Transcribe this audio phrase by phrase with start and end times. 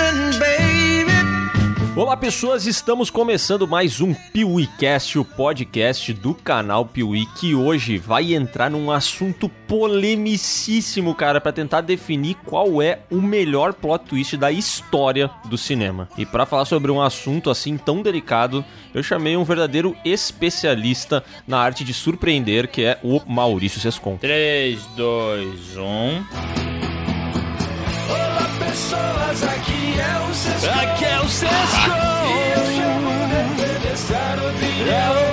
[0.00, 1.10] listen, baby.
[1.96, 8.32] Olá pessoas, estamos começando mais um PeeWeeCast, o podcast do canal Piuí, que hoje vai
[8.32, 14.50] entrar num assunto polemicíssimo, cara, para tentar definir qual é o melhor plot twist da
[14.50, 16.08] história do cinema.
[16.16, 18.64] E para falar sobre um assunto assim tão delicado,
[18.94, 24.16] eu chamei um verdadeiro especialista na arte de surpreender, que é o Maurício Sescon.
[24.16, 26.69] 3, 2, 1.
[28.90, 30.80] Pessoas, aqui é o Sescon.
[30.80, 31.90] Aqui é o Sesco!
[32.26, 32.64] E eu
[33.28, 35.29] defender essa opinião.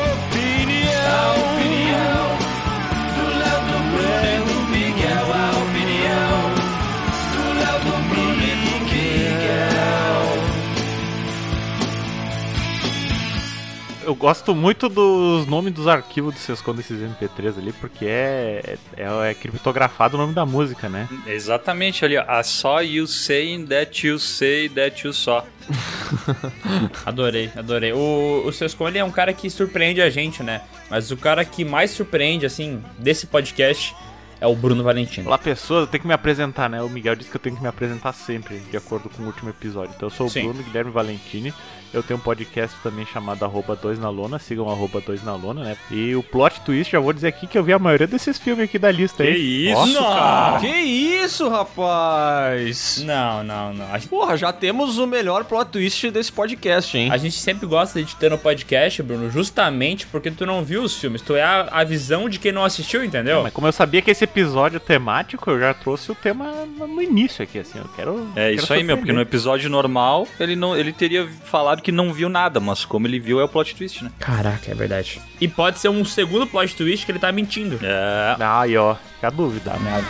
[14.08, 19.32] Eu gosto muito dos nomes dos arquivos do Sescon desses MP3 ali, porque é, é,
[19.32, 21.10] é criptografado o nome da música, né?
[21.28, 22.22] Exatamente ali, ó.
[22.22, 25.44] I saw you saying that you say that you saw.
[27.06, 27.92] adorei, adorei.
[27.92, 30.62] O, o Sescon, ele é um cara que surpreende a gente, né?
[30.90, 33.94] Mas o cara que mais surpreende, assim, desse podcast
[34.40, 35.28] é o Bruno Valentino.
[35.28, 36.82] Olá pessoas, eu tenho que me apresentar, né?
[36.82, 39.50] O Miguel disse que eu tenho que me apresentar sempre, de acordo com o último
[39.50, 39.94] episódio.
[39.98, 40.44] Então eu sou o Sim.
[40.44, 41.54] Bruno Guilherme Valentini.
[41.94, 45.64] Eu tenho um podcast também chamado arroba 2 na lona, sigam arroba 2 na lona,
[45.64, 45.78] né?
[45.90, 48.66] E o plot twist, já vou dizer aqui que eu vi a maioria desses filmes
[48.66, 49.72] aqui da lista Que aí.
[49.72, 50.60] isso, Nossa, cara?
[50.60, 53.04] Que isso, rapaz?
[53.06, 53.86] Não, não, não.
[53.94, 57.10] A Porra, já temos o melhor plot twist desse podcast, hein?
[57.12, 60.96] a gente sempre gosta de ter no podcast, Bruno, justamente porque tu não viu os
[60.96, 61.22] filmes.
[61.22, 63.44] Tu é a, a visão de quem não assistiu, entendeu?
[63.44, 67.02] Mas como eu sabia que esse episódio é temático, eu já trouxe o tema no
[67.02, 67.80] início aqui, assim.
[67.80, 68.28] Eu quero.
[68.36, 71.92] É quero isso aí, meu, porque no episódio normal ele não ele teria falado que
[71.92, 74.12] não viu nada, mas como ele viu é o plot twist, né?
[74.20, 75.22] Caraca, é verdade.
[75.40, 77.80] E pode ser um segundo plot twist que ele tá mentindo.
[77.82, 78.36] É.
[78.40, 79.72] Aí, ó, fica a dúvida.
[79.72, 80.08] Tá merda.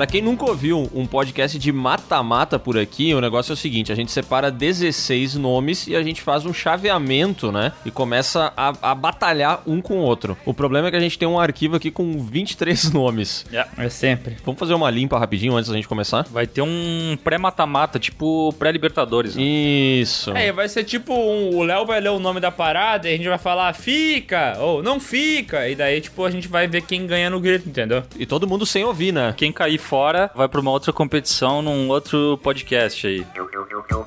[0.00, 3.92] Pra quem nunca ouviu um podcast de mata-mata por aqui, o negócio é o seguinte:
[3.92, 7.70] a gente separa 16 nomes e a gente faz um chaveamento, né?
[7.84, 10.38] E começa a, a batalhar um com o outro.
[10.46, 13.44] O problema é que a gente tem um arquivo aqui com 23 nomes.
[13.76, 14.38] É sempre.
[14.42, 16.26] Vamos fazer uma limpa rapidinho antes da gente começar?
[16.30, 19.36] Vai ter um pré-mata-mata, tipo pré-libertadores.
[19.36, 19.42] né?
[19.42, 20.30] Isso.
[20.34, 23.16] É, vai ser tipo um, o Léo vai ler o nome da parada e a
[23.18, 25.68] gente vai falar fica ou não fica.
[25.68, 28.02] E daí, tipo, a gente vai ver quem ganha no grito, entendeu?
[28.18, 29.34] E todo mundo sem ouvir, né?
[29.36, 33.26] Quem cair fora vai pra uma outra competição num outro podcast aí.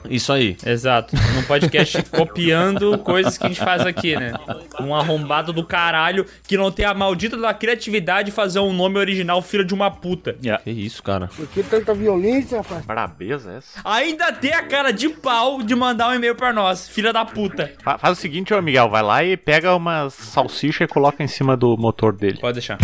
[0.10, 0.56] Isso aí.
[0.66, 1.14] Exato.
[1.36, 4.32] Num podcast copiando coisas que a gente faz aqui, né?
[4.80, 8.98] Um arrombado do caralho que não tem a maldita da criatividade de fazer um nome
[8.98, 10.38] original filho de uma puta.
[10.64, 11.28] Que isso, cara.
[11.36, 12.86] Por que tanta violência, rapaz?
[12.86, 13.82] Brabeza essa.
[13.84, 17.74] Ainda tem a cara de pau de mandar um e-mail pra nós, filha da puta.
[17.84, 21.28] Fa- Faz o seguinte, ô Miguel, vai lá e pega uma salsicha e coloca em
[21.28, 22.38] cima do motor dele.
[22.40, 22.78] Pode deixar.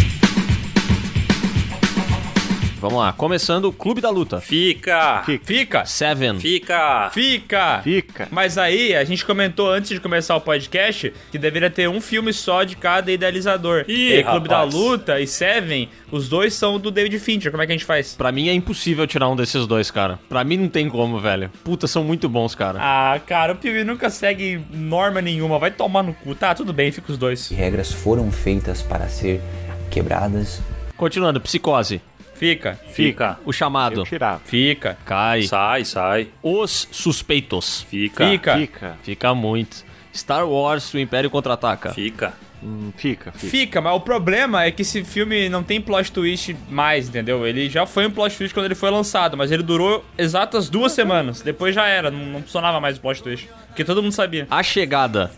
[2.79, 3.11] Vamos lá.
[3.13, 4.39] Começando o Clube da Luta.
[4.39, 5.21] Fica!
[5.25, 5.45] Fica.
[5.45, 5.85] Fica.
[5.85, 6.39] Seven.
[6.39, 7.09] Fica!
[7.13, 7.81] Fica.
[7.83, 8.27] Fica.
[8.31, 12.31] Mas aí, a gente comentou antes de começar o podcast que deveria ter um filme
[12.31, 13.83] só de cada idealizador.
[13.87, 14.73] Ih, e Clube rapaz.
[14.73, 17.51] da Luta e Seven, os dois são do David Fincher.
[17.51, 18.15] Como é que a gente faz?
[18.15, 20.17] Pra mim é impossível tirar um desses dois, cara.
[20.29, 21.51] Pra mim não tem como, velho.
[21.63, 22.79] Puta, são muito bons, cara.
[22.81, 25.59] Ah, cara, o Piuí nunca segue norma nenhuma.
[25.59, 26.33] Vai tomar no cu.
[26.33, 27.49] Tá, tudo bem, fica os dois.
[27.49, 29.41] regras foram feitas para ser
[29.89, 30.61] quebradas.
[30.95, 32.01] Continuando, Psicose.
[32.39, 32.79] Fica.
[32.87, 33.37] Fica!
[33.45, 33.99] O Chamado.
[33.99, 34.39] Eu tirar.
[34.45, 34.97] Fica.
[35.05, 35.43] Cai.
[35.43, 36.29] Sai, sai.
[36.41, 37.81] Os Suspeitos.
[37.89, 38.29] Fica!
[38.29, 38.57] Fica.
[38.57, 38.97] Fica.
[39.03, 39.83] Fica muito.
[40.15, 41.93] Star Wars, o Império Contra-Ataca.
[41.93, 42.33] Fica!
[42.63, 43.47] Hum, fica, fica.
[43.47, 47.45] Fica, mas o problema é que esse filme não tem plot twist mais, entendeu?
[47.45, 50.91] Ele já foi um plot twist quando ele foi lançado, mas ele durou exatas duas
[50.93, 51.41] semanas.
[51.41, 53.49] Depois já era, não, não funcionava mais o plot twist.
[53.67, 54.47] Porque todo mundo sabia.
[54.49, 55.31] A Chegada.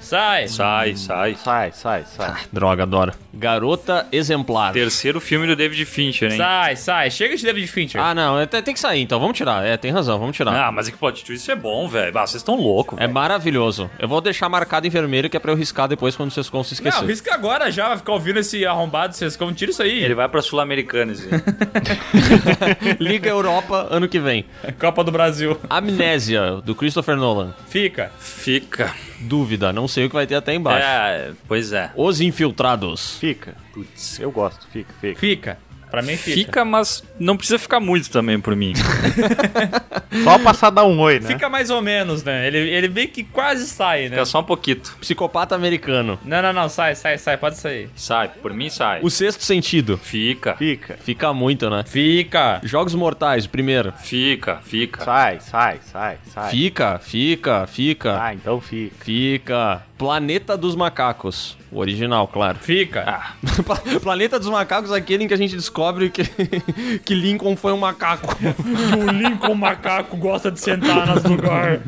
[0.00, 0.48] Sai!
[0.48, 1.34] Sai, sai.
[1.34, 2.34] Sai, sai, sai.
[2.52, 3.12] Droga, adoro.
[3.34, 4.72] Garota Exemplar.
[4.72, 6.38] Terceiro filme do David Fincher, hein?
[6.38, 7.10] Sai, sai.
[7.10, 8.00] Chega de David Fincher.
[8.00, 9.64] Ah, não, é- tem que sair, então vamos tirar.
[9.64, 10.52] É, tem razão, vamos tirar.
[10.54, 12.16] Ah, mas é que plot twist é bom, velho.
[12.18, 13.90] Ah, vocês estão loucos, É maravilhoso.
[13.98, 16.64] Eu vou deixar marcado em vermelho que é pra eu riscar depois quando vocês vão
[16.64, 17.00] se esquecer.
[17.00, 20.02] não, risca agora já, vai ficar ouvindo esse arrombado, vocês como tira isso aí.
[20.02, 21.20] Ele vai pra Sul-Americanas.
[21.24, 21.30] hein?
[22.98, 24.44] Liga Europa ano que vem.
[24.80, 25.58] Copa do Brasil.
[25.68, 27.52] Amnésia, do Christopher Nolan.
[27.68, 28.10] Fica.
[28.18, 28.94] Fica.
[29.20, 30.86] Dúvida, não sei o que vai ter até embaixo.
[30.86, 31.90] É, pois é.
[31.96, 33.18] Os Infiltrados.
[33.18, 33.56] Fica.
[33.72, 34.66] Putz, eu gosto.
[34.68, 35.18] Fica, fica.
[35.18, 35.58] Fica.
[35.90, 36.36] Pra mim fica.
[36.36, 38.74] Fica, mas não precisa ficar muito também por mim.
[40.24, 41.26] Só passar dar um oi, né?
[41.28, 42.46] Fica mais ou menos, né?
[42.46, 44.10] Ele, ele meio que quase sai, né?
[44.10, 44.80] Fica só um pouquinho.
[45.00, 46.18] Psicopata americano.
[46.24, 47.90] Não, não, não, sai, sai, sai, pode sair.
[47.94, 49.00] Sai, por mim sai.
[49.02, 49.98] O sexto sentido.
[49.98, 50.98] Fica, Fica.
[51.02, 51.84] Fica muito, né?
[51.86, 52.60] Fica.
[52.64, 53.92] Jogos Mortais, o primeiro.
[53.98, 55.04] fica, fica.
[55.04, 56.50] Sai, sai, sai, sai.
[56.50, 58.22] Fica, fica, fica.
[58.22, 59.04] Ah, então fica.
[59.04, 59.82] Fica.
[59.98, 61.58] Planeta dos Macacos.
[61.70, 62.58] O original, claro.
[62.60, 63.04] Fica.
[63.06, 63.32] Ah,
[64.00, 66.22] Planeta dos Macacos, aquele em que a gente descobre que,
[67.04, 68.36] que Lincoln foi um macaco.
[68.96, 71.80] o Lincoln macaco gosta de sentar nas lugares.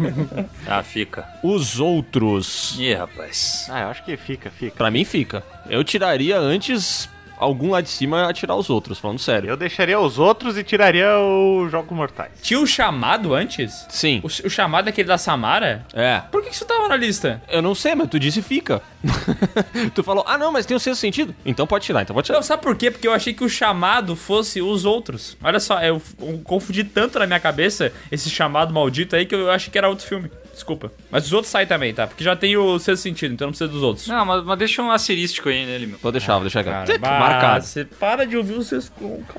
[0.67, 1.25] ah, fica.
[1.43, 2.77] Os outros.
[2.79, 3.67] Ih, rapaz.
[3.71, 4.77] Ah, eu acho que fica, fica.
[4.77, 5.43] Pra mim fica.
[5.69, 7.09] Eu tiraria antes
[7.41, 9.49] algum lá de cima a tirar os outros, falando sério.
[9.49, 12.33] Eu deixaria os outros e tiraria o Jogos Mortais.
[12.43, 13.87] Tinha o chamado antes?
[13.89, 14.21] Sim.
[14.23, 15.85] O, o chamado é aquele da Samara?
[15.95, 16.21] É.
[16.31, 17.43] Por que, que isso tava na lista?
[17.49, 18.83] Eu não sei, mas tu disse fica.
[19.95, 21.35] tu falou, ah não, mas tem o sexto sentido.
[21.45, 22.39] Então pode tirar, então pode tirar.
[22.39, 22.91] Não, sabe por quê?
[22.91, 25.37] Porque eu achei que o chamado fosse os outros.
[25.43, 29.51] Olha só, eu, eu confundi tanto na minha cabeça esse chamado maldito aí que eu
[29.51, 30.31] achei que era outro filme.
[30.61, 30.93] Desculpa.
[31.11, 32.07] Mas os outros saem também, tá?
[32.07, 34.07] Porque já tem o sexto sentido, então não precisa dos outros.
[34.07, 35.99] Não, mas, mas deixa um asterístico aí nele, meu.
[35.99, 36.71] Vou deixar, vou deixar aqui.
[36.71, 37.65] Cara, Tic, marcado.
[37.65, 38.93] Você para de ouvir os seus.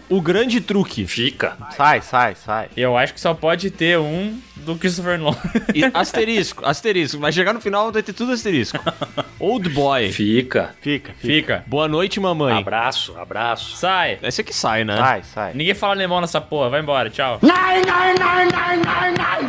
[0.09, 1.06] O grande truque.
[1.06, 1.56] Fica.
[1.77, 2.69] Sai, sai, sai.
[2.75, 5.37] Eu acho que só pode ter um do Christopher Nolan.
[5.73, 7.19] E asterisco, asterisco.
[7.19, 8.79] Vai chegar no final, vai ter tudo asterisco.
[9.39, 10.11] Old Boy.
[10.11, 10.75] Fica.
[10.81, 11.13] Fica, fica.
[11.19, 11.63] Fica.
[11.67, 12.57] Boa noite, mamãe.
[12.57, 13.75] Abraço, abraço.
[13.75, 14.19] Sai.
[14.21, 14.97] Esse aqui sai, né?
[14.97, 15.53] Sai, sai.
[15.53, 16.69] Ninguém fala alemão nessa porra.
[16.69, 17.09] Vai embora.
[17.09, 17.39] Tchau.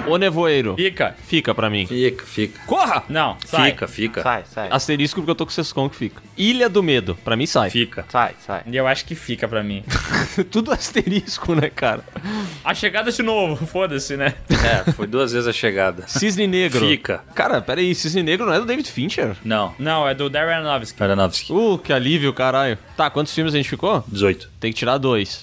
[0.07, 0.75] O nevoeiro.
[0.77, 1.15] Fica.
[1.27, 1.87] Fica pra mim.
[1.87, 2.61] Fica, fica.
[2.67, 3.05] Corra!
[3.09, 3.37] Não.
[3.45, 3.71] Sai.
[3.71, 4.23] Fica, fica.
[4.23, 4.69] Sai, sai.
[4.71, 6.23] Asterisco porque eu tô com o Sescon que fica.
[6.37, 7.15] Ilha do Medo.
[7.23, 7.71] Pra mim sai.
[7.71, 8.05] Fica.
[8.09, 8.63] Sai, sai.
[8.67, 9.85] E eu acho que fica pra mim.
[10.51, 12.05] tudo asterisco, né, cara?
[12.65, 13.65] A chegada de novo.
[13.67, 14.35] Foda-se, né?
[14.51, 16.05] É, foi duas vezes a chegada.
[16.07, 16.87] Cisne Negro.
[16.87, 17.23] Fica.
[17.35, 19.37] Cara, peraí, Cisne Negro não é do David Fincher?
[19.45, 19.75] Não.
[19.79, 21.03] Não, é do Darren Aronofsky.
[21.03, 21.53] Aronofsky.
[21.53, 22.79] Uh, que alívio, caralho.
[22.97, 24.05] Tá, quantos filmes a gente ficou?
[24.09, 24.51] 18.
[24.61, 25.43] Tem que tirar dois.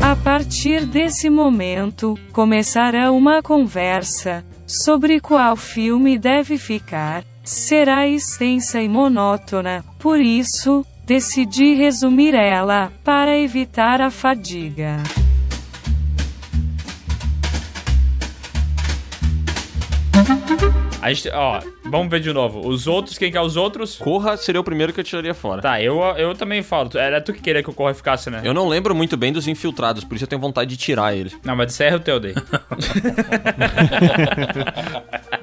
[0.00, 7.24] A partir desse momento, começará uma conversa sobre qual filme deve ficar.
[7.44, 14.98] Será extensa e monótona, por isso, decidi resumir ela, para evitar a fadiga.
[21.02, 22.66] A gente, ó, vamos ver de novo.
[22.66, 23.96] Os outros, quem que é os outros?
[23.96, 25.60] Corra seria o primeiro que eu tiraria fora.
[25.60, 26.90] Tá, eu, eu também falo.
[26.94, 28.40] Era tu que queria que o Corra ficasse, né?
[28.44, 31.32] Eu não lembro muito bem dos infiltrados, por isso eu tenho vontade de tirar ele.
[31.44, 32.34] Não, mas é o teu daí.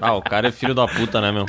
[0.01, 1.45] Ah, o cara é filho da puta, né, meu?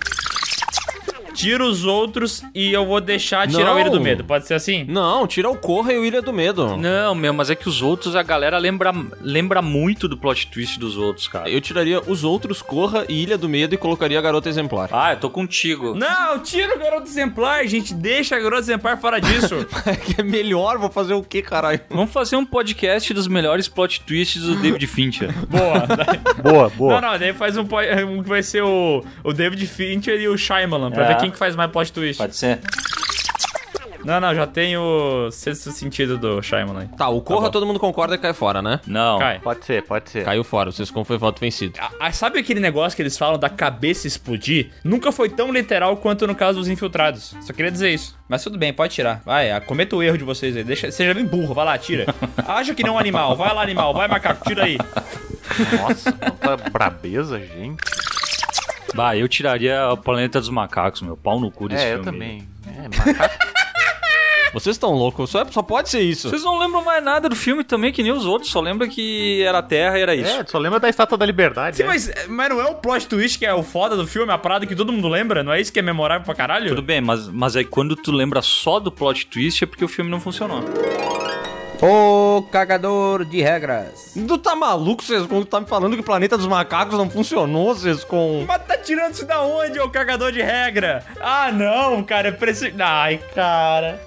[1.32, 3.76] Tira os outros e eu vou deixar tirar Não.
[3.76, 4.24] o Ilha do Medo.
[4.24, 4.84] Pode ser assim?
[4.88, 6.76] Não, tira o Corra e o Ilha do Medo.
[6.76, 10.78] Não, meu, mas é que os outros, a galera lembra, lembra muito do plot twist
[10.78, 11.48] dos outros, cara.
[11.48, 14.88] Eu tiraria os outros Corra e Ilha do Medo e colocaria a Garota Exemplar.
[14.92, 15.94] Ah, eu tô contigo.
[15.94, 17.94] Não, tira o Garoto Exemplar, gente.
[17.94, 19.66] Deixa a Garoto Exemplar fora disso.
[20.06, 21.80] que é melhor, vou fazer o que, caralho?
[21.90, 25.30] Vamos fazer um podcast dos melhores plot twists do David Fincher.
[25.48, 25.86] Boa.
[26.42, 27.00] Boa, boa.
[27.00, 30.36] Não, não, daí faz um, um que vai ser o, o David Fincher e o
[30.36, 31.08] Shyamalan, pra É.
[31.08, 32.18] ver quem que faz mais plot twist.
[32.18, 32.60] Pode ser?
[34.04, 36.86] Não, não, já tem o sexto sentido do Shyamalan.
[36.86, 37.50] Tá, o Corra bom.
[37.50, 38.80] todo mundo concorda que cai fora, né?
[38.86, 39.18] Não.
[39.18, 39.38] Cai.
[39.40, 40.24] Pode ser, pode ser.
[40.24, 41.78] Caiu fora, o Sescon foi voto vencido.
[42.00, 44.70] Ah, sabe aquele negócio que eles falam da cabeça explodir?
[44.82, 47.34] Nunca foi tão literal quanto no caso dos infiltrados.
[47.42, 48.16] Só queria dizer isso.
[48.28, 49.20] Mas tudo bem, pode tirar.
[49.24, 50.64] Vai, ah, cometa o erro de vocês aí.
[50.64, 52.06] Deixa, seja bem burro, vai lá, tira.
[52.46, 53.36] Acha que não é um animal.
[53.36, 53.92] Vai lá, animal.
[53.92, 54.78] Vai, macaco, tira aí.
[55.78, 57.76] Nossa, quanta brabeza, gente.
[58.94, 61.16] Bah, eu tiraria o Planeta dos Macacos, meu.
[61.16, 62.00] Pau no cu desse É, filme.
[62.00, 62.48] eu também.
[62.66, 63.34] É, macaco.
[64.52, 66.28] Vocês estão loucos, só, só pode ser isso.
[66.28, 68.50] Vocês não lembram mais nada do filme também, que nem os outros.
[68.50, 70.28] Só lembra que era Terra e era isso.
[70.28, 71.76] É, só lembra da Estátua da Liberdade.
[71.76, 71.86] Sim, é.
[71.86, 74.66] mas, mas não é o plot twist que é o foda do filme, a parada
[74.66, 75.44] que todo mundo lembra?
[75.44, 76.68] Não é isso que é memorável pra caralho?
[76.70, 79.88] Tudo bem, mas, mas aí quando tu lembra só do plot twist é porque o
[79.88, 80.64] filme não funcionou.
[81.82, 84.12] O cagador de regras.
[84.14, 85.40] Tu tá maluco, Sescon?
[85.40, 88.44] Tu tá me falando que o Planeta dos Macacos não funcionou, Sescon?
[88.46, 91.02] Mas tá tirando isso da onde, ô cagador de regra?
[91.20, 92.74] Ah, não, cara, é preciso.
[92.78, 94.00] Ai, cara.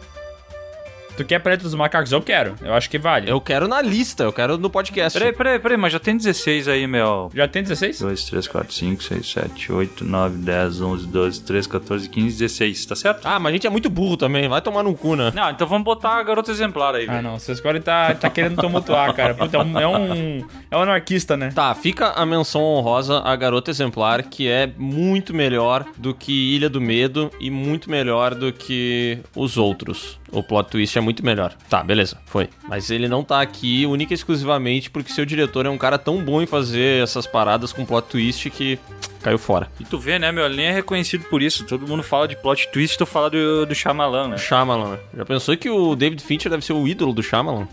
[1.15, 2.11] Tu quer Planeta dos Macacos?
[2.11, 2.55] Eu quero.
[2.59, 3.29] Eu acho que vale.
[3.29, 5.17] Eu quero na lista, eu quero no podcast.
[5.17, 7.29] Peraí, peraí, peraí, mas já tem 16 aí, meu.
[7.35, 7.99] Já tem 16?
[7.99, 12.85] 2, 3, 4, 5, 6, 7, 8, 9, 10, 11, 12, 13, 14, 15, 16,
[12.87, 13.25] tá certo?
[13.27, 15.31] Ah, mas a gente é muito burro também, vai tomar no cu, né?
[15.35, 17.23] Não, então vamos botar a garota exemplar aí, Ah, velho.
[17.23, 17.37] não.
[17.37, 19.35] Vocês podem tá, tá querendo tumultuar, cara.
[19.35, 20.45] Puta, é um, é um.
[20.71, 21.51] É um anarquista, né?
[21.53, 26.69] Tá, fica a menção honrosa à Garota Exemplar, que é muito melhor do que Ilha
[26.69, 30.19] do Medo e muito melhor do que os outros.
[30.31, 31.53] O plot twist é muito melhor.
[31.69, 32.49] Tá, beleza, foi.
[32.67, 36.17] Mas ele não tá aqui única e exclusivamente porque seu diretor é um cara tão
[36.23, 38.79] bom em fazer essas paradas com plot twist que
[39.21, 39.67] caiu fora.
[39.79, 40.45] E tu vê, né, meu?
[40.45, 41.63] Ele nem é reconhecido por isso.
[41.65, 44.37] Todo mundo fala de plot twist, tu fala do, do Shyamalan, né?
[44.37, 44.97] Shyamalan.
[45.15, 47.67] Já pensou que o David Fincher deve ser o ídolo do Shyamalan?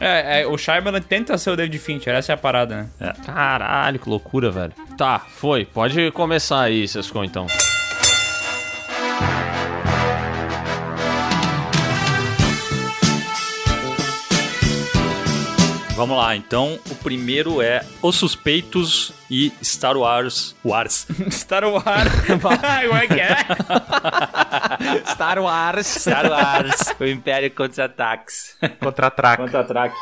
[0.00, 3.12] É, é, o Shyamalan tenta ser o David Fincher, essa é a parada, né?
[3.26, 4.72] Caralho, que loucura, velho.
[4.96, 5.66] Tá, foi.
[5.66, 7.46] Pode começar aí, Sescon, então.
[15.96, 21.06] Vamos lá, então o primeiro é Os Suspeitos e Star Wars Wars.
[21.32, 22.12] Star Wars.
[22.28, 23.34] Como é que é?
[25.10, 25.86] Star Wars.
[25.86, 28.58] Star Wars, o Império contra-ataques.
[28.78, 29.42] Contra-track.
[29.42, 29.94] Contra-track.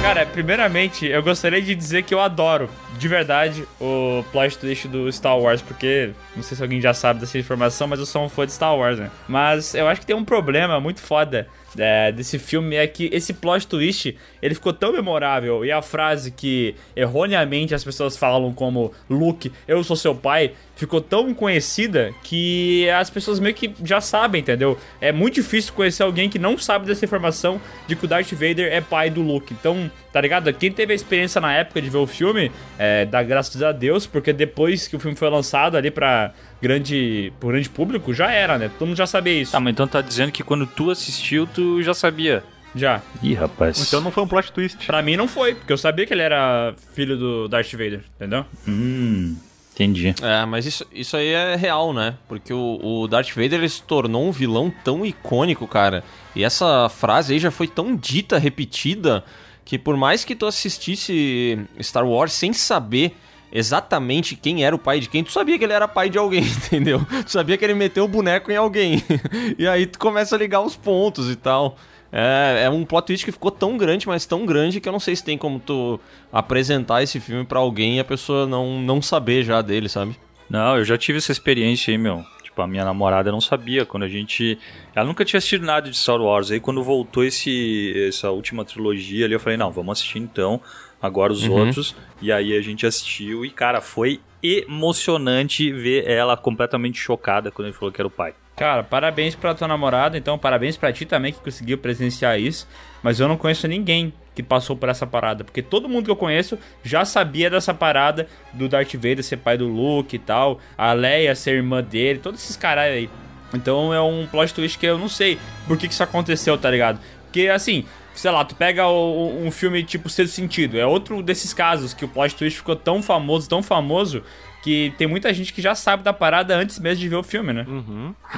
[0.00, 5.10] Cara, primeiramente, eu gostaria de dizer que eu adoro, de verdade, o plot twist do
[5.12, 8.28] Star Wars, porque não sei se alguém já sabe dessa informação, mas eu sou um
[8.28, 9.10] fã de Star Wars, né?
[9.28, 13.32] Mas eu acho que tem um problema muito foda é, desse filme é que esse
[13.32, 18.92] plot twist ele ficou tão memorável e a frase que erroneamente as pessoas falam como
[19.10, 24.40] Luke, eu sou seu pai, ficou tão conhecida que as pessoas meio que já sabem,
[24.40, 24.78] entendeu?
[25.00, 28.72] É muito difícil conhecer alguém que não sabe dessa informação de que o Darth Vader
[28.72, 29.52] é pai do Luke.
[29.52, 30.52] Então, tá ligado?
[30.52, 34.04] Quem teve a experiência na época de ver o filme, é, dá graças a Deus,
[34.04, 38.58] porque depois que o filme foi lançado ali pra grande, pro grande público, já era,
[38.58, 38.68] né?
[38.76, 39.52] Todo mundo já sabia isso.
[39.52, 42.42] Tá, mas então tá dizendo que quando tu assistiu, tu já sabia.
[42.74, 43.00] Já.
[43.22, 43.80] Ih, rapaz.
[43.86, 44.86] Então não foi um plot twist.
[44.86, 48.44] Pra mim não foi, porque eu sabia que ele era filho do Darth Vader, entendeu?
[48.66, 49.36] Hum,
[49.72, 50.16] entendi.
[50.20, 52.16] É, mas isso, isso aí é real, né?
[52.26, 56.02] Porque o, o Darth Vader ele se tornou um vilão tão icônico, cara.
[56.34, 59.22] E essa frase aí já foi tão dita, repetida,
[59.68, 63.14] que por mais que tu assistisse Star Wars sem saber
[63.52, 66.42] exatamente quem era o pai de quem, tu sabia que ele era pai de alguém,
[66.64, 67.06] entendeu?
[67.26, 69.04] Tu sabia que ele meteu o boneco em alguém.
[69.58, 71.76] e aí tu começa a ligar os pontos e tal.
[72.10, 74.98] É, é um plot twist que ficou tão grande, mas tão grande que eu não
[74.98, 76.00] sei se tem como tu
[76.32, 80.16] apresentar esse filme pra alguém e a pessoa não, não saber já dele, sabe?
[80.48, 82.24] Não, eu já tive essa experiência aí, meu.
[82.62, 83.84] A minha namorada não sabia.
[83.86, 84.58] Quando a gente.
[84.94, 86.50] Ela nunca tinha assistido nada de Star Wars.
[86.50, 90.60] Aí quando voltou esse, essa última trilogia ali, eu falei, não, vamos assistir então.
[91.00, 91.52] Agora os Uhum.
[91.52, 91.94] outros.
[92.20, 97.76] E aí a gente assistiu e, cara, foi emocionante ver ela completamente chocada quando ele
[97.76, 98.34] falou que era o pai.
[98.56, 102.66] Cara, parabéns pra tua namorada, então parabéns pra ti também que conseguiu presenciar isso.
[103.02, 106.16] Mas eu não conheço ninguém que passou por essa parada, porque todo mundo que eu
[106.16, 110.92] conheço já sabia dessa parada do Darth Vader ser pai do Luke e tal, a
[110.92, 113.10] Leia ser irmã dele, todos esses caras aí.
[113.52, 116.70] Então é um plot twist que eu não sei por que, que isso aconteceu, tá
[116.70, 117.00] ligado?
[117.24, 121.52] Porque assim, sei lá, tu pega o- um filme tipo Sexto Sentido, é outro desses
[121.52, 124.22] casos que o plot twist ficou tão famoso, tão famoso,
[124.62, 127.52] que tem muita gente que já sabe da parada antes mesmo de ver o filme,
[127.52, 127.64] né?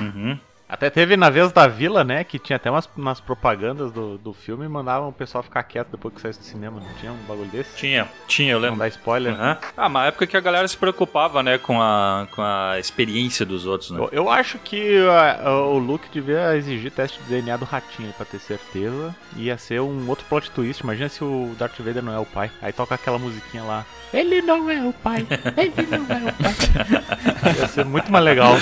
[0.01, 0.39] Uhum.
[0.71, 2.23] Até teve na vez da vila, né?
[2.23, 5.89] Que tinha até umas, umas propagandas do, do filme e mandavam o pessoal ficar quieto
[5.91, 6.81] depois que saísse do cinema.
[6.81, 7.77] Não tinha um bagulho desse?
[7.77, 8.79] Tinha, tinha, eu Não lembro.
[8.79, 9.35] dá spoiler.
[9.35, 9.59] Aham.
[9.77, 13.67] Ah, uma época que a galera se preocupava, né, com a, com a experiência dos
[13.67, 13.99] outros, né?
[13.99, 18.25] Eu, eu acho que ah, o Luke devia exigir teste de DNA do ratinho pra
[18.25, 19.15] ter certeza.
[19.37, 20.83] Ia ser um outro plot twist.
[20.85, 22.49] Imagina se o Darth Vader não é o pai.
[22.63, 23.85] Aí toca aquela musiquinha lá.
[24.13, 25.25] Ele não é o pai.
[25.57, 27.55] Ele não é o pai.
[27.61, 28.55] Ia ser muito mais legal.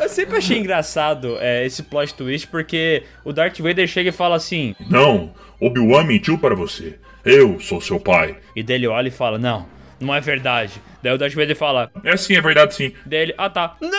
[0.00, 4.36] Eu sempre achei engraçado é, esse plot twist, porque o Darth Vader chega e fala
[4.36, 6.98] assim, Não, Obi-Wan mentiu para você.
[7.24, 8.36] Eu sou seu pai.
[8.56, 9.66] e daí ele olha e fala, não,
[10.00, 10.72] não é verdade.
[11.02, 12.92] Daí o Darth Vader fala, É sim, é verdade sim.
[13.06, 13.92] daí ele, ah tá, não!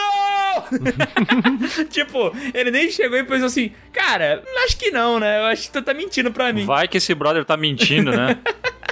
[1.90, 5.40] tipo, ele nem chegou e pensou assim, cara, acho que não, né?
[5.40, 6.66] Eu acho que tu tá mentindo pra mim.
[6.66, 8.38] Vai que esse brother tá mentindo, né?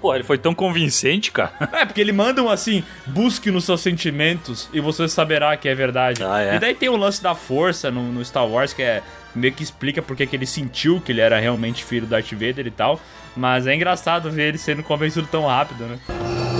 [0.00, 1.52] Pô, ele foi tão convincente, cara.
[1.72, 5.74] É, porque ele manda um assim, busque nos seus sentimentos e você saberá que é
[5.74, 6.22] verdade.
[6.24, 6.56] Ah, é?
[6.56, 9.02] E daí tem o lance da força no, no Star Wars, que é
[9.34, 12.66] meio que explica porque que ele sentiu que ele era realmente filho do Darth Vader
[12.66, 13.00] e tal.
[13.36, 15.98] Mas é engraçado ver ele sendo convencido tão rápido, né?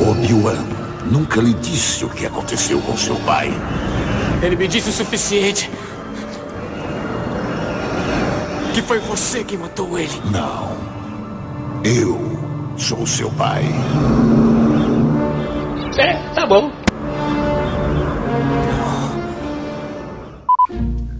[0.00, 3.50] Obi-Wan nunca lhe disse o que aconteceu com seu pai.
[4.42, 5.70] Ele me disse o suficiente.
[8.74, 10.20] Que foi você que matou ele.
[10.32, 10.76] Não.
[11.84, 13.64] Eu sou seu pai.
[15.98, 16.83] É, tá bom.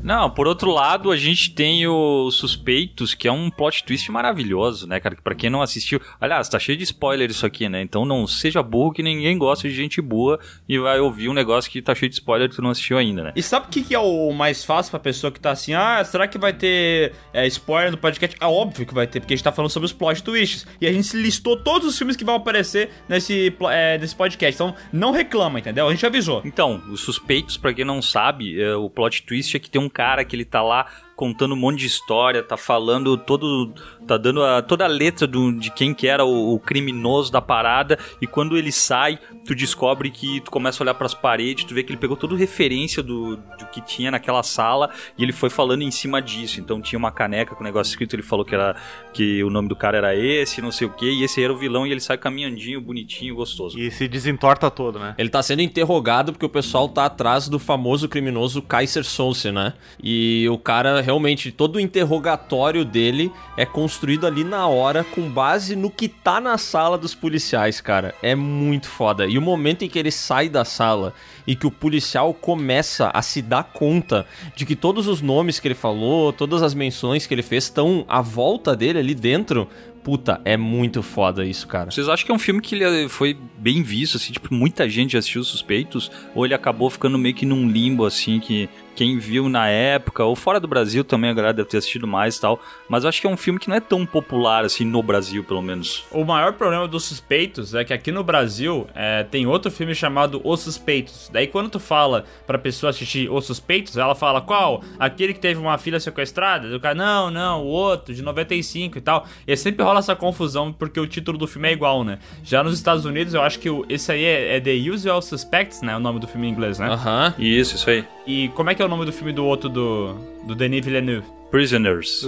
[0.05, 4.87] Não, por outro lado, a gente tem o Suspeitos, que é um plot twist maravilhoso,
[4.87, 5.17] né, cara?
[5.17, 5.99] Que pra quem não assistiu.
[6.21, 7.81] Aliás, tá cheio de spoiler isso aqui, né?
[7.81, 11.71] Então não seja burro que ninguém gosta de gente boa e vai ouvir um negócio
[11.71, 13.33] que tá cheio de spoiler que tu não assistiu ainda, né?
[13.35, 16.05] E sabe o que, que é o mais fácil pra pessoa que tá assim, ah,
[16.05, 18.37] será que vai ter é, spoiler no podcast?
[18.39, 20.67] É óbvio que vai ter, porque a gente tá falando sobre os plot twists.
[20.83, 24.55] E a gente listou todos os filmes que vão aparecer nesse, é, nesse podcast.
[24.55, 25.89] Então não reclama, entendeu?
[25.89, 26.43] A gente avisou.
[26.45, 29.94] Então, os suspeitos, pra quem não sabe, é, o plot twist é que tem um
[29.95, 33.73] cara que ele tá lá contando um monte de história, tá falando todo.
[34.07, 37.41] tá dando a, toda a letra do, de quem que era o, o criminoso da
[37.41, 41.75] parada, e quando ele sai, tu descobre que tu começa a olhar pras paredes, tu
[41.75, 45.51] vê que ele pegou toda referência do, do que tinha naquela sala e ele foi
[45.51, 46.61] falando em cima disso.
[46.61, 48.77] Então tinha uma caneca com o negócio escrito, ele falou que era
[49.13, 51.57] que o nome do cara era esse, não sei o que, e esse era o
[51.57, 53.79] vilão e ele sai caminhandinho, bonitinho, gostoso.
[53.79, 55.15] E se desentorta todo, né?
[55.17, 59.75] Ele tá sendo interrogado porque o pessoal tá atrás do famoso criminoso Kaiser Souse, né?
[60.03, 65.77] E o cara, realmente, todo o interrogatório dele é construído ali na hora com base
[65.77, 68.15] no que tá na sala dos policiais, cara.
[68.23, 69.27] É muito foda.
[69.27, 71.15] E o momento em que ele sai da sala
[71.47, 75.69] e que o policial começa a se dar conta de que todos os nomes que
[75.69, 79.69] ele falou, todas as menções que ele fez estão à volta dele ali dentro.
[80.03, 81.91] Puta, é muito foda isso, cara.
[81.91, 85.15] Vocês acham que é um filme que ele foi bem visto, assim, tipo, muita gente
[85.15, 86.11] já assistiu Suspeitos?
[86.35, 90.35] Ou ele acabou ficando meio que num limbo, assim, que quem viu na época, ou
[90.37, 92.61] fora do Brasil também, a galera deve ter assistido mais e tal.
[92.89, 95.43] Mas eu acho que é um filme que não é tão popular, assim, no Brasil,
[95.45, 96.05] pelo menos.
[96.11, 100.41] O maior problema dos Suspeitos é que aqui no Brasil é, tem outro filme chamado
[100.45, 101.31] Os Suspeitos.
[101.33, 104.83] Daí quando tu fala pra pessoa assistir Os Suspeitos, ela fala qual?
[104.99, 106.75] Aquele que teve uma filha sequestrada?
[106.77, 109.27] O cara, não, não, o outro, de 95 e tal.
[109.47, 112.19] E sempre rola essa confusão porque o título do filme é igual, né?
[112.43, 115.83] Já nos Estados Unidos, eu acho que o- esse aí é, é The Usual Suspects,
[115.83, 115.97] né?
[115.97, 116.89] O nome do filme em inglês, né?
[116.89, 117.35] Aham.
[117.39, 118.05] Isso, isso aí.
[118.27, 120.15] E como é que é o nome do filme do outro do,
[120.47, 121.27] do Denis Villeneuve?
[121.51, 122.21] Prisoners.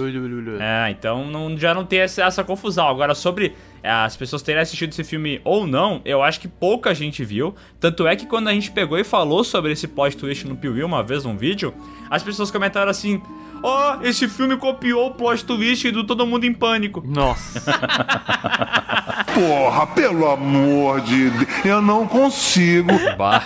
[0.61, 2.87] É, então não- já não tem essa, essa confusão.
[2.87, 6.95] Agora, sobre é, as pessoas terem assistido esse filme ou não, eu acho que pouca
[6.95, 7.53] gente viu.
[7.77, 10.81] Tanto é que quando a gente pegou e falou sobre esse plot twist no Piuí
[10.81, 11.73] uma vez num vídeo,
[12.09, 13.21] as pessoas comentaram assim:
[13.61, 17.03] Ó, esse filme copiou o plot twist do Todo Mundo em Pânico.
[17.05, 17.73] Nossa.
[19.35, 22.91] Porra, pelo amor de Deus, eu não consigo.
[23.17, 23.43] Bah.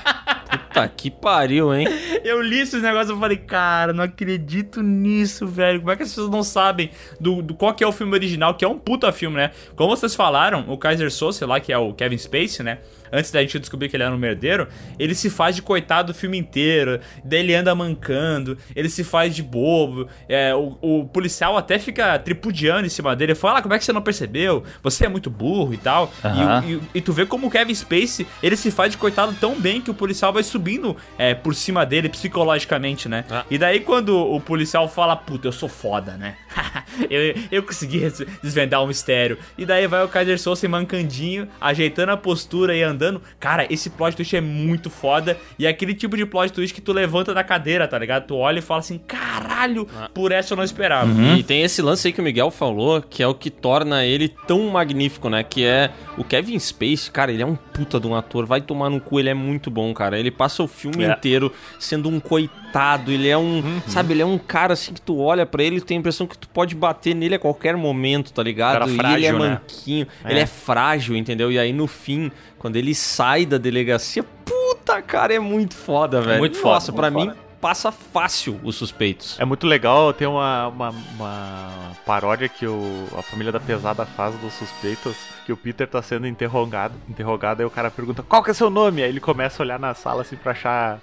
[0.71, 1.85] Puta que pariu, hein?
[2.23, 5.79] Eu li esses negócios e falei, cara, não acredito nisso, velho.
[5.79, 8.55] Como é que as pessoas não sabem do, do qual que é o filme original,
[8.55, 9.51] que é um puta filme, né?
[9.75, 12.79] Como vocês falaram, o Kaiser Soze lá, que é o Kevin Spacey, né?
[13.11, 16.15] Antes da gente descobrir que ele era um merdeiro, ele se faz de coitado o
[16.15, 16.99] filme inteiro.
[17.23, 20.07] Daí ele anda mancando, ele se faz de bobo.
[20.29, 23.35] É, o, o policial até fica tripudiando em cima dele.
[23.35, 24.63] Fala, ah, como é que você não percebeu?
[24.83, 26.11] Você é muito burro e tal.
[26.23, 29.59] E e, e tu vê como o Kevin Spacey, ele se faz de coitado tão
[29.59, 33.25] bem que o policial vai subindo é, por cima dele psicologicamente, né?
[33.49, 36.35] E daí quando o policial fala, puta, eu sou foda, né?
[37.09, 38.01] eu, eu consegui
[38.41, 39.37] desvendar o mistério.
[39.57, 43.00] E daí vai o Kaiser Soze mancandinho, ajeitando a postura e andando.
[43.39, 45.37] Cara, esse plot twist é muito foda.
[45.57, 48.27] E é aquele tipo de plot twist que tu levanta da cadeira, tá ligado?
[48.27, 51.09] Tu olha e fala assim, caralho, por essa eu não esperava.
[51.37, 54.27] E tem esse lance aí que o Miguel falou, que é o que torna ele
[54.47, 55.43] tão magnífico, né?
[55.43, 58.89] Que é o Kevin Spacey, cara, ele é um puta de um ator, vai tomar
[58.89, 60.19] no cu, ele é muito bom, cara.
[60.19, 61.11] Ele passa o filme É.
[61.11, 62.60] inteiro sendo um coitado,
[63.07, 65.81] ele é um, sabe, ele é um cara assim que tu olha pra ele e
[65.81, 68.79] tem a impressão que tu pode bater nele a qualquer momento, tá ligado?
[68.79, 69.49] Cara e ele é frágil, né?
[69.49, 71.51] manquinho, ele é frágil, entendeu?
[71.51, 76.39] E aí no fim, quando ele sai da delegacia, puta, cara, é muito foda, velho.
[76.39, 77.31] muito foda, Nossa, muito pra foda.
[77.33, 79.39] mim passa fácil os suspeitos.
[79.39, 84.35] É muito legal ter uma, uma, uma paródia que o, a família da pesada faz
[84.39, 88.51] dos suspeitos, que o Peter tá sendo interrogado, interrogado, aí o cara pergunta, qual que
[88.51, 89.03] é seu nome?
[89.03, 90.99] Aí ele começa a olhar na sala assim pra achar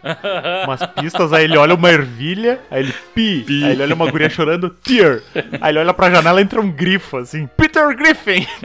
[0.65, 4.29] umas pistas, aí ele olha uma ervilha, aí ele pi, aí ele olha uma guria
[4.31, 5.21] chorando, tear,
[5.61, 8.47] aí ele olha pra janela e entra um grifo, assim, Peter Griffin!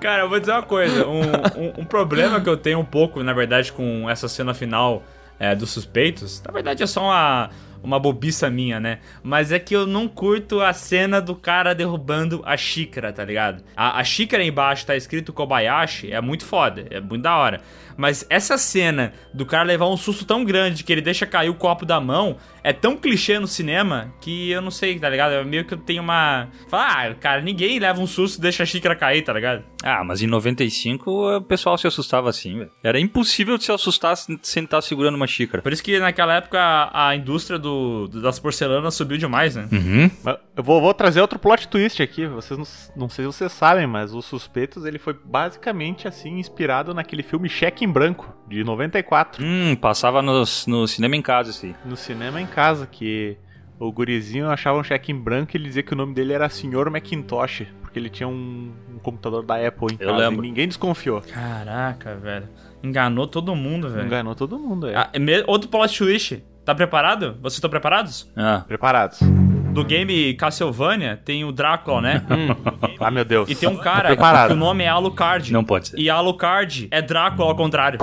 [0.00, 1.06] Cara, eu vou dizer uma coisa.
[1.06, 5.02] Um, um- um problema que eu tenho um pouco, na verdade, com essa cena final
[5.38, 6.42] é, dos suspeitos.
[6.46, 7.50] Na verdade, é só uma,
[7.84, 8.98] uma bobiça minha, né?
[9.22, 13.62] Mas é que eu não curto a cena do cara derrubando a xícara, tá ligado?
[13.76, 17.60] A, a xícara embaixo tá escrito Kobayashi, é muito foda, é muito da hora.
[17.96, 21.54] Mas essa cena do cara levar um susto tão grande que ele deixa cair o
[21.54, 25.32] copo da mão é tão clichê no cinema que eu não sei, tá ligado?
[25.32, 26.48] É meio que eu tenho uma.
[26.72, 29.73] Ah, cara, ninguém leva um susto e deixa a xícara cair, tá ligado?
[29.86, 32.70] Ah, mas em 95 o pessoal se assustava assim, velho.
[32.82, 35.62] Era impossível de se assustar sem estar segurando uma xícara.
[35.62, 39.68] Por isso que naquela época a, a indústria do, das porcelanas subiu demais, né?
[39.70, 40.10] Uhum.
[40.56, 42.26] Eu vou, vou trazer outro plot twist aqui.
[42.26, 42.66] Vocês não,
[43.02, 47.48] não sei se vocês sabem, mas os Suspeitos ele foi basicamente assim inspirado naquele filme
[47.48, 51.74] Cheque em Branco de 94 Hum, passava nos- no cinema em casa, assim.
[51.84, 53.36] no cinema em casa que
[53.78, 56.48] o gurizinho achava um cheque em branco e ele dizia que o nome dele era
[56.48, 56.90] Sr.
[56.90, 60.44] Macintosh porque ele tinha um, um computador da Apple em Eu casa lembro.
[60.44, 61.20] e ninguém desconfiou.
[61.22, 62.48] Caraca, velho.
[62.82, 64.06] Enganou todo mundo, velho.
[64.06, 64.96] Enganou todo mundo, é.
[64.96, 66.42] Ah, é me- outro plot twist.
[66.64, 67.34] Tá preparado?
[67.42, 68.30] Vocês estão preparados?
[68.36, 69.18] Ah, Preparados.
[69.20, 72.22] Do game Castlevania tem o Drácula, né?
[73.00, 73.50] Ah, meu Deus.
[73.50, 74.48] E tem um cara Preparado.
[74.48, 75.52] que o nome é Alucard.
[75.52, 75.98] não pode ser.
[75.98, 77.98] E Alucard é Drácula ao contrário.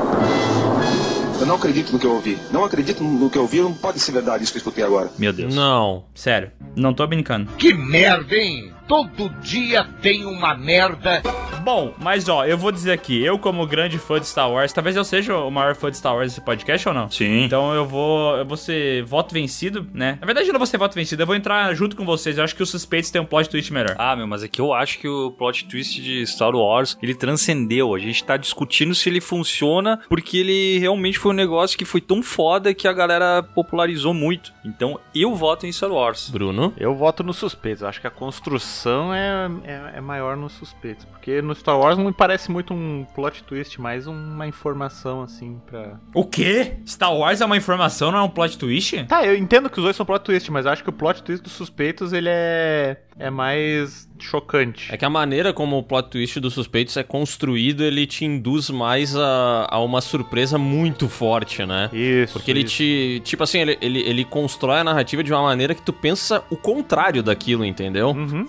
[1.41, 2.37] Eu não acredito no que eu ouvi.
[2.51, 5.09] Não acredito no que eu ouvi, não pode ser verdade isso que eu escutei agora.
[5.17, 5.55] Meu Deus.
[5.55, 6.05] Não.
[6.13, 7.51] Sério, não tô brincando.
[7.53, 8.71] Que merda, hein?
[8.91, 11.21] Todo dia tem uma merda.
[11.63, 14.97] Bom, mas ó, eu vou dizer aqui, eu como grande fã de Star Wars, talvez
[14.97, 17.09] eu seja o maior fã de Star Wars desse podcast ou não?
[17.09, 17.43] Sim.
[17.43, 20.17] Então eu vou, eu vou ser voto vencido, né?
[20.19, 22.37] Na verdade eu não vou ser voto vencido, eu vou entrar junto com vocês.
[22.37, 23.95] Eu acho que os suspeitos têm um plot twist melhor.
[23.97, 27.15] Ah, meu, mas é que eu acho que o plot twist de Star Wars, ele
[27.15, 27.95] transcendeu.
[27.95, 32.01] A gente tá discutindo se ele funciona, porque ele realmente foi um negócio que foi
[32.01, 34.51] tão foda que a galera popularizou muito.
[34.65, 36.29] Então, eu voto em Star Wars.
[36.29, 36.73] Bruno?
[36.75, 37.83] Eu voto nos suspeitos.
[37.83, 41.05] Eu acho que a construção é, é, é maior nos suspeitos.
[41.05, 45.61] Porque no Star Wars não me parece muito um plot twist, mais uma informação assim
[45.65, 45.99] pra.
[46.13, 46.77] O quê?
[46.85, 49.03] Star Wars é uma informação, não é um plot twist?
[49.05, 51.43] Tá, eu entendo que os dois são plot twist, mas acho que o plot twist
[51.43, 52.97] dos suspeitos ele é.
[53.21, 54.87] É mais chocante.
[54.93, 58.69] É que a maneira como o plot twist dos suspeitos é construído, ele te induz
[58.69, 61.89] mais a, a uma surpresa muito forte, né?
[61.91, 62.33] Isso.
[62.33, 62.75] Porque ele isso.
[62.77, 63.21] te.
[63.23, 66.55] Tipo assim, ele, ele, ele constrói a narrativa de uma maneira que tu pensa o
[66.55, 68.09] contrário daquilo, entendeu?
[68.11, 68.45] Uhum.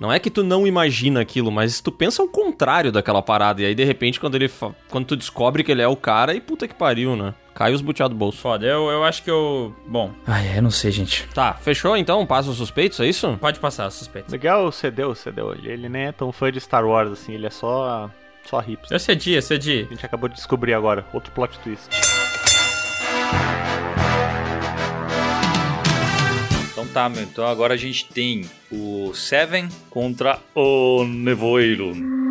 [0.00, 3.62] Não é que tu não imagina aquilo, mas tu pensa o contrário daquela parada.
[3.62, 4.48] E aí, de repente, quando ele.
[4.48, 7.34] fa- Quando tu descobre que ele é o cara, e puta que pariu, né?
[7.54, 8.38] Cai os buteados do bolso.
[8.38, 9.72] Foda, eu, eu acho que eu.
[9.86, 10.10] Bom.
[10.26, 11.28] Ai, eu não sei, gente.
[11.28, 12.26] Tá, fechou então?
[12.26, 13.38] Passa os suspeitos, é isso?
[13.40, 14.30] Pode passar, suspeito.
[14.32, 15.52] Miguel cedeu, cedeu.
[15.52, 18.10] Ele, ele nem é tão fã de Star Wars assim, ele é só.
[18.44, 18.96] só hipster.
[18.96, 19.86] Eu cedi, eu cedi.
[19.88, 21.06] A gente acabou de descobrir agora.
[21.12, 21.88] Outro plot twist.
[26.72, 27.22] Então tá, meu.
[27.22, 32.23] Então agora a gente tem o Seven contra o Nevoeiro.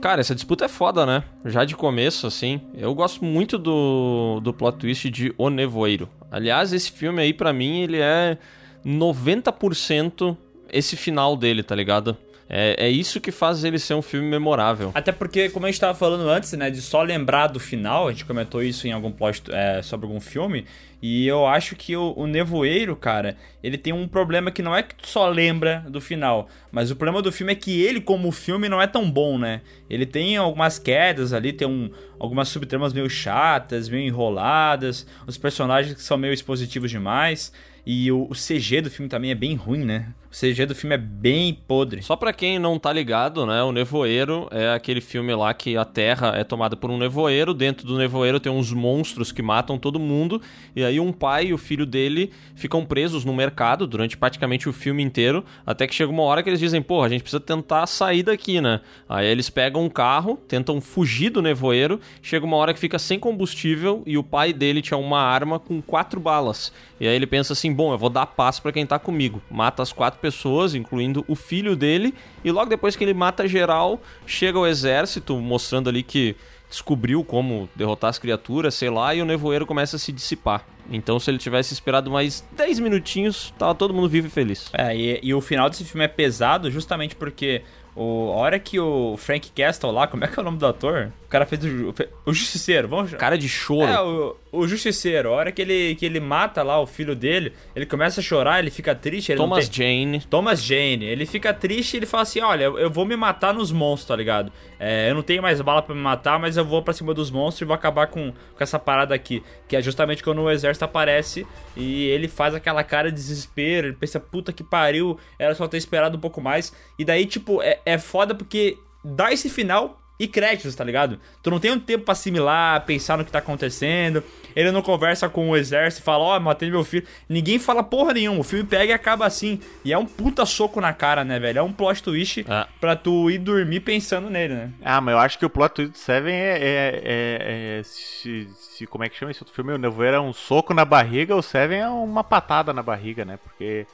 [0.00, 1.24] Cara, essa disputa é foda, né?
[1.44, 2.60] Já de começo, assim.
[2.74, 6.08] Eu gosto muito do, do plot twist de O Nevoeiro.
[6.30, 8.38] Aliás, esse filme aí, pra mim, ele é
[8.86, 10.36] 90%
[10.72, 12.16] esse final dele, tá ligado?
[12.48, 14.90] É, é isso que faz ele ser um filme memorável.
[14.94, 18.12] Até porque, como a gente tava falando antes, né, de só lembrar do final, a
[18.12, 20.64] gente comentou isso em algum plot é, sobre algum filme,
[21.00, 24.82] e eu acho que o, o Nevoeiro, cara, ele tem um problema que não é
[24.82, 28.32] que tu só lembra do final, mas o problema do filme é que ele, como
[28.32, 29.60] filme, não é tão bom, né?
[29.88, 35.94] Ele tem algumas quedas ali, tem um, algumas subtramas meio chatas, meio enroladas, os personagens
[35.94, 37.52] que são meio expositivos demais,
[37.86, 40.08] e o, o CG do filme também é bem ruim, né?
[40.30, 42.02] O CG do filme é bem podre.
[42.02, 45.86] Só pra quem não tá ligado, né, o Nevoeiro é aquele filme lá que a
[45.86, 49.98] Terra é tomada por um nevoeiro, dentro do nevoeiro tem uns monstros que matam todo
[49.98, 50.40] mundo,
[50.76, 54.72] e aí um pai e o filho dele ficam presos no mercado durante praticamente o
[54.72, 57.86] filme inteiro, até que chega uma hora que eles dizem, porra, a gente precisa tentar
[57.86, 58.82] sair daqui, né?
[59.08, 63.18] Aí eles pegam um carro, tentam fugir do nevoeiro, chega uma hora que fica sem
[63.18, 66.70] combustível e o pai dele tinha uma arma com quatro balas.
[67.00, 69.40] E aí ele pensa assim, bom, eu vou dar paz pra quem tá comigo.
[69.50, 74.00] Mata as quatro pessoas, incluindo o filho dele, e logo depois que ele mata geral,
[74.26, 76.36] chega o exército mostrando ali que
[76.68, 80.66] descobriu como derrotar as criaturas, sei lá, e o nevoeiro começa a se dissipar.
[80.90, 84.70] Então, se ele tivesse esperado mais 10 minutinhos, tava todo mundo vivo e feliz.
[84.72, 87.62] É, e, e o final desse filme é pesado justamente porque
[87.94, 90.66] o, a hora que o Frank Castle lá, como é que é o nome do
[90.66, 91.12] ator?
[91.26, 93.90] O cara fez o, o Justiceiro, vamos Cara de choro.
[93.90, 97.52] É, o, o Justiceiro, a hora que ele, que ele mata lá o filho dele,
[97.74, 99.32] ele começa a chorar, ele fica triste.
[99.32, 100.20] Ele Thomas tem- Jane.
[100.24, 103.70] Thomas Jane, ele fica triste e ele fala assim: Olha, eu vou me matar nos
[103.72, 104.52] monstros, tá ligado?
[104.80, 107.30] É, eu não tenho mais bala pra me matar, mas eu vou pra cima dos
[107.30, 109.42] monstros e vou acabar com, com essa parada aqui.
[109.68, 113.88] Que é justamente quando o exército aparece e ele faz aquela cara de desespero.
[113.88, 116.72] Ele pensa: Puta que pariu, era só ter esperado um pouco mais.
[116.98, 120.00] E daí, tipo, é, é foda porque dá esse final.
[120.18, 121.20] E créditos, tá ligado?
[121.42, 124.22] Tu não tem um tempo pra assimilar, pensar no que tá acontecendo.
[124.56, 127.06] Ele não conversa com o exército e fala, ó, matei meu filho.
[127.28, 128.40] Ninguém fala porra nenhuma.
[128.40, 129.60] O filme pega e acaba assim.
[129.84, 131.60] E é um puta soco na cara, né, velho?
[131.60, 132.44] É um plot twist
[132.80, 134.70] pra tu ir dormir pensando nele, né?
[134.84, 136.58] Ah, mas eu acho que o plot twist do Seven é.
[136.58, 136.58] é,
[137.04, 139.72] é- é- se, se- como é que chama esse outro filme?
[139.72, 143.38] O Nevoeiro é um soco na barriga, o Seven é uma patada na barriga, né?
[143.40, 143.86] Porque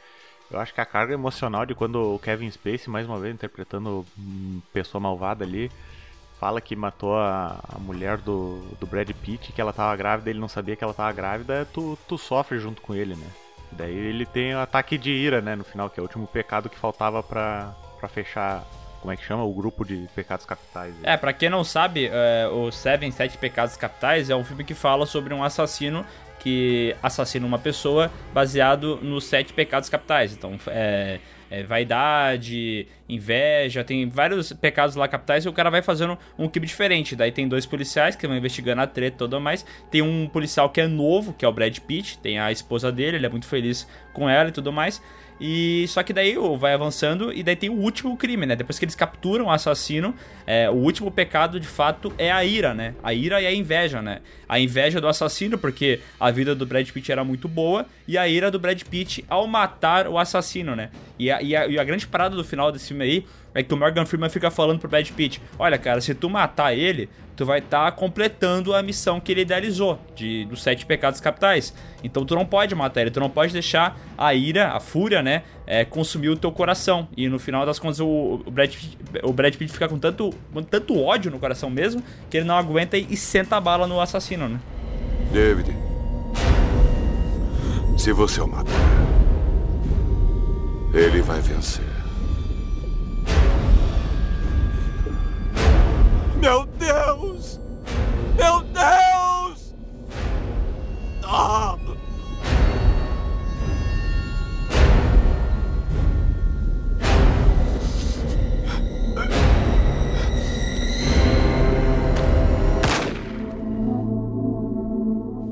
[0.51, 4.07] eu acho que a carga emocional de quando o Kevin Spacey, mais uma vez interpretando
[4.19, 5.71] hum, pessoa malvada ali,
[6.39, 10.39] fala que matou a, a mulher do, do Brad Pitt, que ela tava grávida, ele
[10.39, 13.27] não sabia que ela tava grávida, tu, tu sofre junto com ele, né?
[13.73, 16.69] Daí ele tem o ataque de ira, né, no final, que é o último pecado
[16.69, 18.65] que faltava pra, pra fechar,
[19.01, 19.43] como é que chama?
[19.43, 20.95] O grupo de pecados capitais.
[21.03, 24.75] É, pra quem não sabe, é, o Seven Sete Pecados Capitais é um filme que
[24.75, 26.05] fala sobre um assassino
[26.45, 30.35] que assassina uma pessoa baseado nos sete pecados capitais.
[30.35, 31.19] Então, é,
[31.51, 36.67] é, vaidade, inveja, tem vários pecados lá capitais e o cara vai fazendo um crime
[36.67, 37.17] diferente.
[37.17, 39.65] Daí tem dois policiais que vão investigando a treta tudo mais.
[39.91, 43.17] Tem um policial que é novo, que é o Brad Pitt, tem a esposa dele,
[43.17, 45.01] ele é muito feliz com ela e tudo mais.
[45.41, 48.55] E só que daí vai avançando e daí tem o último crime, né?
[48.55, 50.15] Depois que eles capturam o assassino,
[50.47, 52.95] é, o último pecado de fato é a ira, né?
[53.03, 54.21] A ira e a inveja, né?
[54.49, 58.29] A inveja do assassino porque a vida do Brad Pitt era muito boa e a
[58.29, 60.91] ira do Brad Pitt ao matar o assassino, né?
[61.19, 63.73] E a, e a, e a grande parada do final desse filme aí é que
[63.73, 67.47] o Morgan Freeman fica falando pro Brad Pitt: Olha, cara, se tu matar ele, tu
[67.47, 71.73] vai estar completando a missão que ele idealizou de, dos sete pecados capitais.
[72.03, 75.43] Então tu não pode matar ele, tu não pode deixar a ira, a fúria, né,
[75.67, 77.09] é, consumir o teu coração.
[77.17, 80.31] E no final das contas o, o, Brad, Pitt, o Brad Pitt fica com tanto,
[80.53, 83.87] com tanto ódio no coração mesmo que ele não aguenta e, e senta a bala
[83.87, 84.61] no assassino, né?
[85.33, 85.77] David,
[87.97, 88.73] se você o matar,
[90.93, 91.94] ele vai vencer.
[96.45, 97.59] Meu Deus!
[98.37, 99.75] Meu Deus!
[101.25, 101.75] Ah!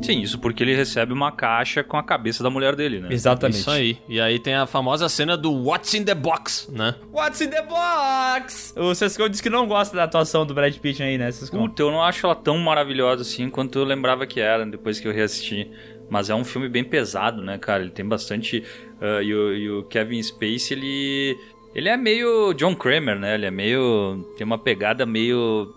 [0.03, 3.09] Sim, isso porque ele recebe uma caixa com a cabeça da mulher dele, né?
[3.11, 3.59] Exatamente.
[3.59, 3.99] Isso aí.
[4.09, 6.95] E aí tem a famosa cena do What's in the Box, né?
[7.13, 8.75] What's in the box?
[8.77, 11.59] O Sescon disse que não gosta da atuação do Brad Pitt aí, né, Sescon?
[11.59, 15.07] Puta, eu não acho ela tão maravilhosa assim quanto eu lembrava que era depois que
[15.07, 15.71] eu reassisti.
[16.11, 17.83] Mas é um filme bem pesado, né, cara?
[17.83, 18.63] Ele tem bastante.
[19.01, 21.39] ah, e, o, e o Kevin Spacey, ele.
[21.75, 23.35] Ele é meio John Kramer, né?
[23.35, 24.23] Ele é meio.
[24.37, 25.73] Tem uma pegada meio.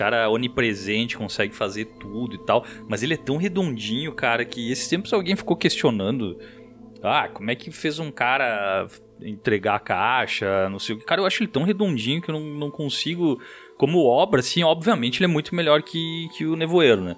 [0.00, 2.64] Cara onipresente, consegue fazer tudo e tal.
[2.88, 6.38] Mas ele é tão redondinho, cara, que esses tempos alguém ficou questionando.
[7.02, 8.86] Ah, como é que fez um cara
[9.20, 11.04] entregar a caixa, não sei o que.
[11.04, 13.38] Cara, eu acho ele tão redondinho que eu não, não consigo.
[13.76, 17.16] Como obra, assim, obviamente ele é muito melhor que, que o Nevoeiro, né?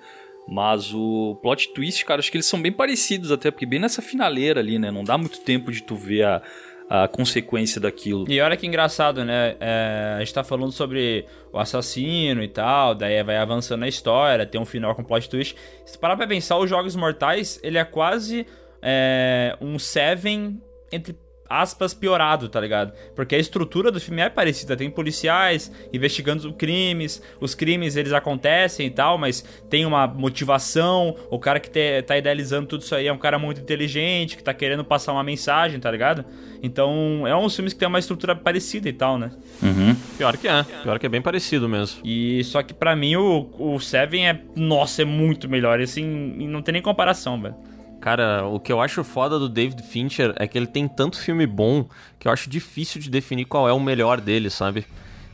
[0.48, 4.02] Mas o plot twist, cara, acho que eles são bem parecidos até, porque bem nessa
[4.02, 4.90] finaleira ali, né?
[4.90, 6.42] Não dá muito tempo de tu ver a,
[6.88, 8.24] a consequência daquilo.
[8.28, 9.56] E olha que engraçado, né?
[9.60, 14.46] É, a gente tá falando sobre o assassino e tal, daí vai avançando a história,
[14.46, 15.56] tem um final com plot twist.
[15.84, 18.46] Se parar pra pensar, os Jogos Mortais, ele é quase
[18.82, 21.16] é, um Seven entre
[21.60, 22.92] aspas piorado, tá ligado?
[23.14, 28.86] Porque a estrutura do filme é parecida, tem policiais investigando crimes, os crimes eles acontecem
[28.86, 33.06] e tal, mas tem uma motivação, o cara que te, tá idealizando tudo isso aí
[33.06, 36.24] é um cara muito inteligente, que tá querendo passar uma mensagem, tá ligado?
[36.62, 39.32] Então, é uns filmes que tem uma estrutura parecida e tal, né?
[39.60, 39.96] Uhum.
[40.16, 40.62] Pior que é.
[40.62, 42.00] Pior que é bem parecido mesmo.
[42.04, 46.04] E só que pra mim o, o Seven é, nossa, é muito melhor, e assim,
[46.46, 47.56] não tem nem comparação, velho.
[48.02, 51.46] Cara, o que eu acho foda do David Fincher é que ele tem tanto filme
[51.46, 51.88] bom
[52.18, 54.84] que eu acho difícil de definir qual é o melhor dele, sabe?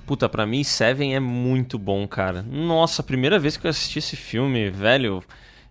[0.07, 2.43] Puta, pra mim Seven é muito bom, cara.
[2.43, 5.25] Nossa, a primeira vez que eu assisti esse filme, velho,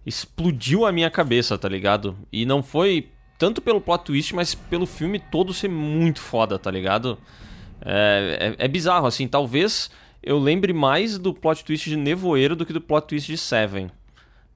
[0.08, 2.18] explodiu a minha cabeça, tá ligado?
[2.34, 6.72] E não foi tanto pelo plot twist, mas pelo filme todo ser muito foda, tá
[6.72, 7.20] ligado?
[7.80, 9.92] É, é, é bizarro, assim, talvez
[10.24, 13.92] eu lembre mais do plot twist de Nevoeiro do que do plot twist de Seven.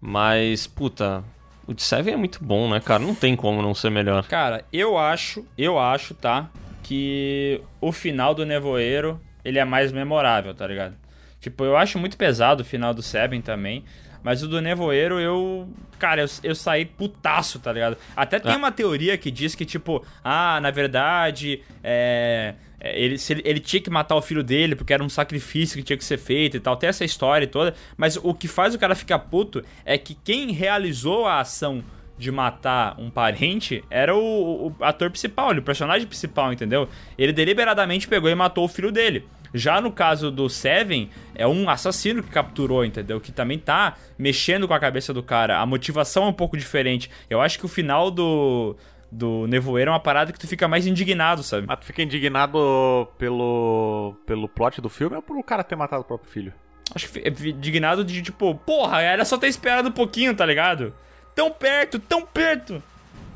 [0.02, 1.24] Mas, puta,
[1.68, 3.02] o de Seven é muito bom, né, cara?
[3.04, 4.26] Não tem como não ser melhor.
[4.28, 6.50] Cara, eu acho, eu acho, tá?
[6.84, 10.96] Que o final do Nevoeiro, ele é mais memorável, tá ligado?
[11.40, 13.84] Tipo, eu acho muito pesado o final do Seven também.
[14.24, 15.68] Mas o do Nevoeiro, eu.
[15.98, 17.98] Cara, eu, eu saí putaço, tá ligado?
[18.16, 18.58] Até tem Ah.
[18.58, 22.54] uma teoria que diz que, tipo, ah, na verdade, é.
[22.82, 25.84] É, Ele, ele, ele tinha que matar o filho dele porque era um sacrifício que
[25.84, 26.76] tinha que ser feito e tal.
[26.76, 27.76] Tem essa história toda.
[27.96, 31.84] Mas o que faz o cara ficar puto é que quem realizou a ação
[32.18, 36.88] de matar um parente era o, o ator principal, o personagem principal, entendeu?
[37.18, 39.26] Ele deliberadamente pegou e matou o filho dele.
[39.54, 43.20] Já no caso do Seven, é um assassino que capturou, entendeu?
[43.20, 45.60] Que também tá mexendo com a cabeça do cara.
[45.60, 47.10] A motivação é um pouco diferente.
[47.30, 48.78] Eu acho que o final do,
[49.12, 51.68] do Nevoeiro é uma parada que tu fica mais indignado, sabe?
[51.68, 56.02] Mas tu fica indignado pelo, pelo plot do filme ou por o cara ter matado
[56.02, 56.54] o próprio filho?
[56.96, 60.94] Acho que é indignado de tipo, porra, era só ter esperado um pouquinho, tá ligado?
[61.36, 62.82] Tão perto, tão perto.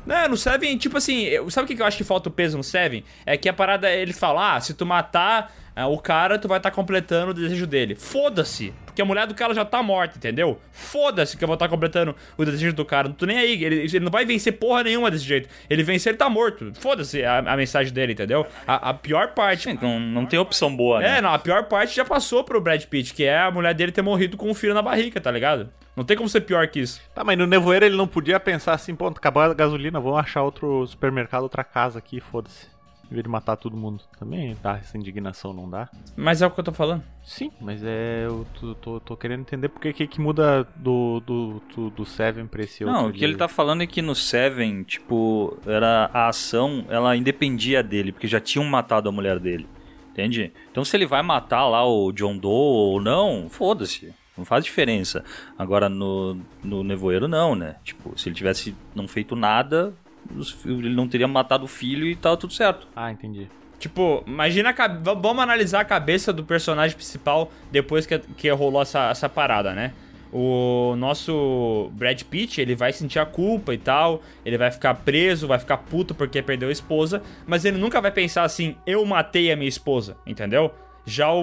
[0.06, 2.56] Não, no Seven, tipo assim, eu- sabe o que eu acho que falta o peso
[2.56, 3.02] no Seven?
[3.24, 6.58] É que a parada, ele fala, ah, se tu matar ah, o cara, tu vai
[6.58, 7.94] estar completando o desejo dele.
[7.96, 10.58] Foda-se, porque a mulher do cara já tá morta, entendeu?
[10.72, 13.08] Foda-se que eu vou estar completando o desejo do cara.
[13.08, 15.50] Não tô nem aí, ele, ele não vai vencer porra nenhuma desse jeito.
[15.68, 16.72] Ele vencer, ele tá morto.
[16.80, 18.46] Foda-se a, a mensagem dele, entendeu?
[18.66, 19.78] A, a pior parte...
[19.82, 21.18] Não, não tem opção boa, né?
[21.18, 23.92] É, não, a pior parte já passou pro Brad Pitt, que é a mulher dele
[23.92, 25.68] ter morrido com um filho na barriga, tá ligado?
[25.94, 27.02] Não tem como ser pior que isso.
[27.14, 30.42] Tá, mas no Nevoeiro ele não podia pensar assim, pô, acabou a gasolina, vamos achar
[30.42, 32.75] outro supermercado, outra casa aqui, foda-se.
[33.10, 34.02] Em vez de matar todo mundo.
[34.18, 35.88] Também dá essa indignação, não dá?
[36.16, 37.02] Mas é o que eu tô falando.
[37.22, 38.24] Sim, mas é.
[38.26, 42.46] Eu tô, tô, tô querendo entender porque que, que muda do, do, do, do Seven
[42.46, 43.00] pra esse outro.
[43.00, 47.16] Não, o que ele tá falando é que no Seven, tipo, era a ação, ela
[47.16, 49.68] independia dele, porque já tinham matado a mulher dele.
[50.10, 50.52] Entende?
[50.70, 54.14] Então se ele vai matar lá o John Doe ou não, foda-se.
[54.36, 55.24] Não faz diferença.
[55.58, 57.76] Agora no, no Nevoeiro não, né?
[57.84, 59.94] Tipo, se ele tivesse não feito nada,
[60.64, 62.86] ele não teria matado o filho e tava tudo certo.
[62.94, 63.48] Ah, entendi.
[63.78, 69.10] Tipo, imagina a Vamos analisar a cabeça do personagem principal depois que, que rolou essa,
[69.10, 69.92] essa parada, né?
[70.32, 75.46] O nosso Brad Pitt, ele vai sentir a culpa e tal, ele vai ficar preso,
[75.46, 79.52] vai ficar puto porque perdeu a esposa, mas ele nunca vai pensar assim, eu matei
[79.52, 80.72] a minha esposa, entendeu?
[81.06, 81.40] Já o,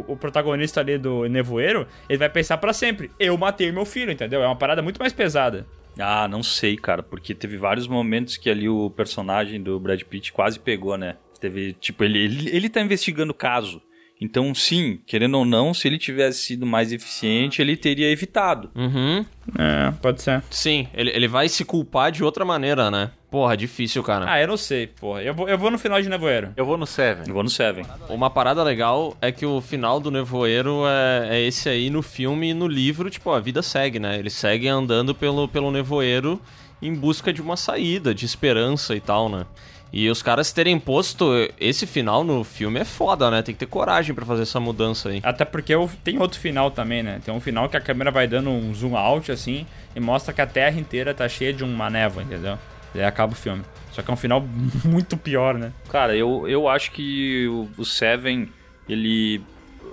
[0.00, 4.10] o- o protagonista ali do Nevoeiro, ele vai pensar pra sempre, eu matei meu filho,
[4.10, 4.42] entendeu?
[4.42, 5.66] É uma parada muito mais pesada.
[5.98, 10.32] Ah, não sei, cara, porque teve vários momentos que ali o personagem do Brad Pitt
[10.32, 11.16] quase pegou, né?
[11.40, 13.82] Teve, tipo, ele, ele, ele tá investigando o caso.
[14.20, 18.70] Então, sim, querendo ou não, se ele tivesse sido mais eficiente, ele teria evitado.
[18.72, 19.26] Uhum.
[19.58, 20.42] É, pode ser.
[20.48, 23.10] Sim, ele, ele vai se culpar de outra maneira, né?
[23.32, 24.30] Porra, difícil, cara.
[24.30, 25.22] Ah, eu não sei, porra.
[25.22, 26.52] Eu vou, eu vou no final de Nevoeiro.
[26.54, 27.24] Eu vou no Seven.
[27.26, 27.82] Eu vou no Seven.
[28.10, 32.50] Uma parada legal é que o final do Nevoeiro é, é esse aí no filme
[32.50, 34.18] e no livro, tipo, a vida segue, né?
[34.18, 36.38] Eles seguem andando pelo, pelo Nevoeiro
[36.82, 39.46] em busca de uma saída, de esperança e tal, né?
[39.90, 43.40] E os caras terem posto esse final no filme é foda, né?
[43.40, 45.20] Tem que ter coragem pra fazer essa mudança aí.
[45.22, 45.72] Até porque
[46.04, 47.18] tem outro final também, né?
[47.24, 49.66] Tem um final que a câmera vai dando um zoom out, assim,
[49.96, 52.58] e mostra que a Terra inteira tá cheia de uma névoa, entendeu?
[52.94, 53.62] E aí acaba o filme.
[53.92, 54.40] Só que é um final
[54.84, 55.72] muito pior, né?
[55.90, 58.48] Cara, eu, eu acho que o, o Seven,
[58.88, 59.42] ele.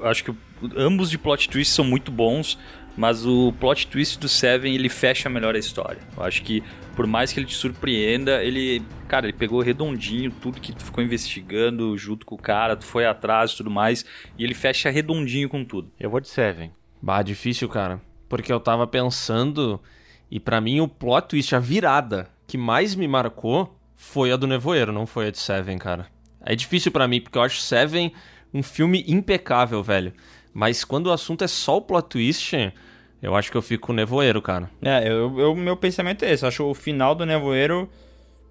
[0.04, 0.38] Acho que o-
[0.78, 2.58] ambos de plot twist são muito bons,
[2.96, 6.00] mas o plot twist do Seven ele fecha melhor a história.
[6.16, 6.64] Eu acho que
[6.96, 8.82] por mais que ele te surpreenda, ele.
[9.08, 13.06] Cara, ele pegou redondinho tudo que tu ficou investigando junto com o cara, tu foi
[13.06, 14.06] atrás e tudo mais,
[14.38, 15.92] e ele fecha redondinho com tudo.
[16.00, 16.72] Eu vou de Seven.
[17.02, 18.02] Bah, difícil, cara.
[18.28, 19.82] Porque eu tava pensando,
[20.30, 24.48] e pra mim o plot twist, a virada que mais me marcou foi a do
[24.48, 26.08] Nevoeiro, não foi a de Seven, cara.
[26.46, 28.12] É difícil pra mim, porque eu acho Seven
[28.54, 30.14] um filme impecável, velho.
[30.54, 32.74] Mas quando o assunto é só o plot twist,
[33.22, 34.70] eu acho que eu fico com o Nevoeiro, cara.
[34.82, 36.44] É, eu, eu- meu pensamento é esse.
[36.44, 37.90] Eu acho o final do Nevoeiro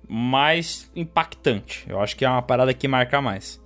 [0.09, 1.85] mais impactante.
[1.89, 3.61] Eu acho que é uma parada que marca mais.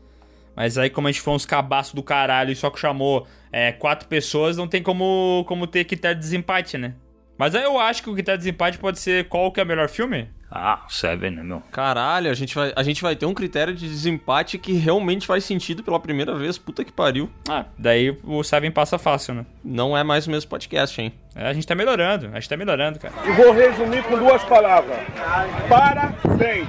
[0.56, 3.72] Mas aí, como a gente foi uns cabaços do caralho e só que chamou é,
[3.72, 6.94] quatro pessoas, não tem como, como ter critério de desempate, né?
[7.42, 9.66] Mas aí eu acho que o critério de desempate pode ser qual que é o
[9.66, 10.28] melhor filme?
[10.48, 11.60] Ah, o Seven, né, meu?
[11.72, 15.42] Caralho, a gente, vai, a gente vai ter um critério de desempate que realmente faz
[15.42, 16.56] sentido pela primeira vez.
[16.56, 17.28] Puta que pariu.
[17.48, 19.46] Ah, daí o Seven passa fácil, né?
[19.64, 21.12] Não é mais o mesmo podcast, hein?
[21.34, 23.12] É, a gente tá melhorando, a gente tá melhorando, cara.
[23.26, 24.98] E vou resumir com duas palavras.
[25.68, 26.68] Parabéns.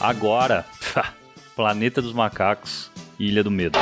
[0.00, 0.64] Agora,
[1.56, 3.76] Planeta dos Macacos Ilha do Medo.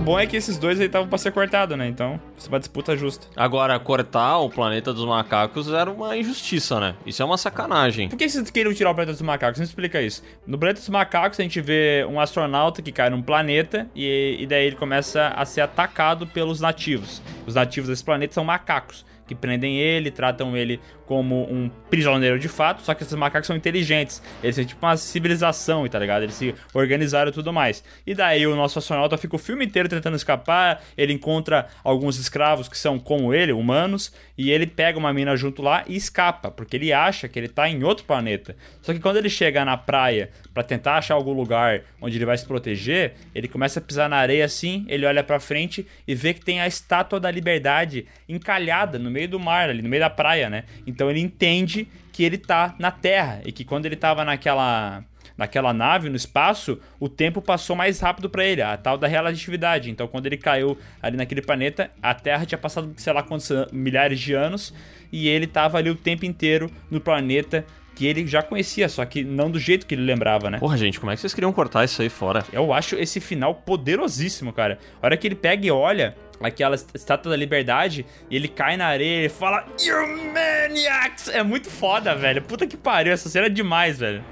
[0.00, 1.86] O bom é que esses dois aí estavam pra ser cortado, né?
[1.86, 3.26] Então, isso é uma disputa justa.
[3.36, 6.94] Agora, cortar o planeta dos macacos era uma injustiça, né?
[7.04, 8.08] Isso é uma sacanagem.
[8.08, 9.60] Por que vocês queriam tirar o planeta dos macacos?
[9.60, 10.22] Me explica isso.
[10.46, 14.46] No planeta dos macacos, a gente vê um astronauta que cai num planeta e, e
[14.46, 17.20] daí ele começa a ser atacado pelos nativos.
[17.46, 19.04] Os nativos desse planeta são macacos.
[19.26, 23.56] Que prendem ele, tratam ele como um prisioneiro de fato, só que esses macacos são
[23.56, 24.22] inteligentes.
[24.44, 26.22] Eles são tipo uma civilização, tá ligado?
[26.22, 27.82] Eles se organizaram e tudo mais.
[28.06, 32.68] E daí o nosso astronauta fica o filme inteiro tentando escapar, ele encontra alguns escravos
[32.68, 36.76] que são como ele, humanos, e ele pega uma mina junto lá e escapa, porque
[36.76, 38.54] ele acha que ele tá em outro planeta.
[38.80, 42.38] Só que quando ele chega na praia pra tentar achar algum lugar onde ele vai
[42.38, 46.32] se proteger, ele começa a pisar na areia assim, ele olha pra frente e vê
[46.32, 50.08] que tem a estátua da liberdade encalhada no meio do mar, ali no meio da
[50.08, 50.62] praia, né?
[50.86, 55.04] Então ele entende que ele tá na Terra e que quando ele tava naquela
[55.38, 59.90] naquela nave no espaço, o tempo passou mais rápido pra ele, a tal da relatividade.
[59.90, 63.66] Então, quando ele caiu ali naquele planeta, a Terra tinha passado, sei lá quantos an-
[63.72, 64.74] milhares de anos,
[65.10, 67.64] e ele tava ali o tempo inteiro no planeta
[68.00, 70.58] que ele já conhecia, só que não do jeito que ele lembrava, né?
[70.58, 72.42] Porra, gente, como é que vocês queriam cortar isso aí fora?
[72.50, 74.78] Eu acho esse final poderosíssimo, cara.
[75.02, 78.86] A hora que ele pega e olha aquela estátua da liberdade e ele cai na
[78.86, 79.98] areia e fala You
[80.32, 81.28] maniacs!
[81.28, 82.40] É muito foda, velho.
[82.40, 84.24] Puta que pariu, essa cena é demais, velho.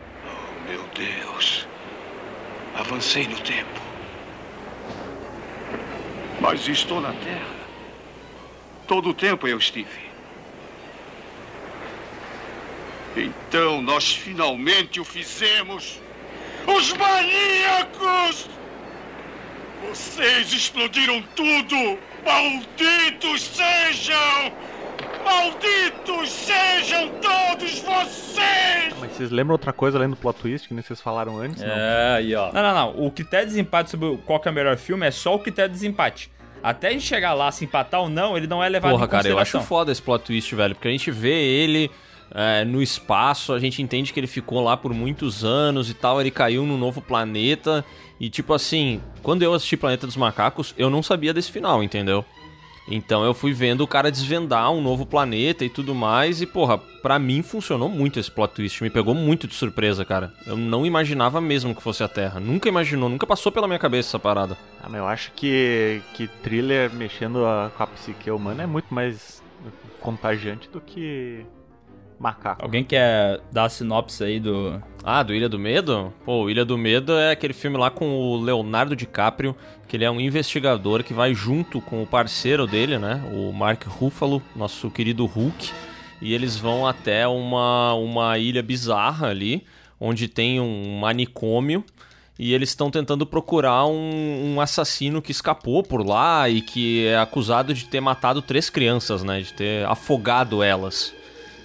[0.66, 1.68] Meu Deus.
[2.74, 3.82] Avancei no tempo.
[6.40, 7.58] Mas estou na Terra.
[8.86, 10.07] Todo o tempo eu estive.
[13.18, 16.00] Então nós finalmente o fizemos.
[16.66, 18.48] Os maníacos!
[19.88, 21.98] Vocês explodiram tudo!
[22.24, 24.52] Malditos sejam!
[25.24, 28.94] Malditos sejam todos vocês!
[29.00, 31.62] Mas vocês lembram outra coisa além do plot twist que nem vocês falaram antes?
[31.62, 31.68] não?
[31.70, 32.52] É, aí, ó.
[32.52, 33.06] Não, não, não.
[33.06, 35.70] O critério de desempate sobre qual que é o melhor filme é só o critério
[35.72, 36.30] de desempate.
[36.62, 39.08] Até a gente chegar lá, se empatar ou não, ele não é levado Porra, em
[39.08, 39.62] cara, eu acho consideração.
[39.68, 41.90] foda esse plot twist, velho, porque a gente vê ele
[42.34, 46.20] é, no espaço, a gente entende que ele ficou lá por muitos anos e tal,
[46.20, 47.84] ele caiu num novo planeta.
[48.20, 52.24] E tipo assim, quando eu assisti Planeta dos Macacos, eu não sabia desse final, entendeu?
[52.90, 56.78] Então eu fui vendo o cara desvendar um novo planeta e tudo mais, e porra,
[56.78, 60.32] pra mim funcionou muito esse plot twist, me pegou muito de surpresa, cara.
[60.46, 64.08] Eu não imaginava mesmo que fosse a Terra, nunca imaginou, nunca passou pela minha cabeça
[64.08, 64.56] essa parada.
[64.82, 68.92] Ah, mas eu acho que, que thriller mexendo a- com a psique humana é muito
[68.92, 69.42] mais
[70.00, 71.44] contagiante do que
[72.18, 72.62] macaco.
[72.62, 74.82] Alguém quer dar a sinopse aí do.
[75.04, 76.12] Ah, do Ilha do Medo?
[76.24, 79.56] Pô, o Ilha do Medo é aquele filme lá com o Leonardo DiCaprio,
[79.86, 83.22] que ele é um investigador que vai junto com o parceiro dele, né?
[83.32, 85.70] O Mark Ruffalo, nosso querido Hulk.
[86.20, 89.64] E eles vão até uma, uma ilha bizarra ali,
[90.00, 91.84] onde tem um manicômio.
[92.38, 97.18] E eles estão tentando procurar um, um assassino que escapou por lá e que é
[97.18, 99.40] acusado de ter matado três crianças, né?
[99.40, 101.12] De ter afogado elas.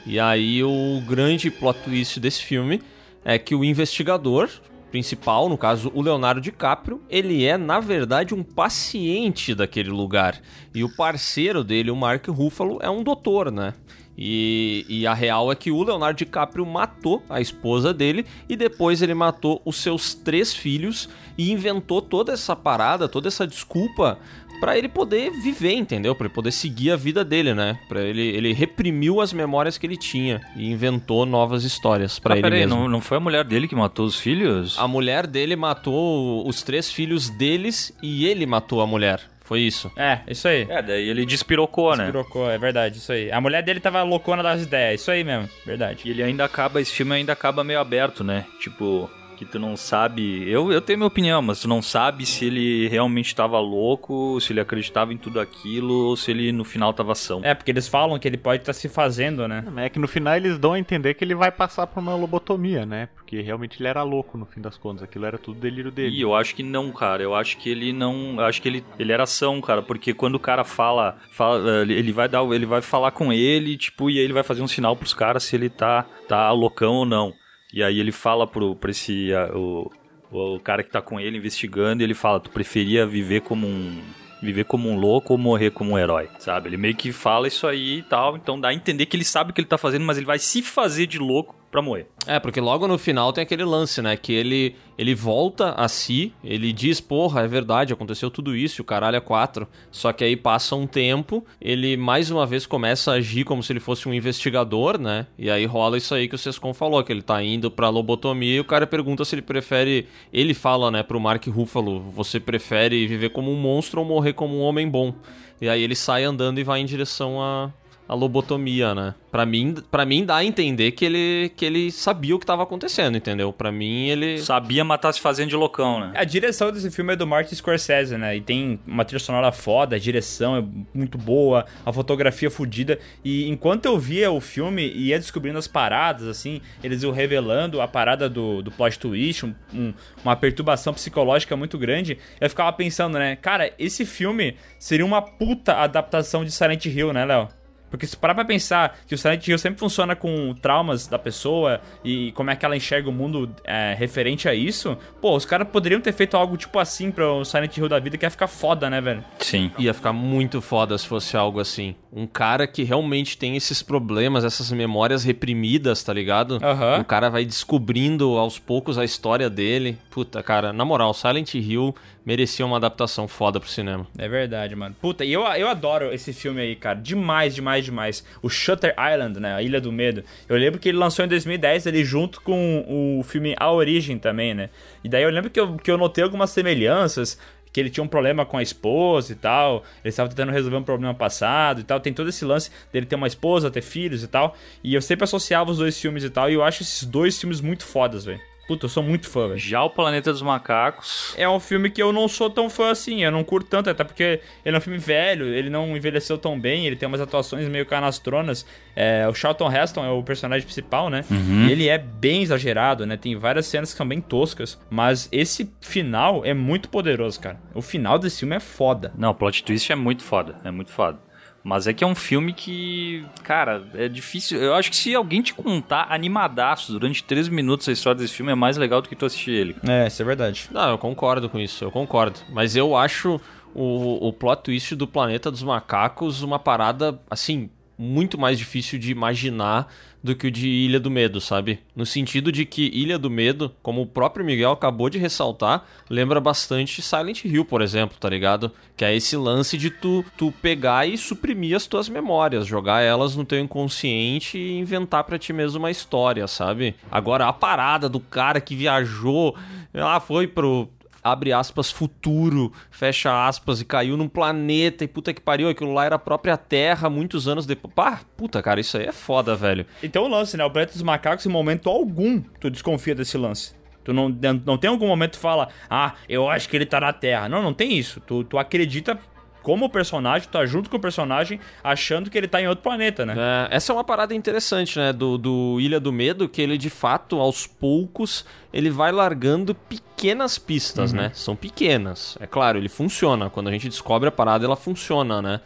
[0.06, 2.82] E aí o grande plot twist desse filme
[3.24, 4.50] é que o investigador
[4.92, 10.40] principal, no caso o Leonardo DiCaprio, ele é na verdade um paciente daquele lugar.
[10.76, 13.74] E o parceiro dele, o Mark Ruffalo, é um doutor, né?
[14.16, 19.02] E, e a real é que o Leonardo DiCaprio matou a esposa dele e depois
[19.02, 24.20] ele matou os seus três filhos e inventou toda essa parada, toda essa desculpa
[24.64, 26.16] Pra ele poder viver, entendeu?
[26.16, 27.78] Pra ele poder seguir a vida dele, né?
[27.90, 32.38] Para ele ele reprimiu as memórias que ele tinha e inventou novas histórias pra Ah,
[32.38, 32.76] ele peraí, mesmo.
[32.78, 34.80] não, não foi a mulher dele que matou os filhos?
[34.80, 39.20] A mulher dele matou os três filhos deles e ele matou a mulher.
[39.44, 39.92] Foi isso.
[39.98, 40.66] É, isso aí.
[40.70, 42.04] É, daí ele despirocou, né?
[42.06, 43.30] Despirocou, é verdade, isso aí.
[43.34, 46.04] A mulher dele tava loucona das ideias, isso aí mesmo, verdade.
[46.06, 48.46] E ele ainda acaba, esse filme ainda acaba meio aberto, né?
[48.62, 49.10] Tipo,
[49.46, 50.50] que tu não sabe.
[50.50, 54.54] Eu, eu tenho minha opinião, mas tu não sabe se ele realmente tava louco, se
[54.54, 57.42] ele acreditava em tudo aquilo, ou se ele no final tava são.
[57.44, 59.64] É, porque eles falam que ele pode estar se fazendo, né?
[59.78, 62.86] É que no final eles dão a entender que ele vai passar por uma lobotomia,
[62.86, 63.10] né?
[63.16, 65.04] Porque realmente ele era louco no fim das contas.
[65.04, 66.16] Aquilo era tudo delírio dele.
[66.18, 67.24] E eu acho que não, cara.
[67.24, 68.36] Eu acho que ele não.
[68.38, 69.82] Eu acho que ele, ele era ação, cara.
[69.82, 71.82] Porque quando o cara fala, fala.
[71.82, 72.44] ele- Ele vai dar.
[72.44, 75.44] Ele vai falar com ele, tipo, e aí ele vai fazer um sinal pros caras
[75.44, 77.34] se ele tá, tá loucão ou não.
[77.74, 79.34] E aí ele fala pro, pra esse.
[79.34, 79.92] ah, o,
[80.32, 84.00] o cara que tá com ele investigando, ele fala: Tu preferia viver como um.
[84.42, 86.68] Viver como um louco ou morrer como um herói, sabe?
[86.68, 89.52] Ele meio que fala isso aí e tal, então dá a entender que ele sabe
[89.52, 92.08] o que ele tá fazendo, mas ele vai se fazer de louco morrer.
[92.26, 94.16] É, porque logo no final tem aquele lance, né?
[94.16, 98.86] Que ele, ele volta a si, ele diz, porra, é verdade, aconteceu tudo isso, o
[98.86, 99.68] caralho é quatro.
[99.92, 103.74] Só que aí passa um tempo, ele mais uma vez começa a agir como se
[103.74, 105.28] ele fosse um investigador, né?
[105.38, 108.56] E aí rola isso aí que o Sescon falou, que ele tá indo pra lobotomia
[108.56, 110.08] e o cara pergunta se ele prefere.
[110.32, 114.58] Ele fala, né, pro Mark Ruffalo, você prefere viver como um monstro ou morrer como
[114.58, 115.14] um homem bom?
[115.62, 117.72] E aí ele sai andando e vai em direção a,
[118.08, 119.16] a lobotomia, né?
[119.32, 122.62] Pra mim, pra mim dá a entender que ele, que ele sabia o que tava
[122.62, 123.52] acontecendo, entendeu?
[123.52, 126.12] Pra mim ele Sabia matar se fazendo de loucão, né?
[126.16, 128.36] A direção desse filme é do Martin Scorsese, né?
[128.38, 133.00] E tem uma trilha sonora foda, a direção é muito boa, a fotografia fodida.
[133.24, 137.82] E enquanto eu via o filme e ia descobrindo as paradas, assim, eles iam revelando
[137.82, 139.94] a parada do, do plot twist, um- um-
[140.24, 143.36] uma perturbação psicológica muito grande, eu ficava pensando, né?
[143.38, 147.48] Cara, esse filme seria uma puta adaptação de Silent Hill, né, Léo?
[147.94, 151.80] Porque se parar pra pensar que o Silent Hill sempre funciona com traumas da pessoa
[152.04, 155.68] e como é que ela enxerga o mundo é, referente a isso, pô, os caras
[155.68, 158.48] poderiam ter feito algo tipo assim pra o Silent Hill da vida que ia ficar
[158.48, 159.24] foda, né, velho?
[159.38, 159.70] Sim.
[159.78, 161.94] ia ficar muito foda se fosse algo assim.
[162.12, 166.60] Um cara que realmente tem esses problemas, essas memórias reprimidas, tá ligado?
[166.64, 167.02] Aham.
[167.02, 170.00] O cara vai descobrindo aos poucos a história dele.
[170.10, 171.94] Puta, cara, na moral, Silent Hill
[172.26, 174.08] merecia uma adaptação foda pro cinema.
[174.18, 174.96] É verdade, mano.
[175.02, 177.00] Puta, e eu, eu adoro esse filme aí, cara.
[177.00, 178.24] Demais, demais, demais.
[178.42, 179.56] O Shutter Island, né?
[179.56, 180.24] A Ilha do Medo.
[180.48, 182.86] Eu lembro que ele lançou em 2010 ali junto com
[183.20, 184.70] o filme A Origem também, né?
[185.04, 187.38] E daí eu lembro que eu, que eu notei algumas semelhanças.
[187.72, 189.84] Que ele tinha um problema com a esposa e tal.
[190.04, 192.00] Ele estava tentando resolver um problema passado e tal.
[192.00, 194.56] Tem todo esse lance dele ter uma esposa, ter filhos e tal.
[194.84, 196.52] E eu sempre associava os dois filmes e tal.
[196.52, 198.53] E eu acho esses dois filmes muito fodas, velho.
[198.68, 199.60] Puta, eu sou muito fã, velho.
[199.60, 201.34] Já o Planeta dos Macacos.
[201.38, 204.04] É um filme que eu não sou tão fã assim, eu não curto tanto, até
[204.04, 207.68] porque ele é um filme velho, ele não envelheceu tão bem, ele tem umas atuações
[207.68, 208.66] meio canastronas.
[208.96, 211.26] É, o Charlton Heston é o personagem principal, né?
[211.30, 211.68] Uhum.
[211.68, 213.18] E ele é bem exagerado, né?
[213.18, 217.60] Tem várias cenas que são bem toscas, mas esse final é muito poderoso, cara.
[217.74, 219.12] O final desse filme é foda.
[219.18, 221.20] Não, o plot twist é muito foda, é muito foda.
[221.64, 224.62] Mas é que é um filme que, cara, é difícil.
[224.62, 228.52] Eu acho que se alguém te contar animadaço durante três minutos a história desse filme,
[228.52, 229.76] é mais legal do que tu assistir ele.
[229.88, 230.68] É, isso é verdade.
[230.72, 232.42] Não, eu concordo com isso, eu concordo.
[232.50, 233.40] Mas eu acho
[233.74, 239.12] o, o plot twist do Planeta dos Macacos uma parada, assim, muito mais difícil de
[239.12, 239.88] imaginar
[240.24, 241.80] do que o de Ilha do Medo, sabe?
[241.94, 246.40] No sentido de que Ilha do Medo, como o próprio Miguel acabou de ressaltar, lembra
[246.40, 248.72] bastante Silent Hill, por exemplo, tá ligado?
[248.96, 253.36] Que é esse lance de tu, tu pegar e suprimir as tuas memórias, jogar elas
[253.36, 256.96] no teu inconsciente e inventar pra ti mesmo uma história, sabe?
[257.12, 259.56] Agora, a parada do cara que viajou,
[259.94, 260.88] ah, foi pro,
[261.24, 266.06] abre aspas, futuro, fecha aspas, e caiu num planeta, e puta que pariu, aquilo lá
[266.06, 267.94] era a própria Terra muitos anos depois.
[267.94, 269.86] Pá, puta, cara, isso aí é foda, velho.
[270.02, 270.66] Então o lance, né?
[270.66, 273.74] O Planeta dos Macacos, em momento algum, tu desconfia desse lance.
[274.04, 274.30] Tu não,
[274.66, 277.48] não tem algum momento que tu fala, ah, eu acho que ele tá na Terra.
[277.48, 278.20] Não, não tem isso.
[278.20, 279.18] Tu, tu acredita
[279.64, 283.26] como personagem, tu tá junto com o personagem, achando que ele tá em outro planeta,
[283.26, 283.34] né?
[283.36, 285.12] É, essa é uma parada interessante, né?
[285.12, 290.58] Do, do Ilha do Medo, que ele de fato, aos poucos, ele vai largando pequenas
[290.60, 291.18] pistas, Uhum.
[291.18, 291.32] né?
[291.34, 292.38] São pequenas.
[292.40, 293.50] É claro, ele funciona.
[293.50, 295.62] Quando a gente descobre a parada, ela funciona, né?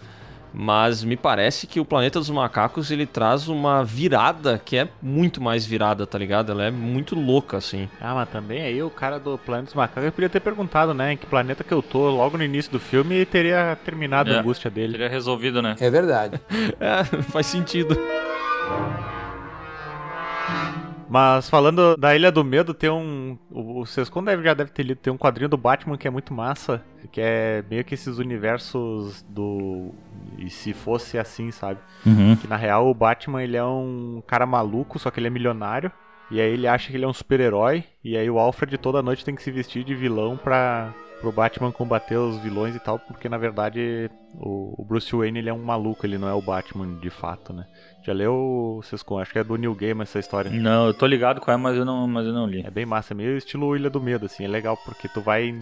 [0.60, 5.40] Mas me parece que o Planeta dos Macacos ele traz uma virada que é muito
[5.40, 6.52] mais virada, tá ligado?
[6.52, 7.88] Ela é muito louca, assim.
[8.02, 11.14] Ah, mas também aí o cara do Planeta dos Macacos podia ter perguntado, né?
[11.14, 14.38] Em que planeta que eu tô logo no início do filme e teria terminado É.
[14.38, 14.94] a angústia dele.
[14.94, 15.76] Teria resolvido, né?
[15.80, 16.42] É verdade.
[16.80, 17.96] É, faz sentido.
[21.10, 23.38] Mas falando da Ilha do Medo, tem um.
[23.50, 26.12] O o Sescon deve, já deve ter lido, tem um quadrinho do Batman que é
[26.12, 26.84] muito massa.
[27.12, 29.94] Que é meio que esses universos do.
[30.38, 31.80] E se fosse assim, sabe?
[32.06, 32.36] Uhum.
[32.36, 35.92] Que na real o Batman ele é um cara maluco, só que ele é milionário.
[36.30, 37.84] E aí ele acha que ele é um super-herói.
[38.04, 40.94] E aí o Alfred toda noite tem que se vestir de vilão pra.
[41.20, 45.54] Pro Batman combater os vilões e tal, porque na verdade o, Bruce Wayne ele é
[45.54, 47.66] um maluco, ele não é o Batman de fato, né?
[48.04, 49.20] Já leu, Sescon?
[49.20, 50.52] Acho que é do Neil Gaiman essa história.
[50.52, 52.62] Não, eu tô ligado com ela, mas eu não, mas eu não li.
[52.66, 55.54] É bem massa, é meio estilo Ilha do Medo, assim, é legal porque tu vai,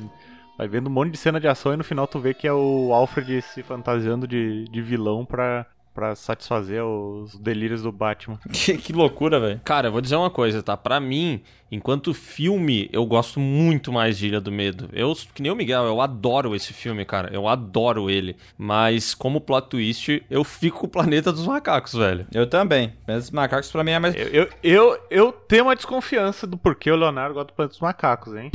[0.58, 2.54] vai vendo um monte de cena de ação e no final tu vê que é
[2.54, 5.66] o Alfred se fantasiando de, de vilão pra,
[5.96, 8.38] pra satisfazer os delírios do Batman.
[8.52, 9.62] Que, que loucura, velho.
[9.64, 10.76] Cara, eu vou dizer uma coisa, tá?
[10.76, 11.42] Pra mim,
[11.72, 14.90] enquanto filme, eu gosto muito mais de Ilha do Medo.
[14.92, 17.30] Eu, que nem o Miguel, eu adoro esse filme, cara.
[17.32, 18.36] Eu adoro ele.
[18.58, 22.26] Mas como plot twist, eu fico com o Planeta dos Macacos, velho.
[22.34, 22.94] Eu também.
[23.06, 24.16] Planeta dos Macacos pra mim é mais.
[24.16, 27.82] Eu, eu, eu, eu tenho uma desconfiança do porquê o Leonardo gosta do Planeta dos
[27.82, 28.52] Macacos, hein?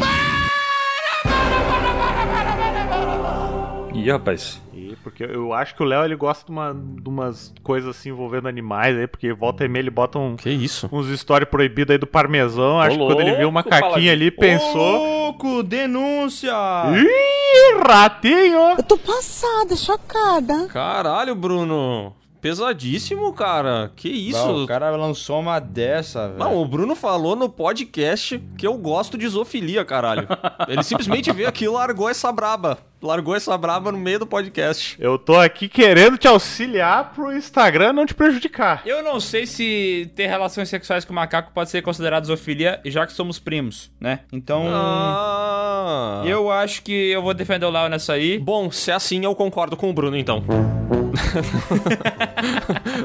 [3.95, 4.61] Ih, rapaz.
[4.97, 8.49] Porque eu acho que o Léo ele gosta de, uma, de umas coisas assim envolvendo
[8.49, 10.89] animais aí, porque volta e meia ele bota um, Que isso?
[10.93, 12.81] uns stories proibidos aí do parmesão.
[12.81, 14.99] Acho que quando ele viu o louco, macaquinho ali, pensou.
[14.99, 16.53] louco, denúncia!
[16.97, 18.77] Ih, ratinho!
[18.79, 20.67] Eu tô passada, chocada.
[20.69, 22.15] Caralho, Bruno.
[22.41, 23.93] Pesadíssimo, cara.
[23.95, 24.47] Que isso?
[24.47, 26.39] Não, o cara lançou uma dessa, velho.
[26.39, 30.27] Não, o Bruno falou no podcast que eu gosto de zoofilia, caralho.
[30.67, 32.79] Ele simplesmente veio aqui e largou essa braba.
[33.03, 34.97] Largou essa braba no meio do podcast.
[35.01, 38.83] Eu tô aqui querendo te auxiliar pro Instagram não te prejudicar.
[38.85, 43.13] Eu não sei se ter relações sexuais com macaco pode ser considerado zoofilia, já que
[43.13, 44.21] somos primos, né?
[44.33, 44.67] Então.
[44.69, 46.23] Ah.
[46.27, 48.39] Eu acho que eu vou defender o Léo nessa aí.
[48.39, 50.45] Bom, se é assim, eu concordo com o Bruno, então.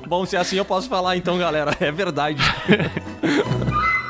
[0.07, 1.75] Bom, se é assim, eu posso falar, então, galera.
[1.79, 2.41] É verdade.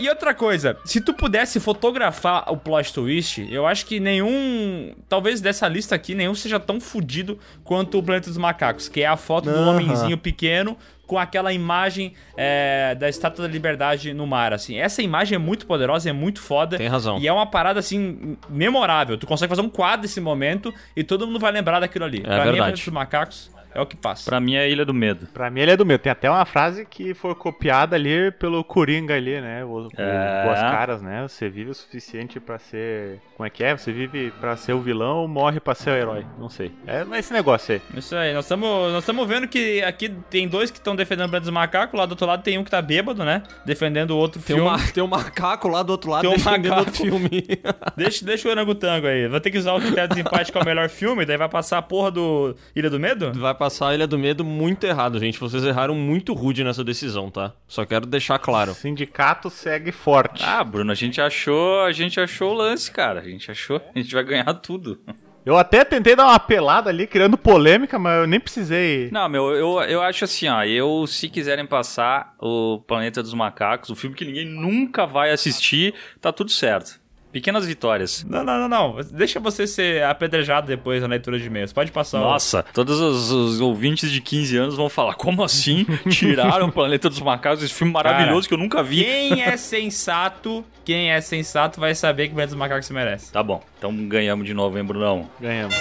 [0.00, 4.94] E outra coisa, se tu pudesse fotografar o plot twist, eu acho que nenhum.
[5.08, 9.06] Talvez dessa lista aqui, nenhum seja tão fudido quanto o Planeta dos Macacos, que é
[9.06, 9.70] a foto do Aham.
[9.70, 10.76] homenzinho pequeno
[11.06, 14.78] com aquela imagem é, da Estátua da Liberdade no mar, assim.
[14.78, 16.78] Essa imagem é muito poderosa, é muito foda.
[16.78, 17.18] Tem razão.
[17.18, 19.18] E é uma parada, assim, memorável.
[19.18, 22.20] Tu consegue fazer um quadro desse momento e todo mundo vai lembrar daquilo ali.
[22.20, 22.54] pra mim, verdade.
[22.54, 24.24] o Planeta dos Macacos é o que passa.
[24.28, 25.26] Pra mim é a Ilha do Medo.
[25.32, 25.98] Pra mim ele é do meu.
[25.98, 29.64] Tem até uma frase que foi copiada ali pelo Coringa ali, né?
[29.64, 30.44] O, o É.
[30.44, 31.22] Duas Caras, né?
[31.26, 33.20] Você vive o suficiente pra ser...
[33.36, 33.76] Como é que é?
[33.76, 36.26] Você vive pra ser o vilão ou morre pra ser o herói?
[36.38, 36.72] Não sei.
[36.86, 37.82] É esse negócio aí.
[37.96, 41.30] Isso aí, nós estamos nós estamos vendo que aqui tem dois que estão defendendo o
[41.30, 43.42] Planeta dos Macacos, lá do outro lado tem um que tá bêbado, né?
[43.64, 44.62] Defendendo o outro Tem, filme.
[44.70, 46.80] uma, tem um macaco lá do outro lado Tem um defendendo macaco.
[46.80, 47.30] outro filme.
[47.96, 49.26] Deixa, deixa o orangotango aí.
[49.28, 51.48] Vou ter que usar o critério de desempate que é o melhor filme, daí vai
[51.48, 53.32] passar a porra do Ilha do Medo?
[53.34, 55.38] Vai passar a Ilha do Medo muito errado, gente.
[55.38, 57.52] Vocês erraram muito rude nessa decisão, tá?
[57.68, 58.72] Só quero deixar claro.
[58.72, 60.42] O sindicato segue forte.
[60.42, 63.20] Ah, Bruno, a gente achou, a gente achou o lance, cara.
[63.20, 64.98] A gente achou, a gente vai ganhar tudo.
[65.44, 69.10] Eu até tentei dar uma pelada ali, criando polêmica, mas eu nem precisei.
[69.10, 70.62] Não, meu, eu, eu acho assim, ó.
[70.64, 75.94] Eu, se quiserem passar o Planeta dos Macacos, o filme que ninguém nunca vai assistir,
[76.20, 76.99] tá tudo certo.
[77.32, 78.24] Pequenas vitórias.
[78.28, 78.96] Não, não, não, não.
[79.12, 81.72] Deixa você ser apedrejado depois na leitura de e-mails.
[81.72, 82.18] Pode passar.
[82.18, 85.86] o- Nossa, todos os, os ouvintes de 15 anos vão falar: como assim?
[86.10, 89.04] Tiraram o Planeta dos Macacos, esse filme maravilhoso Cara, que eu nunca vi.
[89.04, 93.30] Quem é sensato, quem é sensato vai saber que o Planeta dos Macacos se merece.
[93.32, 95.30] Tá bom, então ganhamos de novo, hein, Brunão?
[95.40, 95.76] Ganhamos.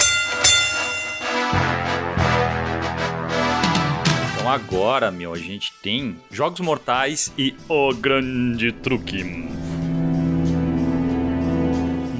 [4.35, 9.23] Então agora, meu, a gente tem Jogos Mortais e O Grande Truque.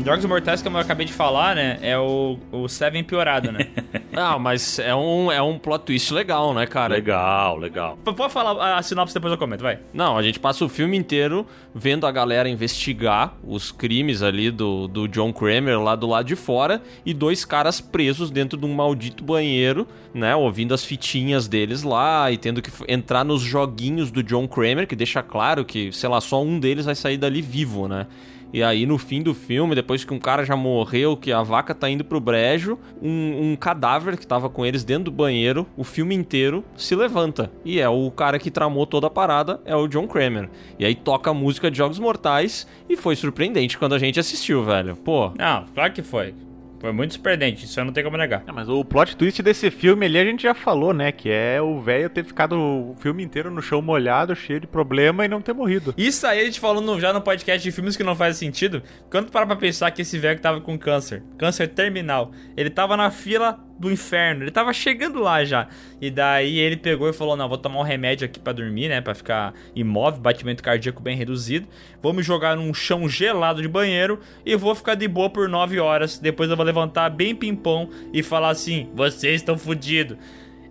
[0.09, 1.77] Jogos Mortais, como eu acabei de falar, né?
[1.81, 3.67] É o, o Seven piorado, né?
[4.11, 6.95] Ah, mas é um, é um plot twist legal, né, cara?
[6.95, 7.95] Legal, legal.
[8.03, 9.79] P- Pode falar a sinopse depois eu comento, vai.
[9.93, 14.87] Não, a gente passa o filme inteiro vendo a galera investigar os crimes ali do,
[14.89, 18.73] do John Kramer lá do lado de fora e dois caras presos dentro de um
[18.73, 20.35] maldito banheiro, né?
[20.35, 24.95] Ouvindo as fitinhas deles lá e tendo que entrar nos joguinhos do John Kramer, que
[24.97, 28.07] deixa claro que, sei lá, só um deles vai sair dali vivo, né?
[28.51, 31.75] E aí, no fim do filme, depois que um cara já morreu, que a vaca
[31.75, 35.83] tá indo pro brejo, um, um cadáver que tava com eles dentro do banheiro, o
[35.83, 37.51] filme inteiro se levanta.
[37.63, 40.49] E é o cara que tramou toda a parada, é o John Kramer.
[40.79, 44.63] E aí toca a música de Jogos Mortais e foi surpreendente quando a gente assistiu,
[44.63, 44.95] velho.
[44.95, 46.33] Pô, Não, claro que foi.
[46.79, 48.43] Foi muito surpreendente, isso eu não tenho como negar.
[48.47, 51.11] É, mas o plot twist desse filme ali a gente já falou, né?
[51.11, 55.25] Que é o velho ter ficado o filme inteiro no chão molhado, cheio de problema
[55.25, 55.93] e não ter morrido.
[55.97, 58.81] Isso aí a gente falou no- já no podcast de filmes que não faz sentido.
[59.11, 62.95] Quando para pra pensar que esse velho que tava com câncer, câncer terminal, ele tava
[62.95, 65.67] na fila do inferno, ele tava chegando lá já.
[66.01, 68.99] E daí ele pegou e falou: Não, vou tomar um remédio aqui pra dormir, né?
[68.99, 71.67] Pra ficar imóvel, batimento cardíaco bem reduzido.
[72.01, 75.79] Vou me jogar num chão gelado de banheiro e vou ficar de boa por 9
[75.79, 76.19] horas.
[76.19, 80.17] Depois eu vou levantar bem pimpão e falar assim: Vocês estão fodidos.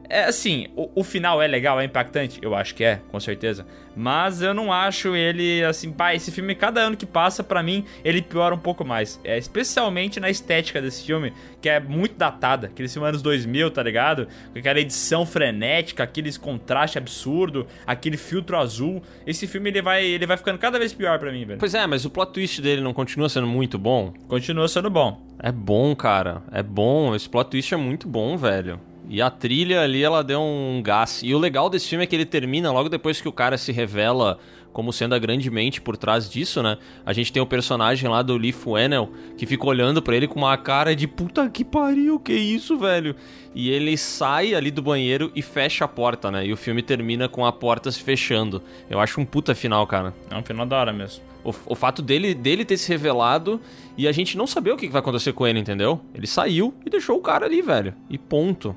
[0.08, 2.38] É assim, o, o final é legal, é impactante?
[2.40, 3.66] Eu acho que é, com certeza.
[3.94, 7.84] Mas eu não acho ele assim, pá, esse filme, cada ano que passa, pra mim,
[8.04, 9.20] ele piora um pouco mais.
[9.24, 12.68] É, especialmente na estética desse filme, que é muito datada.
[12.68, 14.28] Aquele filme anos 2000, tá ligado?
[14.52, 19.02] Com aquela edição frenética, aqueles contraste absurdo, aquele filtro azul.
[19.26, 21.58] Esse filme ele vai, ele vai ficando cada vez pior pra mim, velho.
[21.58, 24.12] pois é, mas o plot twist dele não continua sendo muito bom?
[24.28, 25.20] Continua sendo bom.
[25.40, 26.42] É bom, cara.
[26.52, 27.14] É bom.
[27.14, 28.80] Esse plot twist é muito bom, velho.
[29.08, 31.22] E a trilha ali, ela deu um gás.
[31.24, 33.72] E o legal desse filme é que ele termina logo depois que o cara se
[33.72, 34.38] revela
[34.70, 36.78] como sendo a grande mente por trás disso, né?
[37.04, 40.38] A gente tem o personagem lá do Lee Fuenel que fica olhando pra ele com
[40.38, 43.16] uma cara de puta que pariu, que isso, velho?
[43.54, 46.46] E ele sai ali do banheiro e fecha a porta, né?
[46.46, 48.62] E o filme termina com a porta se fechando.
[48.88, 50.14] Eu acho um puta final, cara.
[50.30, 51.24] É um final da hora mesmo.
[51.42, 53.60] O, o fato dele, dele ter se revelado
[53.96, 56.00] e a gente não saber o que vai acontecer com ele, entendeu?
[56.14, 57.94] Ele saiu e deixou o cara ali, velho.
[58.08, 58.76] E ponto.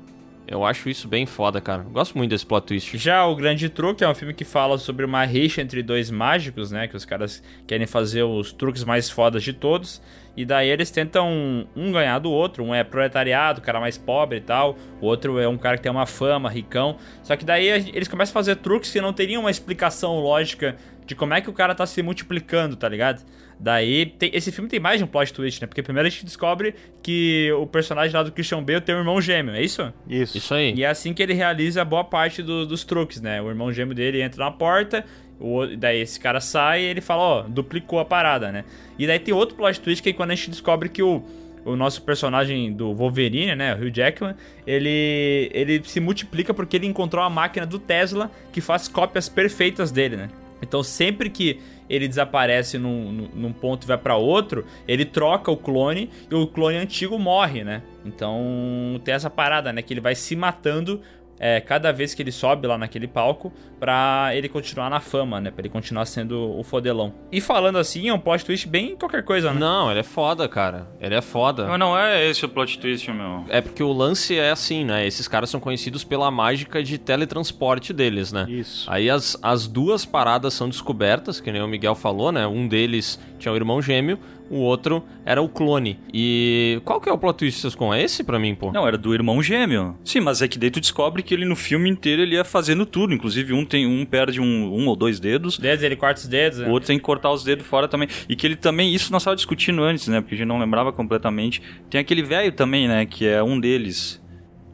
[0.52, 1.82] Eu acho isso bem foda, cara.
[1.82, 2.98] Gosto muito desse plot twist.
[2.98, 6.70] Já o Grande Truque é um filme que fala sobre uma rixa entre dois mágicos,
[6.70, 6.86] né?
[6.86, 10.02] Que os caras querem fazer os truques mais fodas de todos.
[10.36, 12.62] E daí eles tentam um ganhar do outro.
[12.62, 14.76] Um é proletariado, o cara mais pobre e tal.
[15.00, 16.98] O outro é um cara que tem uma fama, ricão.
[17.22, 20.76] Só que daí eles começam a fazer truques que não teriam uma explicação lógica
[21.06, 23.22] de como é que o cara tá se multiplicando, tá ligado?
[23.62, 25.68] Daí, tem- esse filme tem mais de um plot twist, né?
[25.68, 29.20] Porque primeiro a gente descobre que o personagem lá do Christian Bale tem um irmão
[29.20, 29.92] gêmeo, é isso?
[30.08, 30.36] Isso.
[30.36, 30.74] Isso aí.
[30.74, 33.40] E é assim que ele realiza boa parte do- dos truques, né?
[33.40, 35.04] O irmão gêmeo dele entra na porta,
[35.38, 38.64] o, daí esse cara sai e ele fala, ó, duplicou a parada, né?
[38.98, 41.22] E daí tem outro plot twist que é quando a gente descobre que o,
[41.64, 44.34] o nosso personagem do Wolverine, né, o Hugh Jackman,
[44.66, 49.92] ele, ele se multiplica porque ele encontrou a máquina do Tesla que faz cópias perfeitas
[49.92, 50.28] dele, né?
[50.60, 51.58] Então sempre que
[51.94, 56.46] ele desaparece num, num- ponto e vai pra outro, ele troca o clone e o
[56.46, 57.82] clone antigo morre, né?
[58.04, 59.82] Então tem essa parada, né?
[59.82, 61.02] Que ele vai se matando
[61.42, 65.50] é, cada vez que ele sobe lá naquele palco pra ele continuar na fama, né?
[65.50, 67.12] Pra ele continuar sendo o fodelão.
[67.32, 69.58] E falando assim, é um plot twist bem qualquer coisa, né?
[69.58, 70.86] Não, ele é foda, cara.
[71.00, 71.66] Ele é foda.
[71.66, 73.44] Mas não é esse o plot twist, meu.
[73.48, 75.04] É porque o lance é assim, né?
[75.04, 78.46] Esses caras são conhecidos pela mágica de teletransporte deles, né?
[78.48, 78.88] Isso.
[78.88, 82.46] Aí as, as duas paradas são descobertas, que nem o Miguel falou, né?
[82.46, 84.16] Um deles tinha um irmão gêmeo,
[84.52, 85.98] o outro era o clone.
[86.12, 87.94] E qual que é o plot twist, Sescon?
[87.94, 88.70] É esse pra mim, pô?
[88.70, 89.96] Não, era do irmão gêmeo.
[90.04, 92.84] Sim, mas é que daí tu descobre que ele no filme inteiro ele ia fazendo
[92.84, 93.14] tudo.
[93.14, 95.58] Inclusive, um tem um perde um, um ou dois dedos.
[95.58, 96.68] Dedos, ele corta os dedos, né?
[96.68, 98.08] O outro tem que cortar os dedos fora também.
[98.28, 100.20] E que ele também, isso nós estávamos discutindo antes, né?
[100.20, 101.62] Porque a gente não lembrava completamente.
[101.88, 103.06] Tem aquele velho também, né?
[103.06, 104.22] Que é um deles.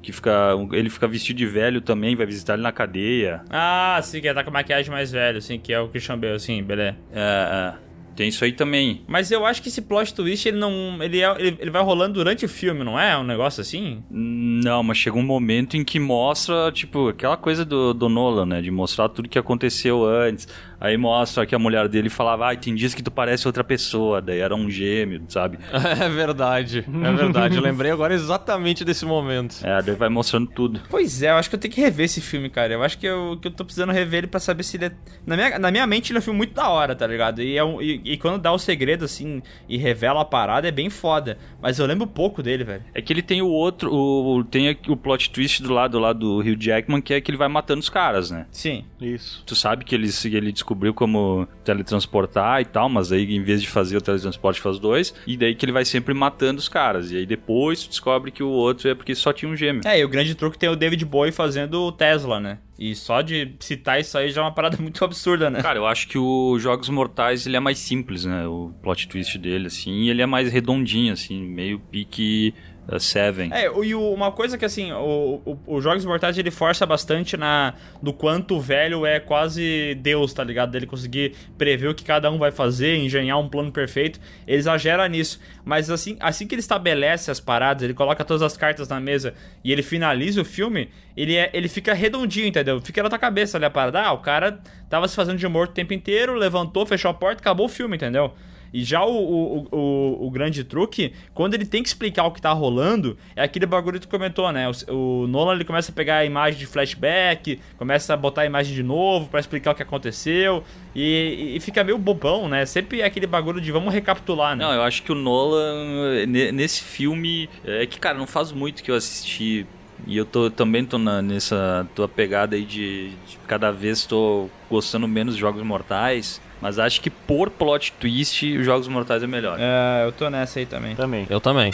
[0.03, 0.55] Que fica.
[0.73, 3.43] Ele fica vestido de velho também, vai visitar ele na cadeia.
[3.49, 6.41] Ah, sim, que tá com a maquiagem mais velho, assim, que é o Christian Bale,
[6.41, 6.97] sim, beleza.
[7.13, 7.88] É, é.
[8.19, 9.03] Tem isso aí também.
[9.07, 11.01] Mas eu acho que esse plot twist, ele não.
[11.01, 13.17] Ele, é, ele, ele vai rolando durante o filme, não é?
[13.17, 14.03] Um negócio assim?
[14.11, 18.61] Não, mas chega um momento em que mostra, tipo, aquela coisa do, do Nolan, né?
[18.61, 20.49] De mostrar tudo que aconteceu antes.
[20.81, 24.21] Aí mostra que a mulher dele falava, ah, tem dias que tu parece outra pessoa,
[24.23, 25.59] daí era um gêmeo, sabe?
[25.99, 27.57] É verdade, é verdade.
[27.57, 29.57] Eu lembrei agora exatamente desse momento.
[29.65, 30.81] É, daí vai mostrando tudo.
[30.89, 32.73] Pois é, eu acho que eu tenho que rever esse filme, cara.
[32.73, 34.93] Eu acho que eu, que eu tô precisando rever ele pra saber se ele é.
[35.27, 37.43] Na minha, na minha mente, ele é um filme muito da hora, tá ligado?
[37.43, 40.71] E, é um- e, e quando dá o segredo, assim, e revela a parada, é
[40.71, 41.39] bem foda.
[41.61, 42.83] Mas eu lembro pouco dele, velho.
[42.95, 46.13] É que ele tem o outro, o, tem aqui o plot twist do lado lá
[46.13, 48.47] do Hugh Jackman, que é que ele vai matando os caras, né?
[48.51, 48.85] Sim.
[49.01, 49.43] Isso.
[49.47, 53.69] Tu sabe que ele, ele descobriu como teletransportar e tal, mas aí em vez de
[53.69, 57.11] fazer o teletransporte faz dois, e daí que ele vai sempre matando os caras.
[57.11, 59.83] E aí depois tu descobre que o outro é porque só tinha um gêmeo.
[59.87, 62.59] É, e o grande truque tem o David Bowie fazendo o Tesla, né?
[62.79, 65.63] E só de citar isso aí já é uma parada muito absurda, né?
[65.63, 68.47] Cara, eu acho que o Jogos Mortais ele é mais simples, né?
[68.47, 72.55] O plot twist dele, assim, ele é mais redondinho, assim, meio pique
[72.89, 73.51] uh, Seven.
[73.53, 77.75] É, e uma coisa que assim, o, o, o Jogos Mortais ele força bastante na
[78.03, 80.71] do quanto o velho é quase Deus, tá ligado?
[80.71, 84.19] Dele conseguir prever o que cada um vai fazer, engenhar um plano perfeito.
[84.47, 85.41] Ele exagera nisso.
[85.65, 89.35] Mas assim, assim que ele estabelece as paradas, ele coloca todas as cartas na mesa
[89.63, 92.81] e ele finaliza o filme, ele, é, ele fica redondinho, entendeu?
[92.81, 94.01] Fica na tua cabeça ali a parada.
[94.01, 97.41] Ah, o cara tava se fazendo de morto o tempo inteiro, levantou, fechou a porta,
[97.41, 98.35] acabou o filme, entendeu?
[98.73, 102.41] E já o, o, o, o grande truque, quando ele tem que explicar o que
[102.41, 104.67] tá rolando, é aquele bagulho que tu comentou, né?
[104.89, 108.47] O, o Nolan ele começa a pegar a imagem de flashback, começa a botar a
[108.47, 110.63] imagem de novo pra explicar o que aconteceu,
[110.95, 112.67] e, e fica meio bobão, né?
[112.67, 114.65] Sempre é aquele bagulho de vamos recapitular, né?
[114.65, 118.83] Não, eu acho que o Nolan, ne- nesse filme, é que, cara, não faz muito
[118.83, 119.67] que eu assisti.
[120.07, 123.11] E eu tô, também tô na- nessa tua pegada aí de
[123.49, 126.41] cada vez tô gostando menos de Jogos Mortais.
[126.61, 129.57] Mas acho que por plot twist, os Jogos Mortais é melhor.
[129.59, 130.95] É, eu tô nessa aí também.
[130.95, 131.27] Também.
[131.31, 131.73] Eu também.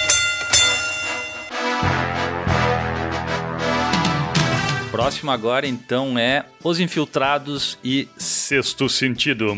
[4.90, 9.56] Próximo agora, então, é Os Infiltrados e Sexto Sentido.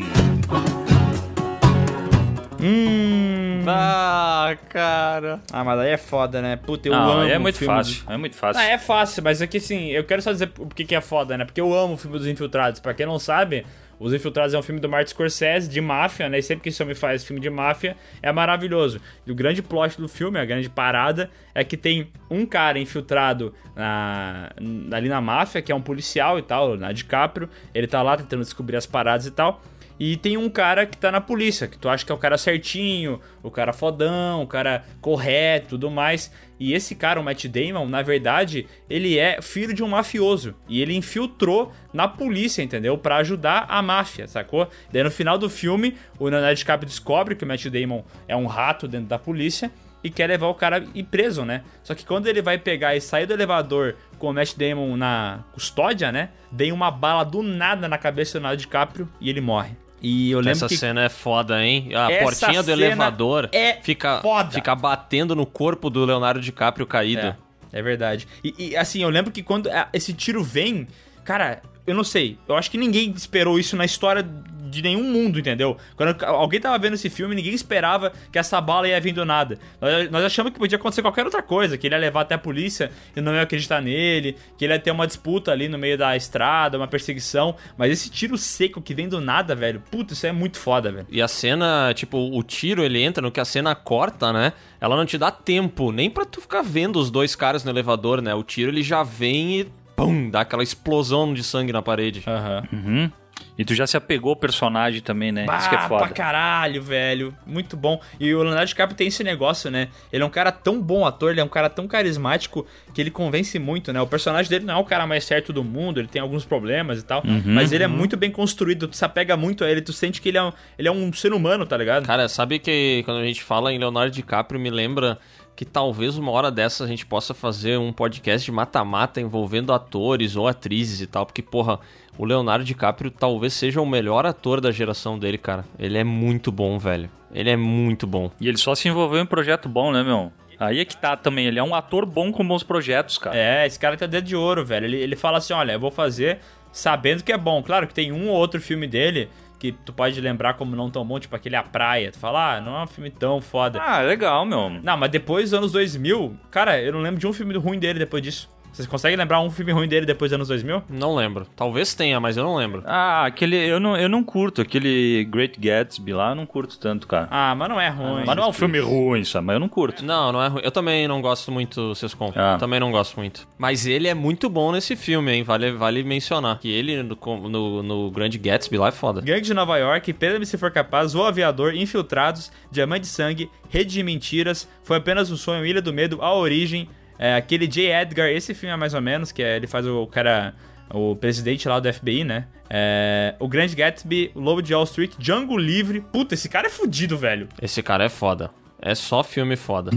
[2.60, 3.35] Hum.
[3.72, 5.40] Ah, cara.
[5.52, 6.56] Ah, mas aí é foda, né?
[6.56, 8.62] Puta, eu Não, amo é o muito filme fácil, do- é muito fácil.
[8.62, 11.00] Ah, é fácil, mas é que assim, eu quero só dizer por que que é
[11.00, 11.44] foda, né?
[11.44, 12.80] Porque eu amo o filme dos Infiltrados.
[12.80, 13.64] Pra quem não sabe,
[13.98, 16.38] Os Infiltrados é um filme do Martin Scorsese, de máfia, né?
[16.38, 19.00] E sempre que esse homem faz filme de máfia, é maravilhoso.
[19.26, 23.54] E o grande plot do filme, a grande parada, é que tem um cara infiltrado
[23.74, 24.50] na,
[24.92, 27.48] ali na máfia, que é um policial e tal, na DiCaprio.
[27.74, 29.62] Ele tá lá tentando descobrir as paradas e tal.
[29.98, 32.36] E tem um cara que tá na polícia, que tu acha que é o cara
[32.36, 36.30] certinho, o cara fodão, o cara correto, tudo mais.
[36.60, 40.54] E esse cara, o Matt Damon, na verdade, ele é filho de um mafioso.
[40.68, 42.98] E ele infiltrou na polícia, entendeu?
[42.98, 44.68] Pra ajudar a máfia, sacou?
[44.92, 48.46] Daí no final do filme, o Leonardo DiCaprio descobre que o Matt Damon é um
[48.46, 49.70] rato dentro da polícia
[50.04, 51.62] e quer levar o cara e preso, né?
[51.82, 55.44] Só que quando ele vai pegar e sair do elevador com o Matt Damon na
[55.52, 56.30] custódia, né?
[56.52, 59.85] Vem uma bala do nada na cabeça do Leonardo DiCaprio e ele morre.
[60.08, 61.90] E eu lembro Essa que cena é foda, hein?
[61.92, 64.52] A Essa portinha do elevador é fica, foda.
[64.52, 67.22] fica batendo no corpo do Leonardo DiCaprio caído.
[67.22, 67.36] É,
[67.72, 68.28] é verdade.
[68.44, 70.86] E, e, assim, eu lembro que quando esse tiro vem,
[71.24, 72.38] cara, eu não sei.
[72.48, 74.22] Eu acho que ninguém esperou isso na história
[74.68, 75.76] de nenhum mundo, entendeu?
[75.96, 79.58] Quando alguém tava vendo esse filme, ninguém esperava que essa bala ia vir do nada.
[79.80, 82.38] Nós, nós achamos que podia acontecer qualquer outra coisa, que ele ia levar até a
[82.38, 85.96] polícia e não ia acreditar nele, que ele ia ter uma disputa ali no meio
[85.96, 87.56] da estrada, uma perseguição.
[87.76, 91.06] Mas esse tiro seco que vem do nada, velho, puta, isso é muito foda, velho.
[91.10, 94.52] E a cena, tipo, o tiro ele entra no que a cena corta, né?
[94.80, 98.20] Ela não te dá tempo nem pra tu ficar vendo os dois caras no elevador,
[98.20, 98.34] né?
[98.34, 102.22] O tiro ele já vem e pum, dá aquela explosão de sangue na parede.
[102.26, 102.62] Aham.
[102.72, 103.10] Uhum.
[103.58, 105.46] E tu já se apegou ao personagem também, né?
[105.58, 106.04] Isso que é foda.
[106.04, 107.34] pra caralho, velho.
[107.46, 108.00] Muito bom.
[108.20, 109.88] E o Leonardo DiCaprio tem esse negócio, né?
[110.12, 113.10] Ele é um cara tão bom ator, ele é um cara tão carismático que ele
[113.10, 114.00] convence muito, né?
[114.00, 117.00] O personagem dele não é o cara mais certo do mundo, ele tem alguns problemas
[117.00, 117.22] e tal.
[117.24, 117.94] Uhum, mas ele é uhum.
[117.94, 120.52] muito bem construído, tu se apega muito a ele, tu sente que ele é um,
[120.78, 122.04] ele é um ser humano, tá ligado?
[122.06, 125.18] Cara, sabe que quando a gente fala em Leonardo DiCaprio, me lembra
[125.56, 130.36] que talvez uma hora dessa a gente possa fazer um podcast de mata-mata envolvendo atores
[130.36, 131.80] ou atrizes e tal, porque, porra,
[132.18, 135.64] o Leonardo DiCaprio talvez seja o melhor ator da geração dele, cara.
[135.78, 137.10] Ele é muito bom, velho.
[137.32, 138.30] Ele é muito bom.
[138.40, 140.32] E ele só se envolveu em projeto bom, né, meu?
[140.58, 141.46] Aí é que tá também.
[141.46, 143.36] Ele é um ator bom com bons projetos, cara.
[143.36, 144.86] É, esse cara tá dedo de ouro, velho.
[144.86, 146.38] Ele, ele fala assim: olha, eu vou fazer
[146.72, 147.62] sabendo que é bom.
[147.62, 151.04] Claro que tem um ou outro filme dele que tu pode lembrar como não tão
[151.04, 152.12] bom, tipo aquele A Praia.
[152.12, 153.80] Tu fala, ah, não é um filme tão foda.
[153.80, 154.70] Ah, legal, meu.
[154.70, 157.98] Não, mas depois dos anos 2000, cara, eu não lembro de um filme ruim dele
[157.98, 158.50] depois disso.
[158.76, 160.82] Vocês conseguem lembrar um filme ruim dele depois dos anos 2000?
[160.90, 161.46] Não lembro.
[161.56, 162.82] Talvez tenha, mas eu não lembro.
[162.84, 163.56] Ah, aquele.
[163.56, 164.60] Eu não, eu não curto.
[164.60, 167.26] Aquele Great Gatsby lá, eu não curto tanto, cara.
[167.30, 168.24] Ah, mas não é ruim.
[168.26, 169.46] mas não é um filme ruim, sabe?
[169.46, 170.04] Mas eu não curto.
[170.04, 170.60] Não, não é ruim.
[170.62, 172.30] Eu também não gosto muito, Sescom.
[172.36, 172.58] Ah.
[172.60, 173.48] Também não gosto muito.
[173.56, 175.42] Mas ele é muito bom nesse filme, hein?
[175.42, 176.58] Vale, vale mencionar.
[176.58, 177.16] Que ele no,
[177.48, 179.22] no, no Grande Gatsby lá é foda.
[179.22, 183.94] Gangue de Nova York, Pedro se for capaz, O Aviador, Infiltrados, Diamante de Sangue, Rede
[183.94, 187.92] de Mentiras, Foi apenas um sonho, Ilha do Medo, A Origem, é, aquele J.
[188.02, 190.54] Edgar, esse filme é mais ou menos, que é, ele faz o cara,
[190.92, 192.46] o presidente lá do FBI, né?
[192.68, 196.00] É, o Grande Gatsby, o Lobo de Wall Street, Django Livre.
[196.00, 197.48] Puta, esse cara é fudido, velho.
[197.60, 198.50] Esse cara é foda.
[198.80, 199.90] É só filme foda.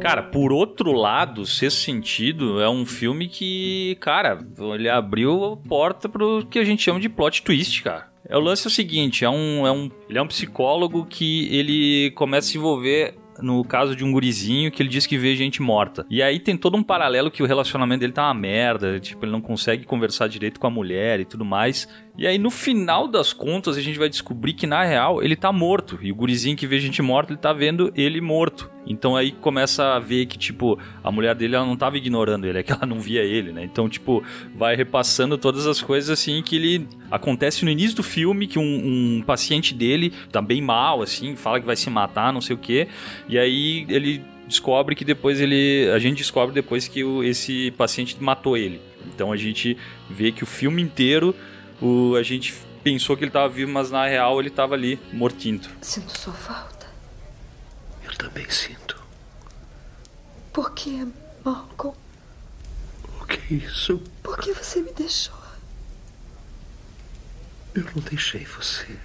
[0.00, 4.38] Cara, por outro lado, Sexto Sentido é um filme que, cara,
[4.74, 8.12] ele abriu a porta pro que a gente chama de plot twist, cara.
[8.28, 11.48] É, o lance é o seguinte, é um, é um, ele é um psicólogo que
[11.54, 15.34] ele começa a se envolver no caso de um gurizinho que ele diz que vê
[15.36, 16.06] gente morta.
[16.08, 19.32] E aí tem todo um paralelo que o relacionamento dele tá uma merda, tipo, ele
[19.32, 21.88] não consegue conversar direito com a mulher e tudo mais.
[22.16, 25.52] E aí no final das contas a gente vai descobrir que na real ele tá
[25.52, 25.98] morto.
[26.00, 28.70] E o gurizinho que vê gente morta, ele tá vendo ele morto.
[28.86, 32.58] Então aí começa a ver que, tipo, a mulher dele ela não tava ignorando ele,
[32.58, 33.64] é que ela não via ele, né?
[33.64, 34.22] Então, tipo,
[34.54, 36.88] vai repassando todas as coisas assim que ele.
[37.10, 38.62] Acontece no início do filme que um,
[39.18, 42.58] um paciente dele tá bem mal, assim, fala que vai se matar, não sei o
[42.58, 42.88] quê.
[43.28, 45.90] E aí ele descobre que depois ele.
[45.92, 48.80] A gente descobre depois que o, esse paciente matou ele.
[49.06, 49.76] Então a gente
[50.08, 51.34] vê que o filme inteiro
[51.80, 52.52] o, a gente
[52.82, 55.70] pensou que ele tava vivo, mas na real ele tava ali, mortinto.
[55.80, 56.86] Sinto sua falta.
[58.04, 59.02] Eu também sinto.
[60.52, 61.06] Por que,
[61.44, 61.96] Malcolm?
[63.20, 63.98] O que é isso?
[64.22, 65.34] Por que você me deixou?
[67.74, 68.96] Eu não deixei você.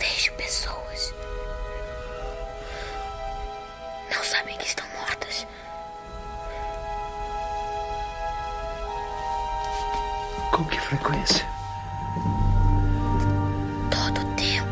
[0.00, 0.91] Vejo pessoas.
[10.62, 11.44] Com que frequência?
[13.90, 14.68] Todo tempo.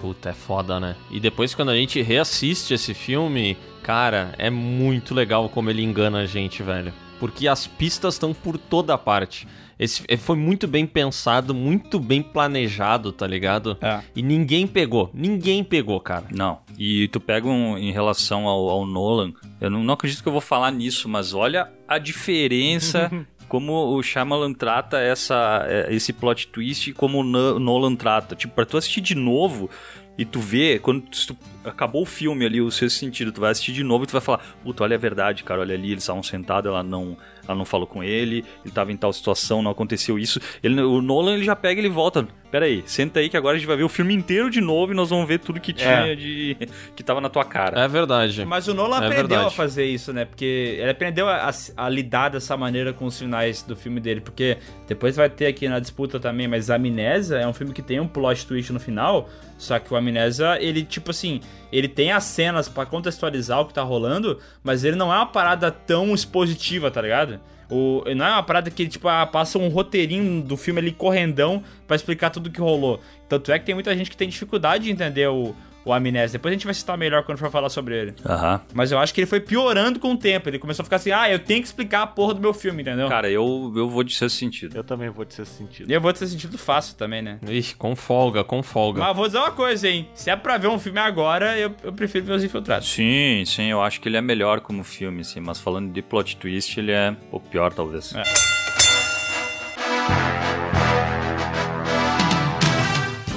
[0.00, 0.96] Puta, é foda, né?
[1.10, 6.20] E depois quando a gente reassiste esse filme, cara, é muito legal como ele engana
[6.20, 6.94] a gente, velho.
[7.20, 9.46] Porque as pistas estão por toda parte.
[9.78, 13.76] Esse é, foi muito bem pensado, muito bem planejado, tá ligado?
[13.80, 14.00] É.
[14.14, 15.10] E ninguém pegou.
[15.12, 16.24] Ninguém pegou, cara.
[16.30, 16.60] Não.
[16.78, 20.32] E tu pega um, em relação ao, ao Nolan, eu não, não acredito que eu
[20.32, 23.10] vou falar nisso, mas olha a diferença
[23.52, 28.34] como o Shyamalan trata essa, é, esse plot twist como o No- Nolan trata.
[28.34, 29.68] Tipo, pra tu assistir de novo
[30.16, 33.72] e tu vê, quando tu, acabou o filme ali, o sexto sentido, tu vai assistir
[33.72, 36.22] de novo e tu vai falar, puta, olha a verdade, cara, olha ali, eles estavam
[36.22, 40.18] sentados, ela não, ela não falou com ele, ele tava em tal situação, não aconteceu
[40.18, 40.40] isso.
[40.62, 43.56] Ele, o Nolan, ele já pega e ele volta, pera aí, senta aí que agora
[43.56, 45.72] a gente vai ver o filme inteiro de novo e nós vamos ver tudo que
[45.72, 46.56] tinha de...
[46.94, 47.80] que tava na tua cara.
[47.80, 48.44] É verdade.
[48.44, 49.46] Mas o Nolan É aprendeu verdade.
[49.46, 50.24] a fazer isso, né?
[50.24, 54.20] Porque ele aprendeu a, a lidar dessa maneira com os finais do filme dele.
[54.20, 58.00] Porque depois vai ter aqui na disputa também, mas Amnésia é um filme que tem
[58.00, 59.28] um plot twist no final.
[59.58, 61.40] Só que o Amnésia, ele, tipo assim,
[61.72, 65.26] ele tem as cenas pra contextualizar o que tá rolando, mas ele não é uma
[65.26, 67.40] parada tão expositiva, tá ligado?
[67.70, 71.62] O, não é uma parada que, tipo, ah, passa um roteirinho do filme ali correndão
[71.86, 73.00] pra explicar tudo o que rolou.
[73.28, 76.38] Tanto é que tem muita gente que tem dificuldade de entender o, o Amnésia.
[76.38, 78.14] Depois a gente vai citar melhor quando for falar sobre ele.
[78.26, 78.60] Aham.
[78.72, 80.48] Mas eu acho que ele foi piorando com o tempo.
[80.48, 82.82] Ele começou a ficar assim, ah, eu tenho que explicar a porra do meu filme,
[82.82, 83.08] entendeu?
[83.08, 84.76] Cara, eu, eu vou de sexto sentido.
[84.76, 85.90] Eu também vou ter esse sentido.
[85.90, 87.38] E eu vou ter sentido fácil também, né?
[87.46, 89.00] Ixi, com folga, com folga.
[89.00, 90.08] Mas vou dizer uma coisa, hein?
[90.14, 92.88] Se é pra ver um filme agora, eu, eu prefiro ver Os Infiltrados.
[92.88, 96.36] Sim, sim, eu acho que ele é melhor como filme, sim, mas falando de plot
[96.36, 98.14] twist, ele é o pior, talvez.
[98.14, 98.22] É.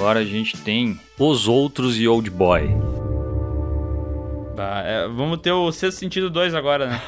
[0.05, 2.69] Agora a gente tem Os Outros e Old Boy.
[4.55, 7.01] Bah, é, vamos ter o Sexto Sentido 2 agora, né?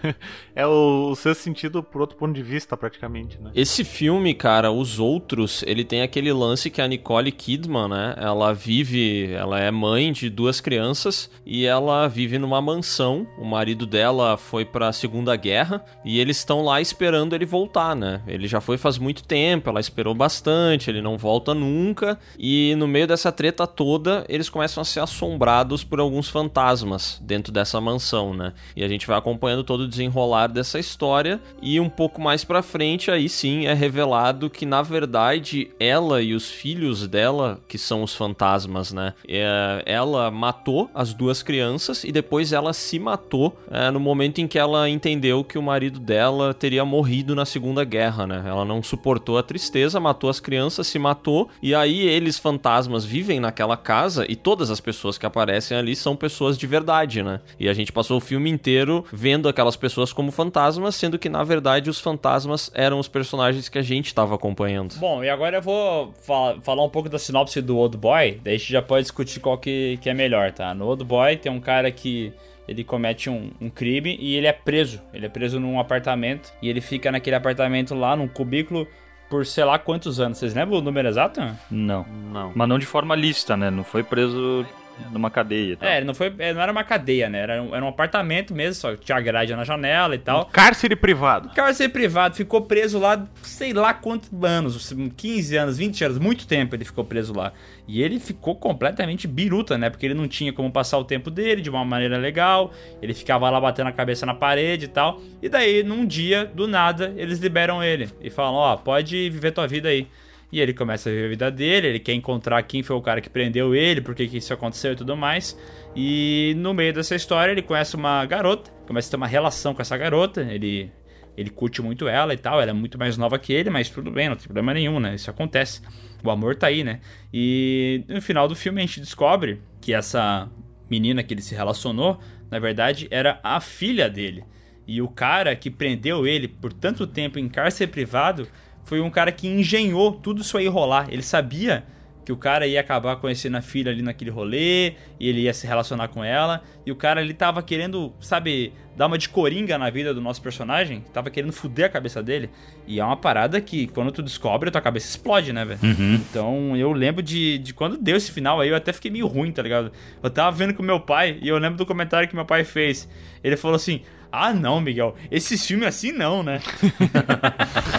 [0.56, 3.50] é o, o seu sentido por outro ponto de vista, praticamente, né?
[3.54, 8.14] Esse filme, cara, Os Outros, ele tem aquele lance que a Nicole Kidman, né?
[8.16, 13.26] Ela vive, ela é mãe de duas crianças e ela vive numa mansão.
[13.38, 18.22] O marido dela foi pra Segunda Guerra e eles estão lá esperando ele voltar, né?
[18.26, 22.18] Ele já foi faz muito tempo, ela esperou bastante, ele não volta nunca.
[22.38, 26.93] E no meio dessa treta toda, eles começam a ser assombrados por alguns fantasmas.
[26.94, 28.52] Fantasmas dentro dessa mansão, né?
[28.76, 32.62] E a gente vai acompanhando todo o desenrolar dessa história e um pouco mais pra
[32.62, 38.02] frente aí sim é revelado que na verdade ela e os filhos dela, que são
[38.02, 39.14] os fantasmas, né?
[39.26, 44.46] É, ela matou as duas crianças e depois ela se matou é, no momento em
[44.46, 48.44] que ela entendeu que o marido dela teria morrido na Segunda Guerra, né?
[48.46, 53.40] Ela não suportou a tristeza, matou as crianças, se matou e aí eles fantasmas vivem
[53.40, 56.83] naquela casa e todas as pessoas que aparecem ali são pessoas de verdade,
[57.22, 57.40] né?
[57.58, 61.42] E a gente passou o filme inteiro vendo aquelas pessoas como fantasmas, sendo que na
[61.42, 64.94] verdade os fantasmas eram os personagens que a gente estava acompanhando.
[64.96, 68.54] Bom, e agora eu vou fa- falar um pouco da sinopse do Old Boy, daí
[68.54, 70.74] a gente já pode discutir qual que, que é melhor, tá?
[70.74, 72.32] No Old Boy tem um cara que
[72.66, 75.00] ele comete um, um crime e ele é preso.
[75.12, 78.88] Ele é preso num apartamento e ele fica naquele apartamento lá, num cubículo,
[79.28, 80.38] por sei lá quantos anos.
[80.38, 81.40] Vocês lembram o número exato?
[81.70, 82.06] Não.
[82.32, 82.52] Não.
[82.54, 83.70] Mas não de forma lícita, né?
[83.70, 84.64] Não foi preso
[85.10, 85.88] numa cadeia e tal.
[85.88, 87.40] É, não, foi, é, não era uma cadeia, né?
[87.40, 90.46] Era um, era um apartamento mesmo, só tinha grade na janela e tal.
[90.46, 91.50] Cárcere privado.
[91.54, 96.74] Cárcere privado, ficou preso lá, sei lá quantos anos, 15 anos, 20 anos, muito tempo
[96.74, 97.52] ele ficou preso lá.
[97.86, 99.90] E ele ficou completamente biruta, né?
[99.90, 102.72] Porque ele não tinha como passar o tempo dele de uma maneira legal,
[103.02, 105.20] ele ficava lá batendo a cabeça na parede e tal.
[105.42, 109.66] E daí, num dia, do nada, eles liberam ele e falam: Ó, pode viver tua
[109.66, 110.06] vida aí.
[110.54, 113.20] E ele começa a viver a vida dele, ele quer encontrar quem foi o cara
[113.20, 115.58] que prendeu ele, por que isso aconteceu e tudo mais.
[115.96, 119.82] E no meio dessa história ele conhece uma garota, começa a ter uma relação com
[119.82, 120.92] essa garota, ele
[121.36, 124.12] ele curte muito ela e tal, ela é muito mais nova que ele, mas tudo
[124.12, 125.16] bem, não tem problema nenhum, né?
[125.16, 125.82] Isso acontece.
[126.22, 127.00] O amor tá aí, né?
[127.32, 130.48] E no final do filme a gente descobre que essa
[130.88, 134.44] menina que ele se relacionou, na verdade, era a filha dele.
[134.86, 138.46] E o cara que prendeu ele por tanto tempo em cárcere privado
[138.84, 141.08] foi um cara que engenhou tudo isso aí rolar.
[141.10, 141.84] Ele sabia
[142.24, 145.66] que o cara ia acabar conhecendo a filha ali naquele rolê, e ele ia se
[145.66, 149.90] relacionar com ela, e o cara ali tava querendo, sabe, dar uma de coringa na
[149.90, 152.48] vida do nosso personagem, tava querendo fuder a cabeça dele,
[152.86, 155.80] e é uma parada que quando tu descobre, a tua cabeça explode, né, velho?
[155.82, 156.14] Uhum.
[156.14, 159.52] Então eu lembro de, de quando deu esse final aí, eu até fiquei meio ruim,
[159.52, 159.92] tá ligado?
[160.22, 163.06] Eu tava vendo com meu pai, e eu lembro do comentário que meu pai fez,
[163.42, 164.00] ele falou assim...
[164.36, 165.14] Ah, não, Miguel.
[165.30, 166.60] Esse filme assim não, né?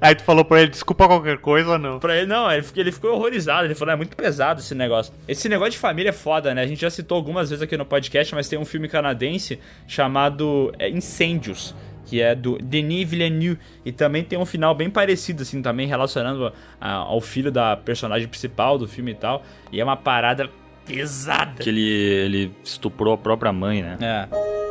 [0.00, 1.98] Aí tu falou pra ele, desculpa qualquer coisa, não.
[1.98, 3.66] Pra ele, não, ele ficou, ele ficou horrorizado.
[3.66, 5.12] Ele falou, é muito pesado esse negócio.
[5.28, 6.62] Esse negócio de família é foda, né?
[6.62, 10.72] A gente já citou algumas vezes aqui no podcast, mas tem um filme canadense chamado
[10.78, 11.74] é, Incêndios.
[12.08, 13.58] Que é do Denis Villeneuve.
[13.84, 18.28] E também tem um final bem parecido, assim, também relacionando a- ao filho da personagem
[18.28, 19.42] principal do filme e tal.
[19.72, 20.48] E é uma parada
[20.86, 21.64] pesada.
[21.64, 23.96] Que ele, ele estuprou a própria mãe, né?
[24.00, 24.65] É.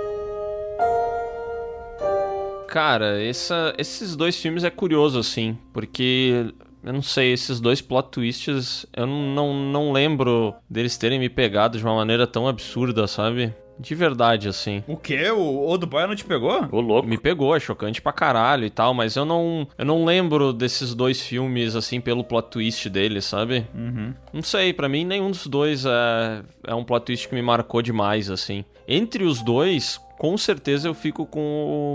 [2.68, 6.45] Cara, essa- esses dois filmes é curioso, assim, porque
[6.84, 11.30] eu não sei, esses dois plot twists, eu não, não, não lembro deles terem me
[11.30, 13.53] pegado de uma maneira tão absurda, sabe?
[13.78, 14.82] De verdade, assim.
[14.88, 15.30] O quê?
[15.32, 16.66] O Old Boy não te pegou?
[16.72, 17.05] Ô, louco.
[17.09, 20.93] Me pegou, é chocante pra caralho e tal, mas eu não, eu não lembro desses
[20.93, 23.68] dois filmes, assim, pelo plot twist deles, sabe?
[23.76, 24.13] Uhum.
[24.32, 27.82] Não sei, pra mim nenhum dos dois é, é um plot twist que me marcou
[27.82, 28.63] demais, assim.
[28.88, 31.39] Entre os dois, com certeza eu fico com,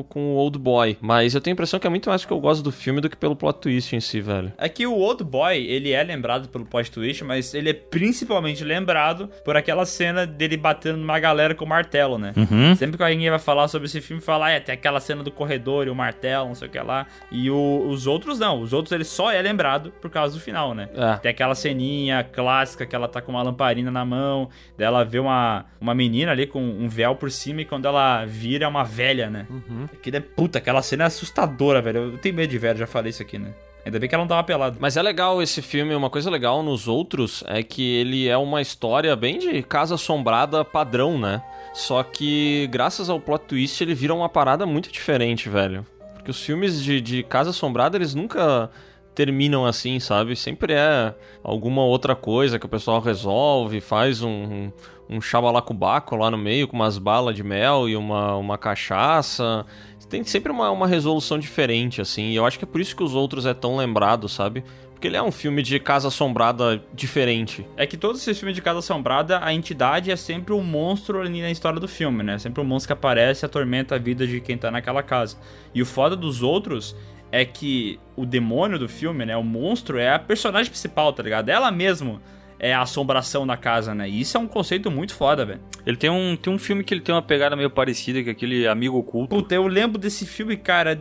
[0.01, 0.97] o- com o Old Boy.
[1.01, 3.09] Mas eu tenho a impressão que é muito mais porque eu gosto do filme do
[3.09, 4.53] que pelo plot twist em si, velho.
[4.59, 8.65] É que o Old Boy, ele é lembrado pelo plot twist, mas ele é principalmente
[8.65, 12.33] lembrado por aquela cena dele batendo numa galera com o martelo, né?
[12.37, 12.75] Uhum.
[12.77, 15.31] Sempre que alguém vai falar sobre esse filme, fala, ah, é, tem aquela cena do
[15.31, 17.07] corredor e o martelo, não sei o que lá.
[17.31, 20.75] E o- os outros não, os outros ele só é lembrado por causa do final,
[20.75, 20.89] né?
[20.95, 21.17] É.
[21.19, 25.19] Tem aquela ceninha clássica que ela tá com uma lamparina na mão, daí ela vê
[25.19, 29.29] uma, uma menina ali com um véu por cima e quando ela vira uma velha,
[29.29, 29.47] né?
[29.93, 32.13] Aquilo é puta, aquela cena é assustadora, velho.
[32.13, 33.53] Eu tenho medo de velho, já falei isso aqui, né?
[33.85, 34.77] Ainda bem que ela não tava pelada.
[34.79, 38.61] Mas é legal esse filme, uma coisa legal nos outros é que ele é uma
[38.61, 41.43] história bem de casa assombrada padrão, né?
[41.73, 45.87] Só que graças ao plot twist ele vira uma parada muito diferente, velho.
[46.15, 48.71] Porque os filmes de, de casa assombrada eles nunca
[49.15, 50.37] terminam assim, sabe?
[50.37, 54.71] Sempre é alguma outra coisa que o pessoal resolve, faz um,
[55.09, 59.67] um chabalacubaco lá no meio com umas balas de mel e uma, uma cachaça.
[60.09, 62.31] Tem sempre uma, uma resolução diferente, assim.
[62.31, 64.65] E eu acho que é por isso que os outros é tão lembrado, sabe?
[64.93, 67.67] Porque ele é um filme de casa assombrada diferente.
[67.77, 71.41] É que todos esses filmes de Casa Assombrada, a entidade é sempre um monstro ali
[71.41, 72.39] na história do filme, né?
[72.39, 75.39] Sempre um monstro que aparece e atormenta a vida de quem tá naquela casa.
[75.75, 76.95] E o foda dos outros
[77.33, 79.37] é que o demônio do filme, né?
[79.37, 81.49] O monstro é a personagem principal, tá ligado?
[81.49, 82.21] Ela mesmo
[82.59, 84.09] é a assombração da casa, né?
[84.09, 85.61] E isso é um conceito muito foda, velho.
[85.87, 88.69] Ele tem um, tem um filme que ele tem uma pegada meio parecida que aquele
[88.69, 89.35] Amigo Oculto.
[89.35, 90.95] Puta, eu lembro desse filme, cara.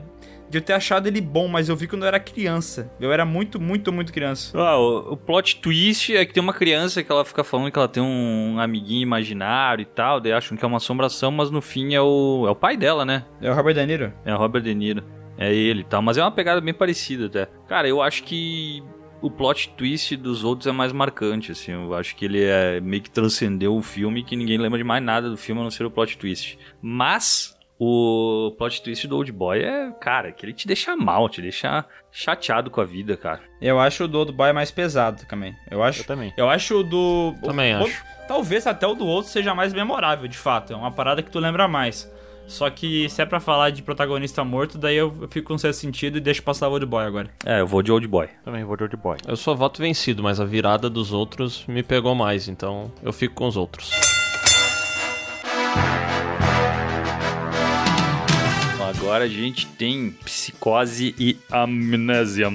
[0.49, 2.89] de eu ter achado ele bom, mas eu vi quando eu era criança.
[2.99, 4.57] Eu era muito, muito, muito criança.
[4.57, 7.77] Ah, o, o plot twist é que tem uma criança que ela fica falando que
[7.77, 11.61] ela tem um amiguinho imaginário e tal, daí acham que é uma assombração, mas no
[11.61, 13.25] fim é o, é o pai dela, né?
[13.41, 14.13] É o Robert De Niro?
[14.25, 15.03] É o Robert De Niro.
[15.39, 17.45] É ele e tal, mas é uma pegada bem parecida até.
[17.67, 18.83] Cara, eu acho que
[19.21, 21.71] o plot twist dos outros é mais marcante, assim.
[21.71, 25.01] Eu acho que ele é meio que transcendeu o filme que ninguém lembra de mais
[25.03, 26.59] nada do filme a não ser o plot twist.
[26.81, 31.41] Mas o plot twist do Old Boy é, cara, que ele te deixa mal, te
[31.41, 33.39] deixa chateado com a vida, cara.
[33.61, 35.55] Eu acho o do Old Boy mais pesado também.
[35.71, 36.01] Eu acho.
[36.01, 36.33] Eu também.
[36.35, 37.33] Eu acho o do.
[37.41, 38.03] Também o- acho.
[38.27, 40.73] Talvez até o do outro seja mais memorável, de fato.
[40.73, 42.11] É uma parada que tu lembra mais.
[42.49, 46.17] Só que se é pra falar de protagonista morto, daí eu fico com certo sentido
[46.17, 47.29] e deixo passar o Old Boy agora.
[47.45, 48.27] É, eu vou de Old Boy.
[48.43, 49.17] Também vou de Old Boy.
[49.27, 53.35] Eu sou voto vencido, mas a virada dos outros me pegou mais, então eu fico
[53.35, 53.91] com os outros.
[58.81, 62.49] Agora a gente tem Psicose e Amnésia.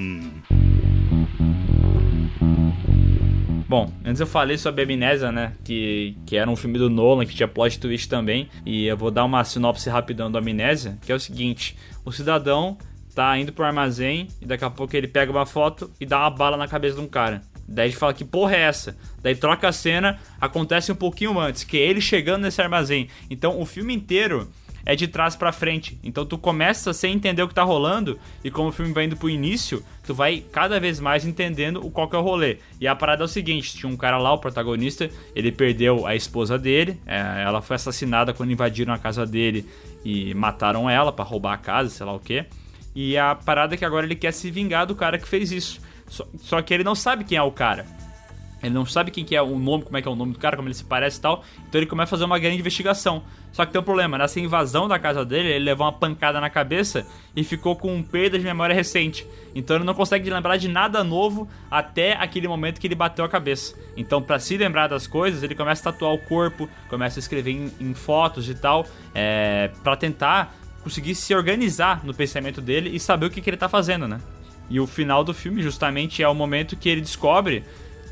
[3.75, 5.53] Bom, antes eu falei sobre Amnésia, né?
[5.65, 8.49] Que, que era um filme do Nolan, que tinha plot twist também.
[8.65, 12.79] E eu vou dar uma sinopse rapidão do Amnésia, que é o seguinte: o cidadão
[13.17, 16.31] tá indo pro armazém e daqui a pouco ele pega uma foto e dá uma
[16.31, 17.43] bala na cabeça de um cara.
[17.67, 18.97] Daí gente fala que porra é essa?
[19.21, 23.09] Daí troca a cena, acontece um pouquinho antes, que é ele chegando nesse armazém.
[23.29, 24.49] Então o filme inteiro
[24.87, 25.99] é de trás pra frente.
[26.03, 29.17] Então tu começa sem entender o que tá rolando e como o filme vai indo
[29.17, 32.59] pro início, tu vai cada vez mais entendendo o qual que é o rolê.
[32.81, 36.15] E a parada é o seguinte, tinha um cara lá, o protagonista, ele perdeu a
[36.15, 39.67] esposa dele, é, ela foi assassinada quando invadiram a casa dele
[40.05, 42.45] e mataram ela pra roubar a casa, sei lá o que.
[42.95, 45.81] E a parada é que agora ele quer se vingar do cara que fez isso.
[46.07, 47.87] Só, só que ele não sabe quem é o cara.
[48.65, 50.39] Ele não sabe quem que é o nome, como é que é o nome do
[50.39, 51.45] cara, como ele se parece e tal.
[51.69, 53.23] Então ele começa a fazer uma grande investigação.
[53.53, 56.49] Só que tem um problema, nessa invasão da casa dele, ele levou uma pancada na
[56.49, 57.07] cabeça
[57.37, 59.27] e ficou com perda de memória recente.
[59.55, 63.29] Então ele não consegue lembrar de nada novo até aquele momento que ele bateu a
[63.29, 63.77] cabeça.
[63.97, 67.51] Então, pra se lembrar das coisas, ele começa a tatuar o corpo, começa a escrever
[67.51, 72.99] em, em fotos e tal, é, para tentar conseguir se organizar no pensamento dele e
[72.99, 74.21] saber o que, que ele tá fazendo, né?
[74.69, 77.65] E o final do filme, justamente, é o momento que ele descobre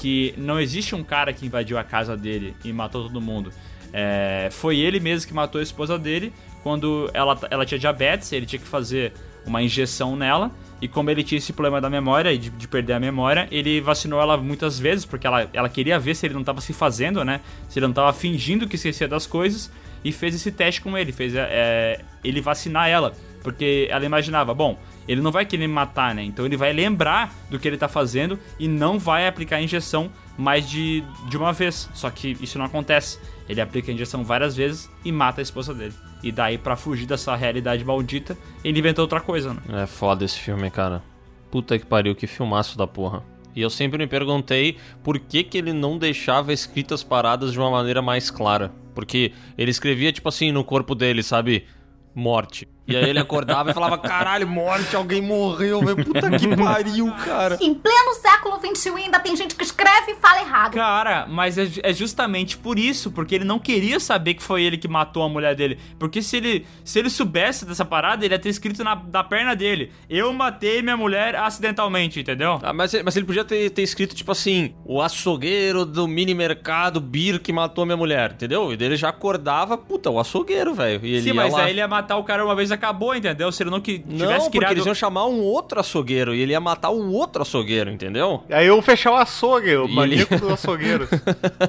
[0.03, 3.53] que não existe um cara que invadiu a casa dele e matou todo mundo.
[3.92, 8.44] É, foi ele mesmo que matou a esposa dele quando ela, ela tinha diabetes, ele
[8.44, 9.12] tinha que fazer
[9.46, 10.50] uma injeção nela.
[10.80, 13.80] E como ele tinha esse problema da memória e de, de perder a memória, ele
[13.80, 17.24] vacinou ela muitas vezes, porque ela, ela queria ver se ele não estava se fazendo,
[17.24, 17.40] né?
[17.68, 19.70] Se ele não estava fingindo que esquecia das coisas.
[20.05, 23.12] E fez esse teste com ele, fez é, ele vacinar ela.
[23.42, 26.22] Porque ela imaginava, bom, ele não vai querer me matar, né?
[26.22, 30.11] Então ele vai lembrar do que ele tá fazendo e não vai aplicar a injeção
[30.38, 31.88] mais de, de uma vez.
[31.92, 33.18] Só que isso não acontece.
[33.48, 35.94] Ele aplica a injeção várias vezes e mata a esposa dele.
[36.22, 39.82] E daí, pra fugir dessa realidade maldita, ele inventou outra coisa, né?
[39.82, 41.03] É foda esse filme, cara.
[41.50, 43.24] Puta que pariu, que filmaço da porra.
[43.55, 47.70] E eu sempre me perguntei por que, que ele não deixava escritas paradas de uma
[47.70, 48.72] maneira mais clara.
[48.94, 51.66] Porque ele escrevia, tipo assim, no corpo dele, sabe?
[52.14, 52.68] Morte.
[52.87, 56.05] E aí ele acordava e falava: caralho, morte, alguém morreu, velho.
[56.05, 57.57] Puta que pariu, cara.
[57.61, 60.74] Em pleno século XXI ainda tem gente que escreve e fala errado.
[60.74, 64.76] Cara, mas é, é justamente por isso, porque ele não queria saber que foi ele
[64.76, 65.78] que matou a mulher dele.
[65.99, 69.55] Porque se ele, se ele soubesse dessa parada, ele ia ter escrito na, na perna
[69.55, 72.59] dele: Eu matei minha mulher acidentalmente, entendeu?
[72.62, 77.01] Ah, mas, mas ele podia ter, ter escrito, tipo assim, o açougueiro do mini mercado
[77.01, 78.72] Bir que matou minha mulher, entendeu?
[78.72, 81.01] E daí ele já acordava, puta, o açougueiro, velho.
[81.05, 81.62] E ele Sim, ia mas lá...
[81.62, 83.50] aí ele ia matar o cara uma vez acabou, entendeu?
[83.52, 84.72] Se ele não que tivesse Não, porque criado.
[84.72, 88.42] eles iam chamar um outro açougueiro e ele ia matar um outro açougueiro, entendeu?
[88.50, 91.08] Aí eu fechar o açougue, o maníaco ele- dos açougueiros.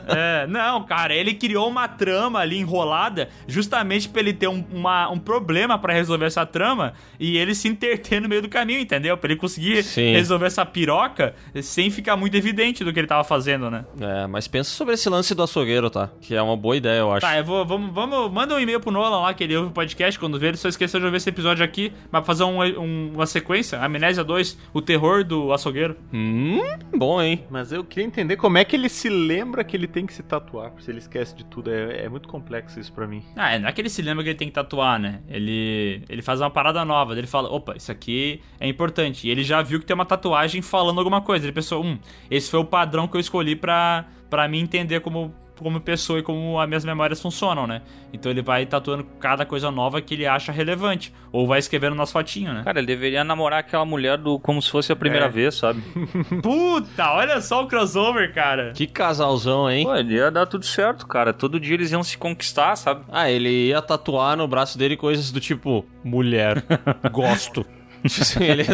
[0.07, 5.09] É, não, cara, ele criou uma trama ali enrolada justamente pra ele ter um, uma-
[5.09, 9.15] um problema pra resolver essa trama e ele se interter no meio do caminho, entendeu?
[9.17, 10.11] Pra ele conseguir Sim.
[10.13, 13.85] resolver essa piroca sem ficar muito evidente do que ele tava fazendo, né?
[13.99, 16.09] É, mas pensa sobre esse lance do açougueiro, tá?
[16.21, 17.21] Que é uma boa ideia, eu acho.
[17.21, 19.73] Tá, eu vou, vamos, vamos, manda um e-mail pro Nolan lá, que ele ouve o
[19.73, 22.61] podcast, quando vê, ele só esqueceu de ouvir esse episódio aqui, mas pra fazer um-
[22.79, 25.95] um- uma sequência, Amnésia 2, o terror do açougueiro.
[26.13, 26.59] Hum,
[26.95, 27.43] bom, hein?
[27.49, 30.21] Mas eu queria entender como é que ele se lembra que ele tem que se
[30.23, 31.71] tatuar, se ele esquece de tudo.
[31.71, 33.23] É, é muito complexo isso pra mim.
[33.35, 35.21] Ah, é, não é que ele se lembra que ele tem que tatuar, né?
[35.27, 39.27] Ele, ele faz uma parada nova, ele fala, opa, isso aqui é importante.
[39.27, 41.45] E ele já viu que tem uma tatuagem falando alguma coisa.
[41.45, 41.97] Ele pensou, hum,
[42.29, 46.23] esse foi o padrão que eu escolhi pra, pra mim entender como, como pessoa e
[46.23, 47.81] como as minhas memórias funcionam, né?
[48.11, 51.13] Então ele vai tatuando cada coisa nova que ele acha relevante.
[51.31, 52.61] Ou vai escrevendo nas fotinhas, né?
[52.63, 55.29] Cara, ele deveria namorar aquela mulher do como se fosse a primeira É.
[55.29, 55.81] vez, sabe?
[56.41, 58.71] Puta, olha só o crossover, cara.
[58.73, 59.85] Que casalzão, hein?
[59.85, 61.33] Pô, ele ia dar tudo certo, cara.
[61.33, 63.03] Todo dia eles iam se conquistar, sabe?
[63.11, 66.63] Ah, ele ia tatuar no braço dele coisas do tipo: mulher,
[67.11, 67.65] gosto.
[68.03, 68.65] Tipo assim, ele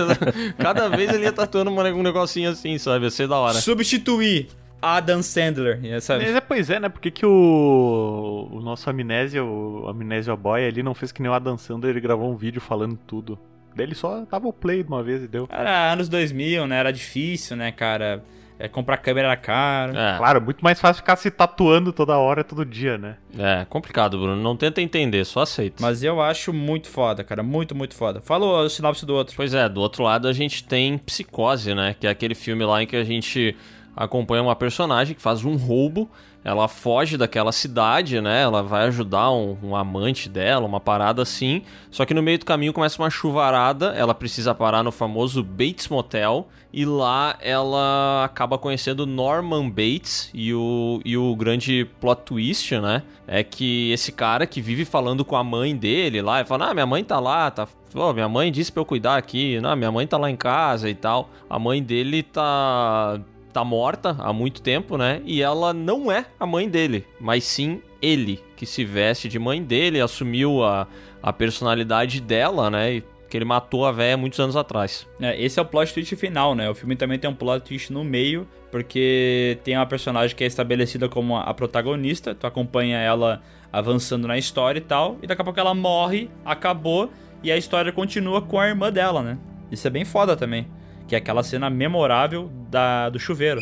[0.57, 3.05] cada vez ele ia tatuando um negocinho assim, sabe?
[3.05, 3.53] Ia ser da hora.
[3.53, 4.49] Substituir
[4.81, 5.79] Adam Sandler.
[5.83, 6.17] e Essa...
[6.17, 6.89] Mas é, pois é, né?
[6.89, 11.29] Por que, que o, o nosso Amnésia, o Amnésia Boy ali não fez que nem
[11.29, 13.37] o Adam Sandler, ele gravou um vídeo falando tudo.
[13.75, 15.47] Daí ele só dava o play de uma vez e deu.
[15.49, 16.77] Era anos 2000, né?
[16.77, 18.23] Era difícil, né, cara?
[18.61, 19.97] É, comprar câmera era caro.
[19.97, 20.17] É.
[20.17, 23.15] Claro, muito mais fácil ficar se tatuando toda hora, todo dia, né?
[23.37, 24.35] É, complicado, Bruno.
[24.35, 25.77] Não tenta entender, só aceita.
[25.81, 27.41] Mas eu acho muito foda, cara.
[27.41, 28.19] Muito, muito foda.
[28.19, 29.33] Falou o sinopse do outro.
[29.37, 31.95] Pois é, do outro lado a gente tem Psicose, né?
[31.97, 33.55] Que é aquele filme lá em que a gente
[33.99, 36.09] acompanha uma personagem que faz um roubo.
[36.41, 38.43] Ela foge daquela cidade, né?
[38.43, 41.63] Ela vai ajudar um, um amante dela, uma parada assim.
[41.91, 43.87] Só que no meio do caminho começa uma chuvarada.
[43.87, 46.47] Ela precisa parar no famoso Bates Motel.
[46.71, 50.29] E lá ela acaba conhecendo Norman Bates.
[50.33, 53.03] E o, e o grande plot twist, né?
[53.27, 56.39] É que esse cara que vive falando com a mãe dele lá.
[56.39, 57.67] Ele fala: Ah, minha mãe tá lá, tá
[58.13, 59.59] minha mãe disse pra eu cuidar aqui.
[59.59, 61.29] Não, minha mãe tá lá em casa e tal.
[61.49, 63.19] A mãe dele tá
[63.51, 65.21] tá morta há muito tempo, né?
[65.25, 69.61] E ela não é a mãe dele, mas sim ele, que se veste de mãe
[69.61, 70.87] dele, assumiu a,
[71.21, 72.95] a personalidade dela, né?
[72.95, 75.07] E que ele matou a véia muitos anos atrás.
[75.21, 76.69] É, esse é o plot twist final, né?
[76.69, 80.47] O filme também tem um plot twist no meio, porque tem uma personagem que é
[80.47, 85.45] estabelecida como a protagonista, tu acompanha ela avançando na história e tal, e daqui a
[85.45, 87.11] pouco ela morre, acabou,
[87.43, 89.37] e a história continua com a irmã dela, né?
[89.71, 90.67] Isso é bem foda também,
[91.09, 93.59] que é aquela cena memorável da, do chuveiro.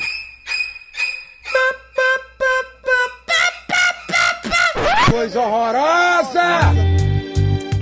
[5.10, 6.97] Coisa horrorosa!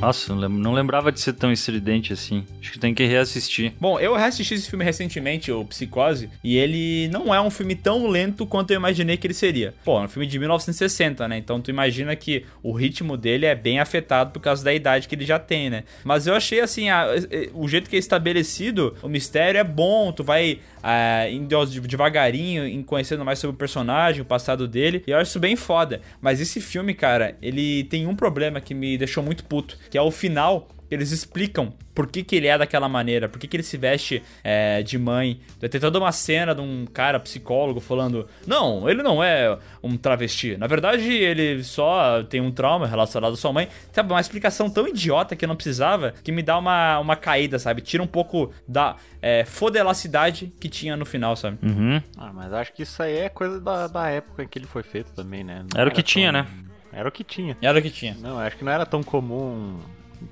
[0.06, 2.46] Nossa, não lem- não lembrava de ser tão estridente assim.
[2.62, 3.74] Acho que tem que reassistir.
[3.80, 8.08] Bom, eu reassisti esse filme recentemente, o Psicose, e ele não é um filme tão
[8.08, 9.74] lento quanto eu imaginei que ele seria.
[9.84, 11.38] Pô, é um filme de 1960, né?
[11.38, 15.16] Então tu imagina que o ritmo dele é bem afetado por causa da idade que
[15.16, 15.84] ele já tem, né?
[16.04, 20.12] Mas eu achei assim, a- eh, o jeito que é estabelecido, o mistério é bom,
[20.12, 25.10] tu vai ah, indo devagarinho, em conhecendo mais sobre o personagem, o passado dele, e
[25.10, 26.00] eu acho isso bem foda.
[26.22, 30.02] Mas esse filme, cara, ele tem um problema que me deixou muito puto, que é
[30.02, 33.64] o final eles explicam por que, que ele é daquela maneira, por que, que ele
[33.64, 35.40] se veste é, de mãe.
[35.60, 39.96] Vai ter toda uma cena de um cara psicólogo falando: Não, ele não é um
[39.98, 40.58] travesti.
[40.58, 43.68] Na verdade, ele só tem um trauma relacionado à sua mãe.
[43.92, 47.58] Sabe, uma explicação tão idiota que eu não precisava que me dá uma, uma caída,
[47.58, 47.82] sabe?
[47.82, 51.58] Tira um pouco da é, fodelacidade que tinha no final, sabe?
[51.66, 52.02] Uhum.
[52.18, 54.84] Ah, mas acho que isso aí é coisa da, da época em que ele foi
[54.84, 55.64] feito também, né?
[55.74, 56.48] Não Era o que tinha, tão- né?
[56.92, 57.58] Era o que tinha.
[57.62, 58.16] Era o que tinha.
[58.22, 59.80] Não, acho que não era tão comum um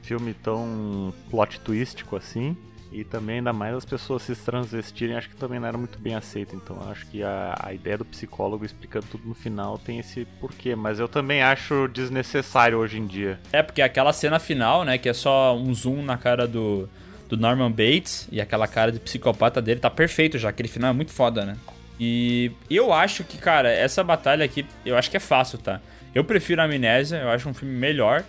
[0.01, 2.55] filme tão plot twistico assim.
[2.93, 6.13] E também, ainda mais as pessoas se transvestirem, acho que também não era muito bem
[6.13, 6.55] aceito.
[6.55, 10.75] Então, acho que a, a ideia do psicólogo explicando tudo no final tem esse porquê.
[10.75, 13.39] Mas eu também acho desnecessário hoje em dia.
[13.51, 16.87] É, porque aquela cena final, né, que é só um zoom na cara do,
[17.27, 20.49] do Norman Bates e aquela cara de psicopata dele, tá perfeito já.
[20.49, 21.57] Aquele final é muito foda, né?
[21.99, 25.81] E eu acho que, cara, essa batalha aqui, eu acho que é fácil, tá?
[26.13, 28.23] Eu prefiro a Amnésia, eu acho um filme melhor,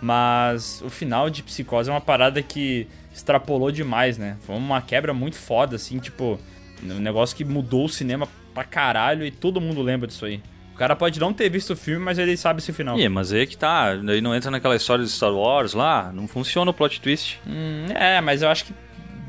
[0.00, 4.36] mas o final de Psicose é uma parada que extrapolou demais, né?
[4.42, 6.38] Foi uma quebra muito foda, assim, tipo,
[6.82, 10.40] um negócio que mudou o cinema pra caralho e todo mundo lembra disso aí.
[10.74, 12.98] O cara pode não ter visto o filme, mas ele sabe esse final.
[12.98, 13.94] Ih, mas aí que tá.
[13.94, 16.12] Daí não entra naquela história de Star Wars lá.
[16.12, 17.40] Não funciona o plot twist.
[17.46, 18.74] Hum, é, mas eu acho que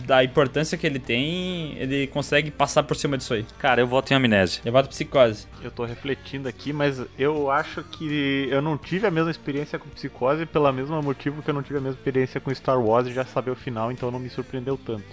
[0.08, 3.46] da importância que ele tem, ele consegue passar por cima disso aí.
[3.60, 4.62] Cara, eu voto em amnésia.
[4.64, 5.46] Eu voto psicose.
[5.62, 9.90] Eu tô refletindo aqui, mas eu acho que eu não tive a mesma experiência com
[9.90, 13.14] Psicose pelo mesmo motivo que eu não tive a mesma experiência com Star Wars e
[13.14, 15.04] já saber o final, então não me surpreendeu tanto.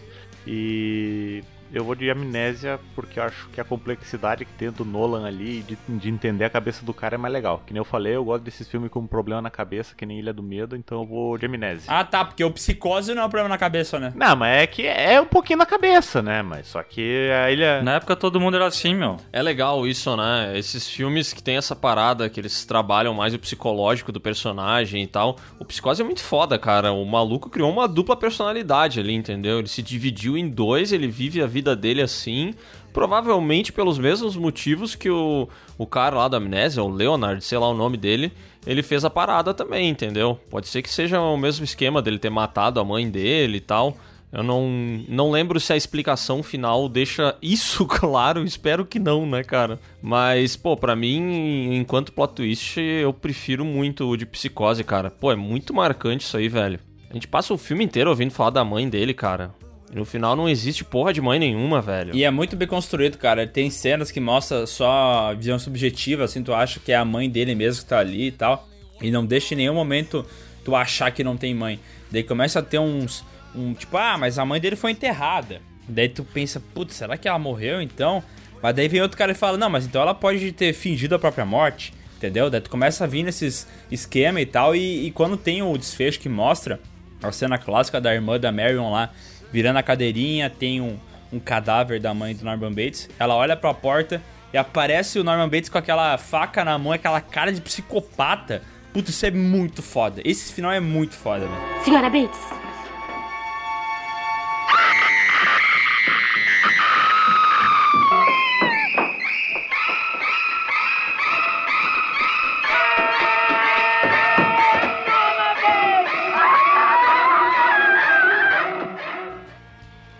[0.46, 1.42] E
[1.74, 5.62] eu vou de Amnésia porque eu acho que a complexidade que tem do Nolan ali
[5.62, 7.62] de, de entender a cabeça do cara é mais legal.
[7.66, 10.20] Que nem eu falei, eu gosto desses filmes com um problema na cabeça, que nem
[10.20, 11.86] Ilha do Medo, então eu vou de Amnésia.
[11.88, 14.12] Ah, tá, porque o psicose não é um problema na cabeça, né?
[14.14, 16.42] Não, mas é que é um pouquinho na cabeça, né?
[16.42, 17.82] Mas só que a ilha.
[17.82, 19.16] Na época todo mundo era assim, meu.
[19.32, 20.56] É legal isso, né?
[20.56, 25.06] Esses filmes que tem essa parada, que eles trabalham mais o psicológico do personagem e
[25.06, 25.36] tal.
[25.58, 26.92] O Psicose é muito foda, cara.
[26.92, 29.58] O maluco criou uma dupla personalidade ali, entendeu?
[29.58, 32.52] Ele se dividiu em dois, ele vive a vida dele assim.
[32.92, 37.68] Provavelmente pelos mesmos motivos que o, o cara lá da Amnésia, o Leonard, sei lá
[37.68, 38.32] o nome dele,
[38.66, 40.38] ele fez a parada também, entendeu?
[40.50, 43.96] Pode ser que seja o mesmo esquema dele ter matado a mãe dele e tal.
[44.34, 44.68] Eu não,
[45.08, 49.78] não lembro se a explicação final deixa isso claro, espero que não, né, cara?
[50.02, 55.08] Mas, pô, pra mim, enquanto plot twist, eu prefiro muito o de psicose, cara.
[55.08, 56.80] Pô, é muito marcante isso aí, velho.
[57.08, 59.54] A gente passa o filme inteiro ouvindo falar da mãe dele, cara.
[59.94, 62.14] No final não existe porra de mãe nenhuma, velho.
[62.14, 63.46] E é muito bem construído, cara.
[63.46, 67.30] Tem cenas que mostra só a visão subjetiva, assim, tu acha que é a mãe
[67.30, 68.68] dele mesmo que tá ali e tal.
[69.00, 70.26] E não deixa em nenhum momento
[70.64, 71.78] tu achar que não tem mãe.
[72.10, 75.60] Daí começa a ter uns, um tipo, ah, mas a mãe dele foi enterrada.
[75.88, 78.22] Daí tu pensa, putz, será que ela morreu então?
[78.60, 81.18] Mas daí vem outro cara e fala, não, mas então ela pode ter fingido a
[81.18, 82.50] própria morte, entendeu?
[82.50, 86.18] Daí tu começa a vir nesses esquema e tal, e, e quando tem o desfecho
[86.18, 86.80] que mostra
[87.22, 89.12] a cena clássica da irmã da Marion lá,
[89.54, 90.98] virando a cadeirinha, tem um,
[91.32, 94.20] um cadáver da mãe do Norman Bates, ela olha pra porta
[94.52, 98.62] e aparece o Norman Bates com aquela faca na mão, aquela cara de psicopata.
[98.92, 100.20] Putz, isso é muito foda.
[100.24, 101.84] Esse final é muito foda, velho.
[101.84, 102.40] Senhora Bates.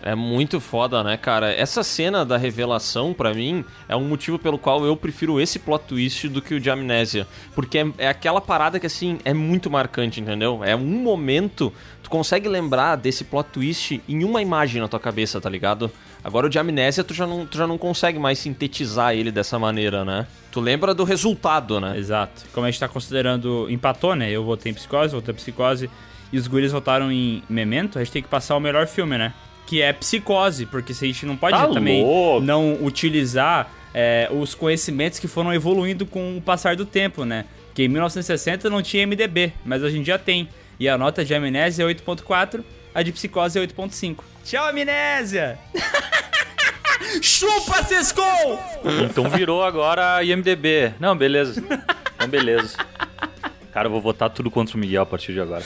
[0.05, 1.51] É muito foda, né, cara?
[1.51, 5.85] Essa cena da revelação, pra mim, é um motivo pelo qual eu prefiro esse plot
[5.87, 7.27] twist do que o de Amnésia.
[7.55, 10.63] Porque é, é aquela parada que, assim, é muito marcante, entendeu?
[10.63, 11.73] É um momento,
[12.03, 15.91] tu consegue lembrar desse plot twist em uma imagem na tua cabeça, tá ligado?
[16.23, 19.57] Agora o de Amnésia, tu já não, tu já não consegue mais sintetizar ele dessa
[19.57, 20.27] maneira, né?
[20.51, 21.97] Tu lembra do resultado, né?
[21.97, 22.45] Exato.
[22.53, 24.29] Como a gente tá considerando, empatou, né?
[24.29, 25.89] Eu votei em Psicose, votei em Psicose,
[26.31, 29.33] e os guris votaram em Memento, a gente tem que passar o melhor filme, né?
[29.65, 32.45] Que é Psicose, porque se a gente não pode Tá também louco.
[32.45, 37.45] não utilizar é, os conhecimentos que foram evoluindo com o passar do tempo, né?
[37.73, 40.47] Que em 1960 não tinha MDB, mas hoje em dia tem.
[40.79, 42.63] E a nota de Amnésia é 8.4,
[42.93, 44.17] a de Psicose é 8.5.
[44.43, 45.57] Tchau, Amnésia!
[47.21, 48.59] Chupa, Sescon!
[49.09, 50.93] Então virou agora a IMDB.
[50.99, 51.61] Não, beleza.
[52.15, 52.77] Então, beleza.
[53.73, 55.63] Cara, eu vou votar tudo contra o Miguel a partir de agora.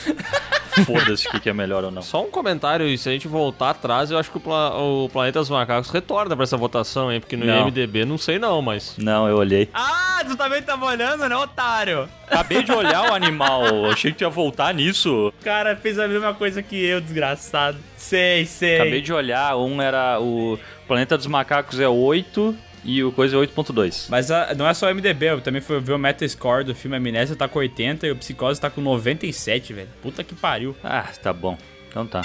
[0.86, 2.02] Foda-se o que, que é melhor ou não.
[2.02, 5.10] Só um comentário, e se a gente voltar atrás, eu acho que o, Pla- o
[5.10, 7.20] Planeta dos Macacos retorna pra essa votação, hein?
[7.20, 7.68] Porque no Não.
[7.68, 8.96] IMDB não sei não, mas...
[8.98, 9.70] Não, eu olhei.
[9.74, 12.08] Ah, tu também tava olhando, né, otário?
[12.28, 13.64] Acabei de olhar o animal.
[13.92, 15.28] Achei que tu ia voltar nisso.
[15.40, 17.78] O cara fez a mesma coisa que eu, desgraçado.
[17.98, 18.76] Sei, sei.
[18.76, 19.56] Acabei de olhar.
[19.58, 20.58] Um era o
[20.88, 24.08] Planeta dos Macacos é 8 e o coisa é 8.2.
[24.10, 26.98] Mas ah, não é só o MDB, eu também fui ver o Metascore do filme
[26.98, 29.90] Amnésia, tá com 80 e o Psicose tá com 97, velho.
[30.02, 30.76] Puta que pariu.
[30.84, 31.58] Ah, tá bom.
[31.90, 32.22] Então tá.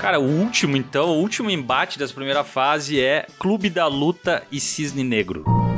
[0.00, 4.58] Cara, o último então, o último embate dessa primeira fase é Clube da Luta e
[4.58, 5.71] Cisne Negro.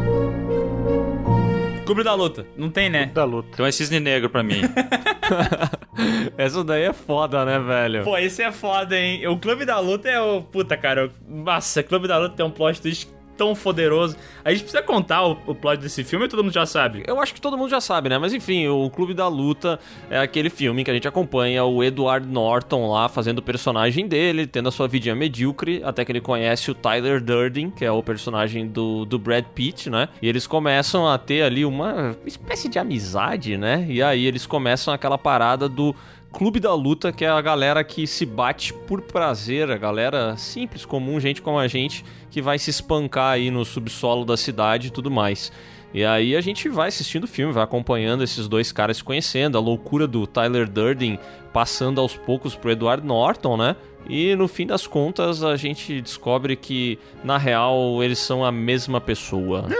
[1.84, 3.06] Clube da Luta, não tem, né?
[3.06, 3.48] Da luta.
[3.52, 4.62] Então é Cisne Negro pra mim.
[6.36, 8.04] Essa daí é foda, né, velho?
[8.04, 9.26] Pô, esse é foda, hein?
[9.28, 10.42] O Clube da Luta é o.
[10.42, 11.06] Puta, cara.
[11.06, 11.10] o-
[11.44, 14.16] Nossa, Clube da Luta tem um plot twist tão poderoso.
[14.44, 17.02] A gente precisa contar o, o plot desse filme todo mundo já sabe?
[17.06, 18.18] Eu acho que todo mundo já sabe, né?
[18.18, 19.78] Mas enfim, o Clube da Luta
[20.10, 24.46] é aquele filme que a gente acompanha o Edward Norton lá fazendo o personagem dele,
[24.46, 28.02] tendo a sua vidinha medíocre, até que ele conhece o Tyler Durden, que é o
[28.02, 30.08] personagem do, do Brad Pitt, né?
[30.20, 33.86] E eles começam a ter ali uma espécie de amizade, né?
[33.88, 35.94] E aí eles começam aquela parada do
[36.34, 40.84] Clube da Luta, que é a galera que se bate por prazer, a galera simples,
[40.84, 44.90] comum, gente como a gente, que vai se espancar aí no subsolo da cidade e
[44.90, 45.52] tudo mais.
[45.94, 49.56] E aí a gente vai assistindo o filme, vai acompanhando esses dois caras se conhecendo,
[49.56, 51.20] a loucura do Tyler Durden
[51.52, 53.76] passando aos poucos pro Edward Norton, né?
[54.08, 59.00] E no fim das contas a gente descobre que na real eles são a mesma
[59.00, 59.62] pessoa.
[59.62, 59.76] né?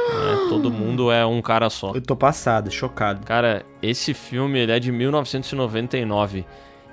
[0.49, 1.93] Todo mundo é um cara só.
[1.95, 3.25] Eu tô passado, chocado.
[3.27, 6.45] Cara, esse filme ele é de 1999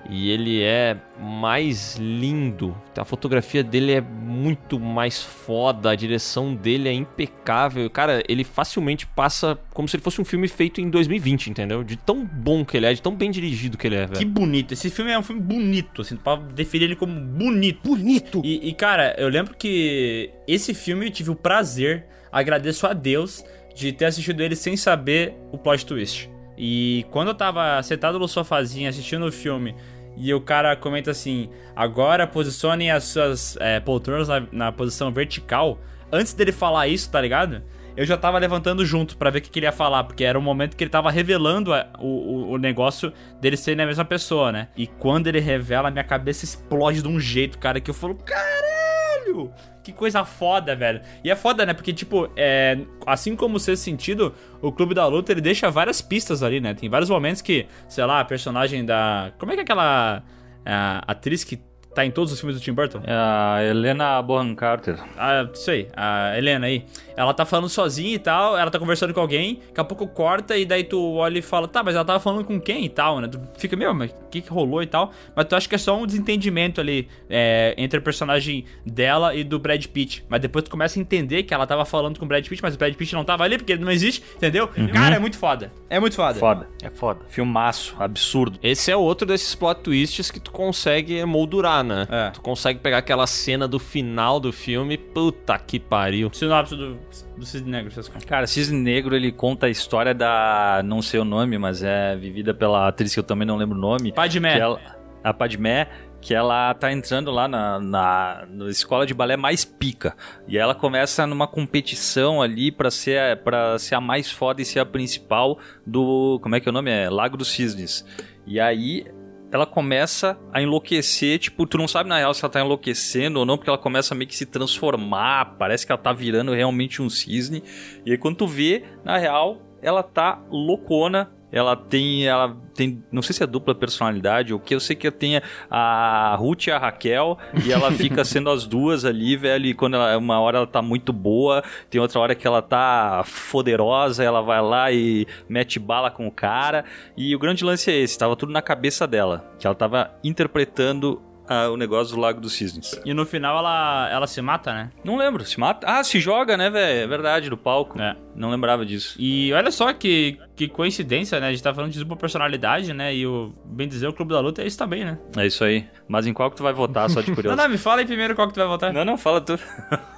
[0.10, 2.76] e ele é mais lindo.
[2.98, 7.90] A fotografia dele é muito mais foda, a direção dele é impecável.
[7.90, 11.84] Cara, ele facilmente passa como se ele fosse um filme feito em 2020, entendeu?
[11.84, 14.30] De tão bom que ele é, de tão bem dirigido que ele é, Que velho.
[14.30, 14.73] bonito.
[14.73, 17.82] Esse filme é um filme bonito, assim, pra definir ele como bonito.
[17.90, 18.41] Bonito!
[18.44, 23.44] E, e, cara, eu lembro que esse filme eu tive o prazer, agradeço a Deus,
[23.76, 26.30] de ter assistido ele sem saber o plot twist.
[26.63, 29.75] E quando eu tava sentado no sofazinho assistindo o filme
[30.15, 35.79] e o cara comenta assim: agora posicionem as suas é, poltronas na, na posição vertical.
[36.11, 37.63] Antes dele falar isso, tá ligado?
[37.97, 40.38] Eu já tava levantando junto pra ver o que, que ele ia falar, porque era
[40.38, 43.11] o momento que ele tava revelando a- o, o, negócio
[43.41, 44.67] dele serem a mesma pessoa, né?
[44.77, 49.51] E quando ele revela, minha cabeça explode de um jeito, cara, que eu falo, caralho!
[49.84, 51.02] Que coisa foda, velho.
[51.24, 51.74] E é foda, né?
[51.74, 56.02] Porque, tipo, é, assim como o sexto sentido, o Clube da Luta, ele deixa várias
[56.02, 56.74] pistas ali, né?
[56.74, 59.32] Tem vários momentos que, sei lá, a personagem da...
[59.40, 60.24] Como é que é aquela
[60.66, 61.60] a, atriz que
[61.95, 63.02] tá em todos os filmes do Tim Burton?
[63.06, 64.98] É a Helena Bonham Carter.
[65.18, 66.86] Ah, isso aí, a Helena aí.
[67.16, 70.56] Ela tá falando sozinha e tal, ela tá conversando com alguém, daqui a pouco corta
[70.58, 73.20] e daí tu olha e fala, tá, mas ela tava falando com quem e tal,
[73.20, 73.28] né?
[73.28, 75.12] Tu fica, meu, mas que, que rolou e tal.
[75.36, 79.44] Mas tu acha que é só um desentendimento ali é, entre o personagem dela e
[79.44, 80.24] do Brad Pitt.
[80.30, 82.76] Mas depois tu começa a entender que ela tava falando com o Brad Pitt, mas
[82.76, 84.68] o Brad Pitt não tava ali porque ele não existe, entendeu?
[84.94, 85.72] Cara, é muito foda.
[85.90, 86.40] É muito foda.
[86.40, 86.68] Foda.
[86.82, 87.20] É foda.
[87.28, 88.58] Filmaço, absurdo.
[88.64, 92.08] Esse é outro desses plot twists que tu consegue moldurar, né?
[92.10, 92.30] É.
[92.32, 96.30] Tu consegue pegar aquela cena do final do filme, puta que pariu.
[96.34, 96.98] Sinopse do,
[97.38, 98.28] do Cisne Negro, vocês contam.
[98.28, 100.82] Cara, Cisne Negro, ele conta a história da.
[100.86, 103.82] Não sei o nome, mas é vivida pela atriz que eu também não lembro o
[103.82, 104.12] nome.
[104.22, 104.57] Padmé.
[104.57, 104.80] Ela-
[105.23, 105.88] a Padmé,
[106.19, 110.15] que ela tá entrando lá na, na, na escola de balé mais pica.
[110.48, 114.80] E ela começa numa competição ali pra ser, pra ser a mais foda e ser
[114.80, 116.39] a principal do.
[116.41, 116.89] Como é que é o nome?
[116.91, 118.06] É Lago dos Cisnes.
[118.45, 119.06] E aí.
[119.53, 123.45] Ela começa a enlouquecer, tipo, tu não sabe na real se ela tá enlouquecendo ou
[123.45, 127.02] não, porque ela começa a meio que se transformar, parece que ela tá virando realmente
[127.02, 127.61] um cisne.
[128.06, 131.30] E aí quando tu vê, na real, ela tá loucona.
[131.52, 134.95] Ela tem, ela tem, não sei se é dupla personalidade ou o que, eu sei
[134.95, 139.65] que tem a Ruth e a Raquel e ela fica sendo as duas ali, velho,
[139.65, 143.23] e quando ela, uma hora ela tá muito boa, tem outra hora que ela tá
[143.26, 146.86] foderosa, ela vai lá e mete bala com o cara,
[147.18, 151.22] e o grande lance é esse, tava tudo na cabeça dela, que ela tava interpretando
[151.52, 152.98] ah, o negócio do Lago dos Cisnes.
[153.03, 154.90] E no final ela, ela se mata, né?
[155.03, 155.86] Não lembro, se mata?
[155.86, 157.03] Ah, se joga, né, velho?
[157.03, 158.02] É verdade, do palco.
[158.02, 158.15] É.
[158.36, 159.16] Não lembrava disso.
[159.20, 161.48] E olha só que, que coincidência, né?
[161.48, 163.14] A gente tá falando de dupla personalidade, né?
[163.14, 165.18] E o, bem dizer, o Clube da Luta é isso também, né?
[165.38, 165.86] É isso aí.
[166.08, 167.56] Mas em qual que tu vai votar, só de curioso?
[167.56, 168.94] Não, não, me fala aí primeiro qual que tu vai votar.
[168.94, 169.60] Não, não, fala tu.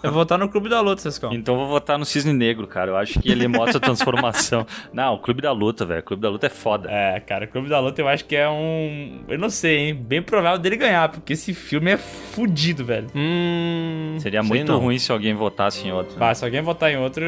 [0.03, 1.33] Eu vou votar no Clube da Luta, Sescão.
[1.33, 2.91] Então eu vou votar no Cisne Negro, cara.
[2.91, 4.65] Eu acho que ele mostra a transformação.
[4.93, 6.01] Não, o Clube da Luta, velho.
[6.01, 6.89] O Clube da Luta é foda.
[6.91, 9.23] É, cara, o Clube da Luta eu acho que é um.
[9.27, 9.95] Eu não sei, hein?
[9.95, 13.07] Bem provável dele ganhar, porque esse filme é fudido, velho.
[13.15, 14.17] Hum.
[14.19, 14.79] Seria muito não.
[14.79, 16.17] ruim se alguém votasse em outro.
[16.17, 17.23] Bah, se alguém votar em outro,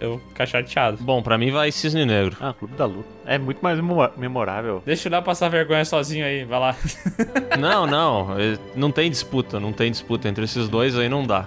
[0.00, 0.98] eu, vou ficar chateado.
[1.00, 2.36] Bom, pra mim vai Cisne Negro.
[2.40, 3.08] Ah, Clube da Luta.
[3.26, 4.82] É muito mais memo- memorável.
[4.86, 6.76] Deixa eu lá passar vergonha sozinho aí, vai lá.
[7.58, 11.46] Não, não, eh, não tem disputa, não tem disputa entre esses dois aí não dá.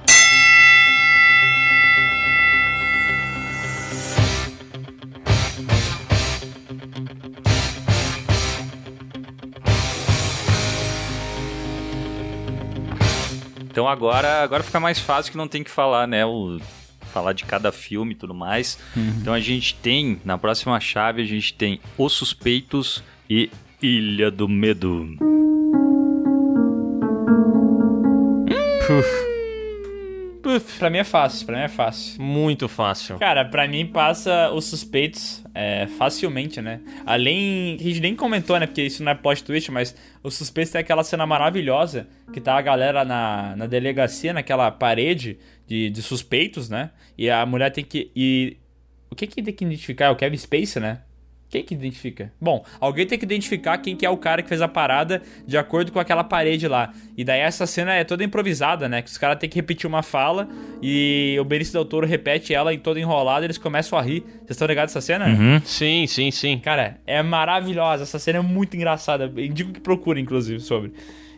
[13.61, 16.25] Então agora, agora fica mais fácil que não tem que falar, né?
[16.25, 16.59] O,
[17.13, 18.79] falar de cada filme e tudo mais.
[18.97, 23.49] Então a gente tem, na próxima chave, a gente tem Os Suspeitos e
[23.81, 25.07] Ilha do Medo.
[30.77, 32.21] pra mim é fácil, pra mim é fácil.
[32.21, 33.17] Muito fácil.
[33.17, 36.81] Cara, pra mim passa os suspeitos é, facilmente, né?
[37.05, 37.77] Além.
[37.79, 38.65] A gente nem comentou, né?
[38.65, 42.57] Porque isso não é plot twist, mas os suspeitos tem aquela cena maravilhosa que tá
[42.57, 46.91] a galera na, na delegacia, naquela parede de, de suspeitos, né?
[47.17, 48.11] E a mulher tem que.
[48.15, 48.57] E.
[49.09, 50.05] O que que tem que identificar?
[50.05, 51.01] É o Kevin Spacey, né?
[51.53, 52.33] Quem que identifica?
[52.41, 55.55] Bom, alguém tem que identificar quem que é o cara que fez a parada de
[55.55, 56.91] acordo com aquela parede lá.
[57.15, 59.03] E daí essa cena é toda improvisada, né?
[59.03, 60.49] Que os caras têm que repetir uma fala
[60.81, 64.21] e o Benício Del Toro repete ela em toda enrolada e eles começam a rir.
[64.21, 65.27] Vocês estão ligados nessa cena?
[65.63, 66.57] Sim, sim, sim.
[66.57, 68.01] Cara, é maravilhosa.
[68.01, 69.31] Essa cena é muito engraçada.
[69.37, 70.91] Indico que procure, inclusive, sobre.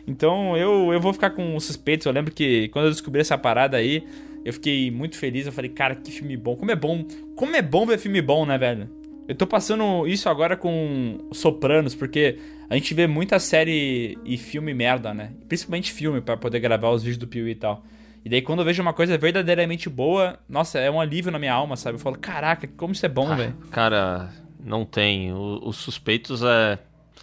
[0.08, 2.06] Então eu, eu vou ficar com os suspeitos.
[2.06, 4.02] Eu lembro que quando eu descobri essa parada aí,
[4.46, 5.44] eu fiquei muito feliz.
[5.44, 6.56] Eu falei, cara, que filme bom.
[6.56, 7.04] Como é bom.
[7.36, 8.88] Como é bom ver filme bom, né, velho?
[9.28, 12.38] Eu tô passando isso agora com Sopranos, porque
[12.70, 15.32] a gente vê muita série e filme merda, né?
[15.48, 17.82] Principalmente filme, pra poder gravar os vídeos do Piuí e tal.
[18.24, 21.52] E daí quando eu vejo uma coisa verdadeiramente boa, nossa, é um alívio na minha
[21.52, 21.96] alma, sabe?
[21.96, 23.54] Eu falo, caraca, como isso é bom, velho.
[23.70, 25.32] Cara, não tem.
[25.32, 26.78] Os suspeitos é.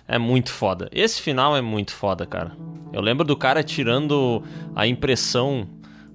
[0.06, 0.90] É muito foda.
[0.92, 2.52] Esse final é muito foda, cara.
[2.92, 4.44] Eu lembro do cara tirando
[4.76, 5.68] a impressão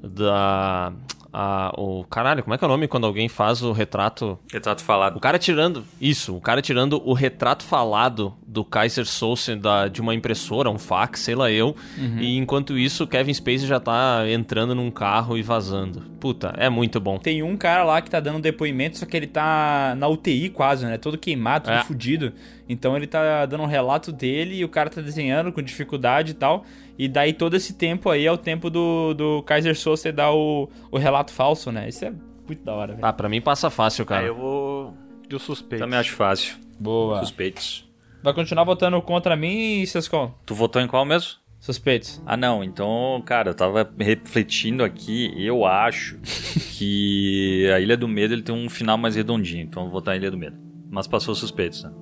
[0.02, 0.92] da.
[1.32, 4.38] A, o caralho, como é que é o nome quando alguém faz o retrato?
[4.50, 5.16] Retrato falado.
[5.16, 5.84] O cara tirando.
[6.00, 10.78] Isso, o cara tirando o retrato falado do Kaiser Souse da, de uma impressora, um
[10.78, 11.76] fax, sei lá eu.
[11.98, 12.18] Uhum.
[12.18, 16.00] E enquanto isso, o Kevin Spacey já tá entrando num carro e vazando.
[16.18, 17.18] Puta, é muito bom.
[17.18, 20.86] Tem um cara lá que tá dando depoimento, só que ele tá na UTI quase,
[20.86, 20.96] né?
[20.96, 21.84] Todo queimado, todo É.
[21.84, 22.32] fudido.
[22.66, 26.34] Então ele tá dando um relato dele e o cara tá desenhando com dificuldade e
[26.34, 26.64] tal.
[26.98, 30.70] E daí todo esse tempo aí é o tempo do, do Kaiser Soze dar o,
[30.90, 31.86] o relato falso, né?
[31.88, 32.12] Isso é
[32.46, 33.06] muito da hora, velho.
[33.06, 34.22] Ah, pra mim passa fácil, cara.
[34.22, 34.94] Aí eu vou
[35.28, 35.84] de os suspeitos.
[35.84, 36.56] Também acho fácil.
[36.80, 37.20] Boa.
[37.20, 37.86] Suspeitos.
[38.22, 40.34] Vai continuar votando contra mim, Sescon?
[40.44, 41.32] Tu votou em qual mesmo?
[41.60, 42.22] Suspeitos.
[42.26, 42.62] Ah, não.
[42.62, 45.32] Então, cara, eu tava refletindo aqui.
[45.36, 46.18] Eu acho
[46.76, 49.62] que a Ilha do Medo ele tem um final mais redondinho.
[49.62, 50.56] Então, eu vou votar em Ilha do Medo.
[50.90, 51.92] Mas passou os suspeitos, né?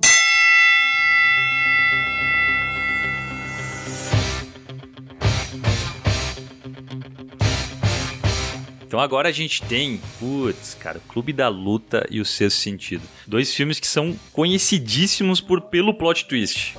[8.97, 13.03] Então agora a gente tem, putz, cara, Clube da Luta e O Sexto Sentido.
[13.27, 16.75] Dois filmes que são conhecidíssimos por pelo plot twist.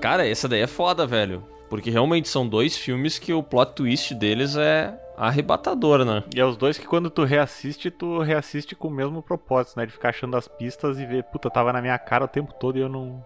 [0.00, 1.42] Cara, essa daí é foda, velho.
[1.68, 6.22] Porque realmente são dois filmes que o plot twist deles é arrebatador, né?
[6.32, 9.86] E é os dois que quando tu reassiste, tu reassiste com o mesmo propósito, né?
[9.86, 12.78] De ficar achando as pistas e ver, puta, tava na minha cara o tempo todo
[12.78, 13.24] e eu não,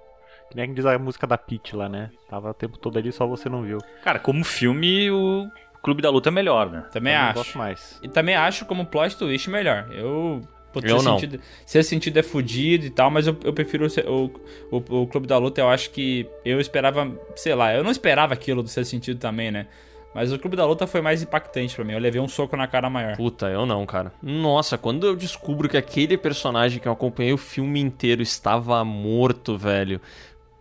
[0.54, 2.10] que nem diz a música da Peach lá, né?
[2.30, 3.78] Tava o tempo todo ali, só você não viu.
[4.04, 5.48] Cara, como filme, o
[5.82, 6.84] Clube da Luta é melhor, né?
[6.92, 7.34] Também Eu acho.
[7.34, 7.98] gosto mais.
[8.02, 9.88] E também acho como plot twist melhor.
[9.92, 10.40] Eu.
[10.72, 11.18] Putz, Eu não.
[11.18, 14.30] Sentido, Sexto sentido é fudido e tal, mas eu, eu prefiro o, se- o,
[14.72, 15.60] o, o Clube da Luta.
[15.60, 19.50] Eu acho que eu esperava, sei lá, eu não esperava aquilo do Sexto Sentido também,
[19.50, 19.66] né?
[20.14, 21.92] Mas o Clube da Luta foi mais impactante pra mim.
[21.92, 23.16] Eu levei um soco na cara maior.
[23.16, 24.12] Puta, eu não, cara.
[24.22, 29.58] Nossa, quando eu descubro que aquele personagem que eu acompanhei o filme inteiro estava morto,
[29.58, 30.00] velho.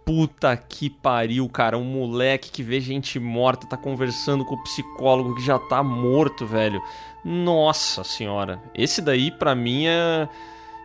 [0.06, 1.78] Puta que pariu, cara.
[1.78, 6.46] Um moleque que vê gente morta, tá conversando com o psicólogo que já tá morto,
[6.46, 6.82] velho.
[7.24, 8.62] Nossa senhora.
[8.76, 10.28] Esse daí, pra mim, é.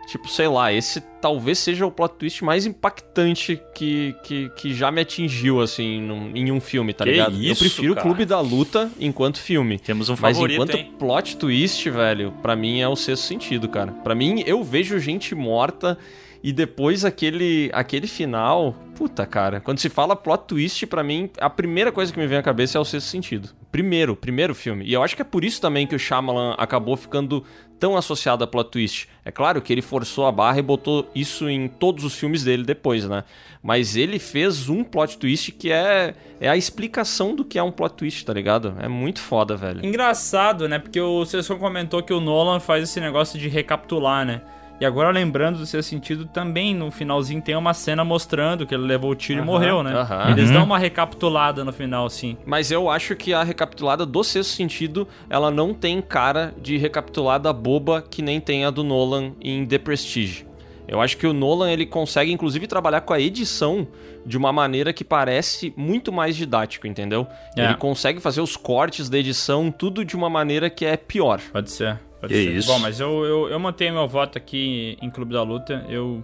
[0.07, 4.91] Tipo, sei lá, esse talvez seja o plot twist mais impactante que, que, que já
[4.91, 7.35] me atingiu, assim, num- em um filme, tá Que ligado?
[7.35, 8.07] eu isso, prefiro o cara.
[8.07, 9.77] Clube da Luta enquanto filme.
[9.77, 10.91] Temos um Mas favorito, enquanto hein?
[10.97, 13.91] plot twist, velho, pra mim é o sexto sentido, cara.
[14.03, 15.95] Pra mim, eu vejo gente morta
[16.43, 18.75] e depois aquele, aquele final.
[18.95, 19.59] Puta, cara.
[19.59, 22.77] Quando se fala plot twist, pra mim, a primeira coisa que me vem à cabeça
[22.77, 23.49] é o sexto sentido.
[23.71, 24.85] Primeiro, primeiro filme.
[24.85, 27.43] E eu acho que é por isso também que o Shyamalan acabou ficando
[27.79, 29.07] tão associado a plot twist.
[29.23, 32.63] É claro que ele forçou a barra e botou isso em todos os filmes dele
[32.63, 33.23] depois, né?
[33.63, 37.71] Mas ele fez um plot twist que é, é a explicação do que é um
[37.71, 38.75] plot twist, tá ligado?
[38.79, 39.85] É muito foda, velho.
[39.85, 40.77] Engraçado, né?
[40.77, 44.41] Porque o Sessão comentou que o Nolan faz esse negócio de recapitular, né?
[44.79, 48.83] E agora, lembrando do seu sentido, também no finalzinho tem uma cena mostrando que ele
[48.85, 49.93] levou o tiro Aham, e morreu, né?
[49.93, 50.31] aham.
[50.31, 50.53] Eles Uhum.
[50.53, 52.37] dão uma recapitulada no final, sim.
[52.45, 57.51] Mas eu acho que a recapitulada do sexto sentido, ela não tem cara de recapitulada
[57.51, 60.45] boba que nem tem a do Nolan em The Prestige.
[60.87, 63.87] Eu acho que o Nolan ele consegue inclusive trabalhar com a edição
[64.25, 67.27] de uma maneira que parece muito mais didático, entendeu?
[67.55, 67.65] É.
[67.65, 71.39] Ele consegue fazer os cortes da edição tudo de uma maneira que é pior.
[71.51, 71.99] Pode ser.
[72.19, 72.51] Pode Que ser.
[72.51, 72.67] isso.
[72.67, 75.85] Bom, mas eu, eu, eu mantenho meu voto aqui em Clube da Luta.
[75.87, 76.23] Eu,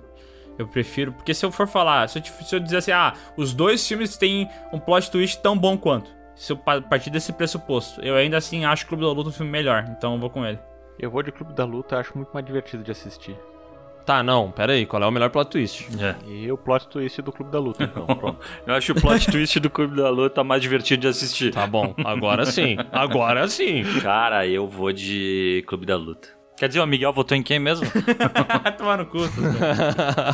[0.58, 1.12] eu prefiro.
[1.14, 4.18] Porque se eu for falar, se eu, se eu dizer assim, ah, os dois filmes
[4.18, 6.10] têm um plot twist tão bom quanto.
[6.36, 9.50] Se eu pa- partir desse pressuposto, eu ainda assim acho Clube da Luta um filme
[9.52, 9.86] melhor.
[9.98, 10.60] Então eu vou com ele.
[11.00, 13.38] Eu vou de Clube da Luta, acho muito mais divertido de assistir.
[14.06, 15.88] Tá, não, pera aí, qual é o melhor plot twist?
[16.00, 16.16] É.
[16.30, 18.06] E o plot twist do Clube da Luta, então.
[18.16, 18.40] Pronto.
[18.68, 21.52] Eu acho o plot twist do Clube da Luta mais divertido de assistir.
[21.52, 23.84] Tá bom, agora sim, agora sim.
[24.02, 26.36] Cara, eu vou de Clube da Luta.
[26.58, 27.86] Quer dizer, o Miguel votou em quem mesmo?
[28.78, 29.18] Tomar no cu.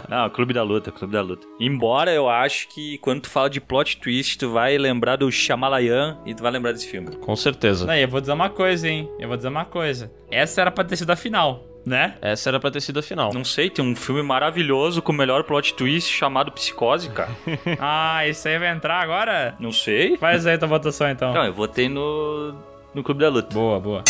[0.07, 1.47] Não, Clube da Luta, Clube da Luta.
[1.59, 6.19] Embora eu acho que quando tu fala de plot twist, tu vai lembrar do Shyamalan
[6.23, 7.15] e tu vai lembrar desse filme.
[7.15, 7.87] Com certeza.
[7.87, 9.09] Não, e eu vou dizer uma coisa, hein?
[9.17, 10.11] Eu vou dizer uma coisa.
[10.29, 12.15] Essa era pra ter sido a final, né?
[12.21, 13.33] Essa era pra ter sido a final.
[13.33, 17.31] Não sei, tem um filme maravilhoso com o melhor plot twist chamado Psicose, cara.
[17.79, 19.55] Ah, isso aí vai entrar agora?
[19.59, 20.17] Não sei.
[20.17, 21.33] Faz aí tua votação então.
[21.33, 22.55] Não, eu votei no,
[22.93, 23.53] no Clube da Luta.
[23.53, 24.03] Boa, boa.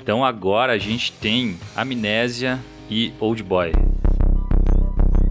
[0.00, 3.72] Então agora a gente tem Amnésia e Old Boy.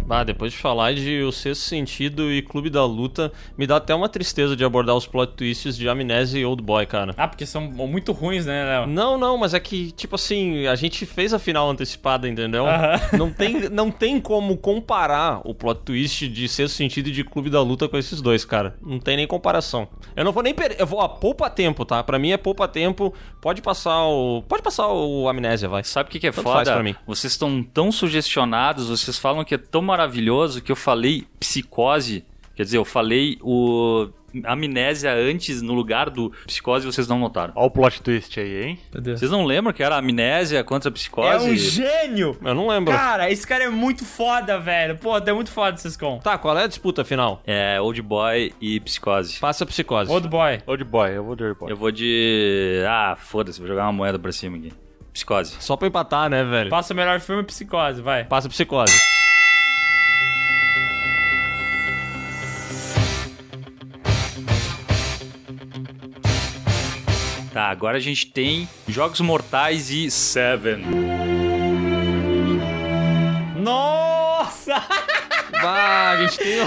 [0.10, 3.94] Ah, depois de falar de O Sexto Sentido e Clube da Luta, me dá até
[3.96, 7.14] uma tristeza de abordar os plot twists de Amnésia e Old Boy, cara.
[7.18, 8.88] Ah, porque são muito ruins, né, Léo?
[8.88, 12.66] Não, não, mas é que, tipo assim, a gente fez a final antecipada, entendeu?
[12.68, 12.96] Aham.
[13.18, 17.50] Não, tem, não tem como comparar o plot twist de Sexto Sentido e de Clube
[17.50, 18.76] da Luta com esses dois, cara.
[18.82, 19.88] Não tem nem comparação.
[20.16, 20.80] Eu não vou nem perder.
[20.80, 22.04] Eu vou, ó, poupa tempo, tá?
[22.04, 23.14] Pra mim é poupa tempo.
[23.42, 24.44] Pode passar o.
[24.48, 25.84] Pode passar o Amnésia, vai.
[25.84, 26.74] Sabe o que, que é Tanto faz foda?
[26.74, 26.96] pra mim.
[27.08, 32.26] Vocês estão tão sugestionados, vocês falam que é tão maravilhoso que eu falei psicose.
[32.56, 34.08] Quer dizer, eu falei o
[34.44, 37.54] amnésia antes no lugar do psicose e vocês não notaram.
[37.56, 38.80] Olha o plot twist aí, hein?
[38.92, 41.50] Vocês não lembram que era amnésia contra a É psicose?
[41.50, 42.38] um gênio!
[42.44, 42.94] Eu não lembro.
[42.94, 44.98] Cara, esse cara é muito foda, velho.
[44.98, 46.20] Pô, é muito foda, Ciscom.
[46.20, 47.42] Tá, qual é a disputa final?
[47.46, 49.40] É Old Boy e psicose.
[49.40, 50.12] Passa a psicose.
[50.12, 50.60] Old Boy.
[50.68, 51.72] Old Boy, eu vou de Old Boy.
[51.72, 52.84] Eu vou de.
[52.88, 54.72] Ah, foda-se, vou jogar uma moeda pra cima aqui.
[55.14, 55.56] Psicose.
[55.62, 56.70] Só pra empatar, né, velho?
[56.70, 58.26] Passa o melhor filme Psicose, vai.
[58.26, 58.94] Passa a psicose.
[67.56, 70.84] Tá, agora a gente tem Jogos Mortais e Seven.
[73.56, 74.76] Nossa!
[75.52, 76.60] Bah, a gente tem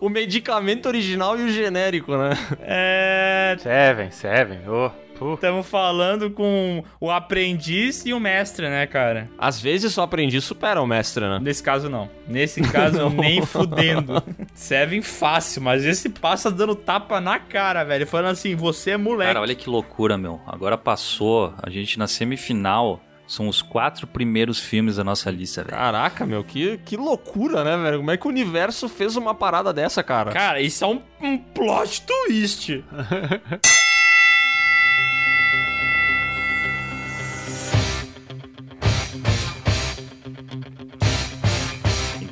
[0.00, 2.30] o, o medicamento original e o genérico, né?
[2.60, 3.56] É.
[3.58, 4.90] Seven, Seven, ô.
[4.90, 5.03] Puh.
[5.34, 9.30] Estamos falando com o aprendiz e o mestre, né, cara?
[9.38, 11.38] Às vezes só aprendi supera o mestre, né?
[11.40, 12.10] Nesse caso, não.
[12.26, 14.22] Nesse caso, nem fudendo.
[14.54, 18.06] Seven fácil, mas esse passa dando tapa na cara, velho.
[18.06, 19.28] Falando assim, você é moleque.
[19.28, 20.40] Cara, olha que loucura, meu.
[20.46, 23.00] Agora passou, a gente na semifinal.
[23.26, 25.74] São os quatro primeiros filmes da nossa lista, velho.
[25.74, 27.96] Caraca, meu, que, que loucura, né, velho?
[27.98, 30.30] Como é que o universo fez uma parada dessa, cara?
[30.30, 32.84] Cara, isso é um, um plot twist.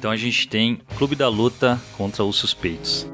[0.03, 3.09] Então a gente tem Clube da Luta contra os Suspeitos.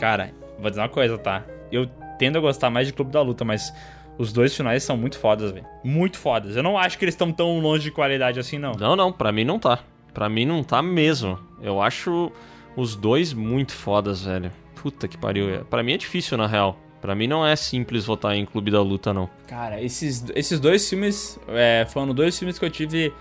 [0.00, 1.44] Cara, vou dizer uma coisa, tá?
[1.70, 1.86] Eu
[2.18, 3.72] tendo a gostar mais de Clube da Luta, mas
[4.18, 5.64] os dois finais são muito fodas, velho.
[5.84, 6.56] Muito fodas.
[6.56, 8.72] Eu não acho que eles estão tão longe de qualidade assim, não.
[8.72, 9.78] Não, não, pra mim não tá.
[10.12, 11.38] Pra mim não tá mesmo.
[11.62, 12.32] Eu acho
[12.76, 14.50] os dois muito fodas, velho.
[14.82, 15.64] Puta que pariu.
[15.66, 16.76] Pra mim é difícil, na real.
[17.00, 19.30] Pra mim não é simples votar em Clube da Luta, não.
[19.46, 23.12] Cara, esses, esses dois filmes é, foram dois filmes que eu tive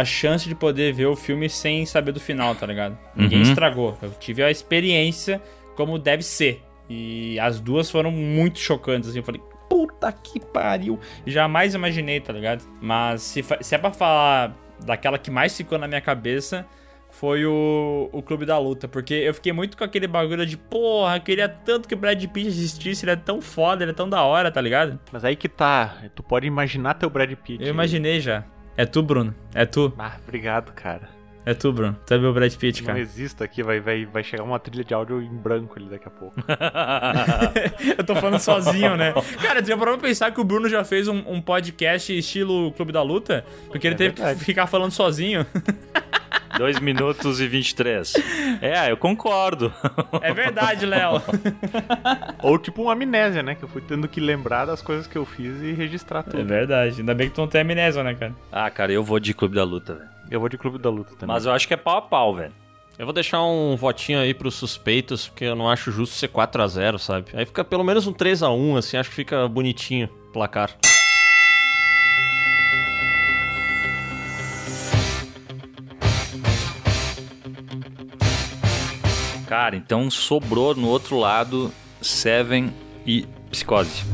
[0.00, 2.98] a chance de poder ver o filme sem saber do final, tá ligado?
[3.14, 3.48] Ninguém Uhum.
[3.48, 3.98] estragou.
[4.02, 5.40] Eu tive a experiência
[5.74, 6.62] como deve ser.
[6.88, 9.18] E as duas foram muito chocantes, assim.
[9.18, 10.98] Eu falei, puta que pariu.
[11.26, 12.62] Jamais imaginei, tá ligado?
[12.80, 14.54] Mas se, se é pra falar
[14.84, 16.66] daquela que mais ficou na minha cabeça,
[17.10, 18.86] foi o, o Clube da Luta.
[18.86, 22.46] Porque eu fiquei muito com aquele bagulho de, porra, queria tanto que o Brad Pitt
[22.46, 25.00] existisse, ele é tão foda, ele é tão da hora, tá ligado?
[25.10, 25.96] Mas aí que tá.
[26.14, 27.62] Tu pode imaginar teu Brad Pitt.
[27.64, 28.44] Eu imaginei já.
[28.76, 29.34] É tu, Bruno.
[29.54, 29.92] É tu.
[29.98, 31.08] Ah, obrigado, cara.
[31.44, 31.96] É tu, Bruno.
[32.04, 32.98] Tu é meu Brad Pitt, Não cara.
[32.98, 36.10] exista aqui, vai, vai, vai chegar uma trilha de áudio em branco ali daqui a
[36.10, 36.34] pouco.
[37.96, 39.14] eu tô falando sozinho, né?
[39.40, 42.72] Cara, você já parou pra pensar que o Bruno já fez um, um podcast estilo
[42.72, 43.44] Clube da Luta?
[43.68, 44.38] Porque ele É teve verdade.
[44.40, 45.46] que ficar falando sozinho.
[46.58, 48.14] 2 minutos e 23.
[48.60, 49.72] É, eu concordo.
[50.20, 51.22] É verdade, Léo.
[52.42, 53.54] Ou tipo uma amnésia, né?
[53.54, 56.40] Que eu fui tendo que lembrar das coisas que eu fiz e registrar tudo.
[56.40, 57.00] É verdade.
[57.00, 58.34] Ainda bem que tu não tem amnésia, né, cara?
[58.50, 60.08] Ah, cara, eu vou de Clube da Luta, velho.
[60.30, 61.34] Eu vou de Clube da Luta também.
[61.34, 62.52] Mas eu acho que é pau a pau, velho.
[62.98, 66.98] Eu vou deixar um votinho aí pros suspeitos, porque eu não acho justo ser 4x0,
[66.98, 67.26] sabe?
[67.34, 70.70] Aí fica pelo menos um 3x1, assim, acho que fica bonitinho o placar.
[79.46, 82.72] Cara, então sobrou no outro lado Seven
[83.06, 84.04] e Psicose.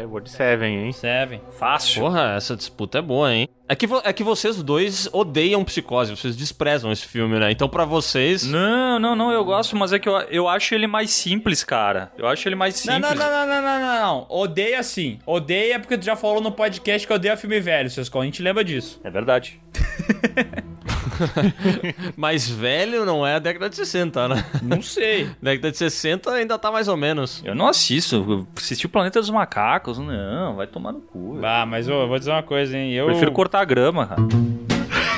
[0.00, 0.92] Eu vou de Seven, hein?
[0.92, 1.40] Seven.
[1.58, 2.02] Fácil.
[2.02, 3.48] Porra, essa disputa é boa, hein?
[3.68, 7.50] É que, é que vocês dois odeiam Psicose, vocês desprezam esse filme, né?
[7.50, 8.44] Então pra vocês...
[8.44, 12.12] Não, não, não, eu gosto, mas é que eu, eu acho ele mais simples, cara.
[12.16, 13.00] Eu acho ele mais simples.
[13.00, 14.26] não, não, não, não, não, não, não.
[14.28, 15.18] Odeia sim.
[15.26, 18.62] Odeia porque tu já falou no podcast que odeia filme velho, seus A gente lembra
[18.62, 19.00] disso.
[19.02, 19.60] É verdade.
[22.16, 24.44] Mas velho não é a década de 60, né?
[24.62, 25.28] Não sei.
[25.40, 27.42] década de 60 ainda tá mais ou menos.
[27.44, 28.16] Eu não assisto.
[28.16, 29.98] Eu assisti o Planeta dos Macacos.
[29.98, 31.40] Não, vai tomar no cu.
[31.42, 32.92] Ah, mas eu vou dizer uma coisa, hein?
[32.92, 34.22] Eu Prefiro cortar a grama, cara.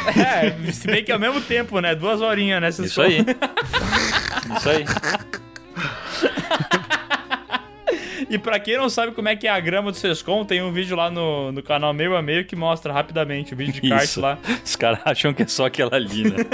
[0.09, 1.95] É, se bem que é ao mesmo tempo, né?
[1.95, 2.70] Duas horinhas, né?
[2.70, 3.19] Isso aí.
[4.57, 4.85] Isso aí.
[8.28, 10.73] E pra quem não sabe como é que é a grama do Sescom, tem um
[10.73, 14.05] vídeo lá no, no canal Meio a Meio que mostra rapidamente o vídeo de kart
[14.05, 14.20] Isso.
[14.20, 14.39] lá.
[14.65, 16.36] Os caras acham que é só aquela ali, né?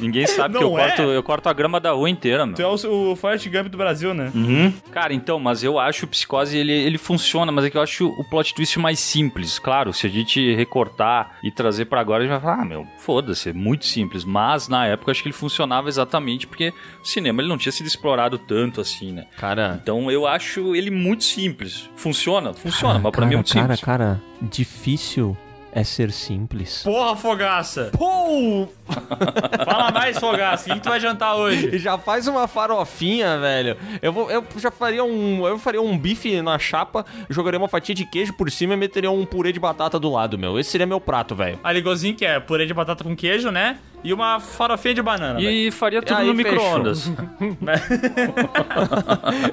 [0.00, 0.86] Ninguém sabe que eu é?
[0.88, 2.54] corto, eu corto a grama da rua inteira, meu.
[2.54, 4.30] Tu é o, o Forrest Gump do Brasil, né?
[4.34, 4.72] Uhum.
[4.90, 8.08] Cara, então, mas eu acho o Psicose, ele, ele funciona, mas é que eu acho
[8.08, 9.58] o plot twist mais simples.
[9.58, 12.86] Claro, se a gente recortar e trazer pra agora, a gente vai falar, ah, meu,
[12.98, 14.24] foda-se, é muito simples.
[14.24, 16.72] Mas, na época, eu acho que ele funcionava exatamente porque
[17.02, 19.26] o cinema ele não tinha sido explorado tanto assim, né?
[19.36, 19.78] Cara...
[19.82, 21.88] Então, eu acho ele muito simples.
[21.96, 22.52] Funciona?
[22.52, 23.80] Funciona, mas pra mim é muito simples.
[23.80, 25.36] cara, difícil
[25.78, 26.82] é ser simples.
[26.82, 27.90] Porra, Fogaça!
[27.96, 28.66] Pô!
[29.64, 30.70] Fala mais, Fogaça.
[30.70, 31.70] O que tu vai jantar hoje?
[31.72, 33.76] E já faz uma farofinha, velho.
[34.02, 35.46] Eu, vou, eu já faria um.
[35.46, 39.10] Eu faria um bife na chapa, jogaria uma fatia de queijo por cima e meteria
[39.10, 40.58] um purê de batata do lado, meu.
[40.58, 41.60] Esse seria meu prato, velho.
[41.62, 43.78] A ligozinho que é purê de batata com queijo, né?
[44.02, 45.40] E uma farofinha de banana.
[45.40, 47.10] E faria tudo Aí, no micro-ondas.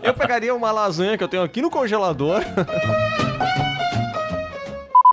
[0.01, 2.41] Eu pegaria uma lasanha que eu tenho aqui no congelador.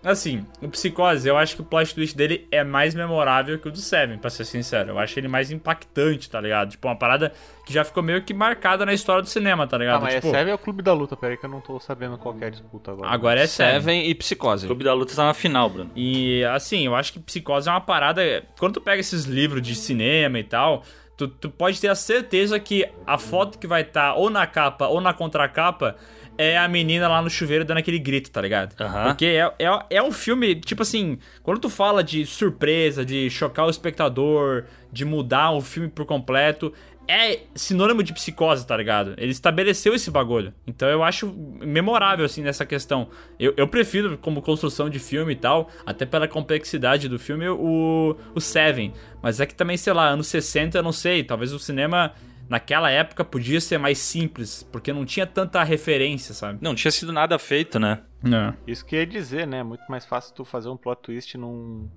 [0.04, 3.70] Assim, o Psicose, eu acho que o plot twist dele é mais memorável que o
[3.70, 4.90] do Seven, pra ser sincero.
[4.90, 6.70] Eu acho ele mais impactante, tá ligado?
[6.70, 7.32] Tipo, uma parada
[7.64, 10.02] que já ficou meio que marcada na história do cinema, tá Ah, ligado?
[10.02, 11.16] mas tipo, é Seven ou Clube da Luta?
[11.16, 13.08] Pera aí que eu não tô sabendo qual que é a disputa agora.
[13.10, 13.74] agora é Seven.
[13.80, 14.64] Seven e Psicose.
[14.66, 15.90] O Clube da Luta tá na final, Bruno.
[15.94, 18.22] E assim, eu acho que Psicose é uma parada.
[18.58, 20.82] Quando tu pega esses livros de cinema e tal,
[21.16, 24.88] tu, tu pode ter a certeza que a foto que vai estar ou na capa
[24.88, 25.94] ou na contracapa
[26.38, 28.74] é a menina lá no chuveiro dando aquele grito, tá ligado?
[28.80, 29.08] Aham.
[29.08, 33.66] Porque é, é, é um filme, tipo assim, quando tu fala de surpresa, de chocar
[33.66, 36.72] o espectador, de mudar o filme por completo.
[37.08, 39.14] É sinônimo de psicose, tá ligado?
[39.18, 40.54] Ele estabeleceu esse bagulho.
[40.66, 43.08] Então eu acho memorável, assim, nessa questão.
[43.38, 48.16] Eu, eu prefiro, como construção de filme e tal, até pela complexidade do filme, o,
[48.34, 48.94] o Seven.
[49.20, 51.24] Mas é que também, sei lá, anos 60, eu não sei.
[51.24, 52.12] Talvez o cinema
[52.52, 56.58] naquela época podia ser mais simples, porque não tinha tanta referência, sabe?
[56.60, 58.02] Não tinha sido nada feito, né?
[58.22, 58.54] Não.
[58.66, 59.62] Isso que ia dizer, né?
[59.62, 61.88] Muito mais fácil tu fazer um plot twist num,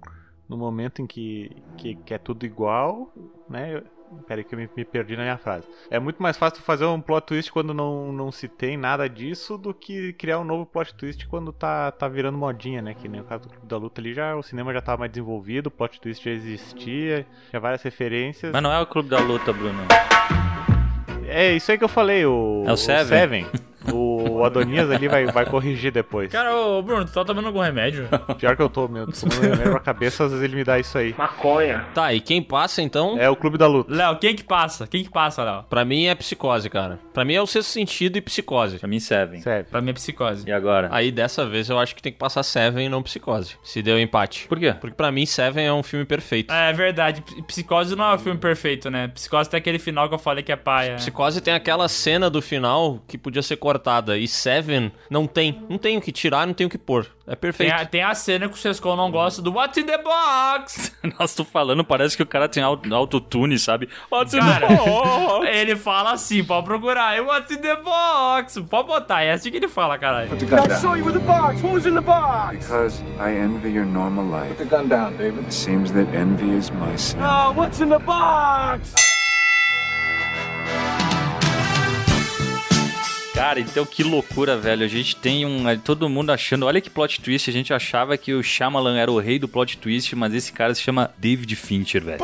[0.47, 3.13] num momento em que, que, que é tudo igual,
[3.49, 3.83] né?
[4.27, 5.67] Peraí que eu me, me perdi na minha frase.
[5.89, 9.09] É muito mais fácil tu fazer um plot twist quando não, não se tem nada
[9.09, 12.93] disso do que criar um novo plot twist quando tá, tá virando modinha, né?
[12.93, 15.11] Que nem o caso do Clube da Luta ali, já, o cinema já tava mais
[15.11, 18.53] desenvolvido, o plot twist já existia, tinha várias referências.
[18.53, 19.85] Mas não é o clube da luta, Bruno.
[21.27, 23.05] É isso aí que eu falei, o, É o Seven?
[23.07, 23.45] Seven.
[23.93, 26.31] O Adonias ali vai, vai corrigir depois.
[26.31, 28.07] Cara, ô Bruno, tu tá tomando algum remédio?
[28.37, 29.05] Pior que eu tô, meu.
[29.07, 31.13] Tô tomando remédio pra cabeça, às vezes ele me dá isso aí.
[31.17, 31.85] Maconha.
[31.93, 33.17] Tá, e quem passa então?
[33.19, 33.93] É o Clube da Luta.
[33.93, 34.87] Léo, quem que passa?
[34.87, 35.63] Quem que passa, Léo?
[35.69, 36.99] Pra mim é psicose, cara.
[37.13, 38.79] Pra mim é o sexto sentido e psicose.
[38.79, 39.41] Pra mim, Seven.
[39.41, 39.65] Seven.
[39.65, 40.47] Pra mim é psicose.
[40.47, 40.89] E agora?
[40.91, 43.55] Aí dessa vez eu acho que tem que passar Seven e não psicose.
[43.63, 44.47] Se deu empate.
[44.47, 44.73] Por quê?
[44.79, 46.53] Porque pra mim Seven é um filme perfeito.
[46.53, 49.07] É verdade, Psicose não é o filme perfeito, né?
[49.09, 50.95] Psicose tem aquele final que eu falei que é paia.
[50.95, 54.14] Psicose tem aquela cena do final que podia ser cortada.
[54.17, 55.61] E Seven não tem.
[55.69, 57.07] Não tem o que tirar, não tem o que pôr.
[57.27, 57.73] É Tem perfeito.
[57.73, 60.95] a, tem a cena que o Sescon não gosta do What's in the Box?
[61.19, 63.89] Nossa, tô falando, parece que o cara tem auto- autotune, sabe?
[64.11, 65.47] What's in Cara, the box?
[65.49, 67.19] ele fala assim, pode procurar.
[67.23, 68.59] What's in the box?
[68.69, 70.29] Pode botar, é assim que ele fala, caralho.
[70.35, 71.61] I saw you with the box.
[71.63, 72.57] What was in the box?
[72.67, 74.55] Because I envy your normal life.
[74.55, 75.45] Put the gun down, David.
[75.45, 77.19] It seems that envy is my sin.
[77.23, 78.93] Oh, what's in the box?
[83.35, 84.85] Cara, então que loucura, velho.
[84.85, 85.65] A gente tem um.
[85.79, 86.65] Todo mundo achando.
[86.65, 87.49] Olha que plot twist.
[87.49, 90.73] A gente achava que o Shyamalan era o rei do plot twist, mas esse cara
[90.73, 92.19] se chama David Fincher, velho.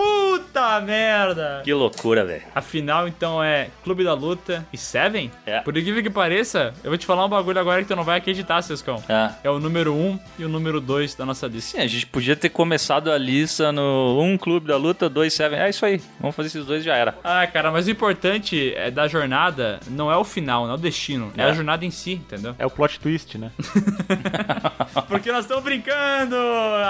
[0.52, 1.62] Puta merda!
[1.64, 2.42] Que loucura, velho.
[2.54, 5.32] Afinal, então é Clube da Luta e Seven?
[5.46, 5.62] É.
[5.62, 8.18] Por incrível que pareça, eu vou te falar um bagulho agora que tu não vai
[8.18, 9.02] acreditar, Sescão.
[9.08, 9.30] É.
[9.46, 11.78] É o número 1 um e o número 2 da nossa lista.
[11.78, 15.58] Sim, a gente podia ter começado a lista no um Clube da Luta, dois Seven.
[15.58, 16.02] É isso aí.
[16.20, 17.16] Vamos fazer esses dois e já era.
[17.24, 20.78] Ah, cara, mas o importante é da jornada não é o final, não é o
[20.78, 21.32] destino.
[21.38, 21.46] É, É.
[21.46, 22.54] a jornada em si, entendeu?
[22.60, 23.52] É o plot twist, né?
[25.08, 26.36] Porque nós estamos brincando!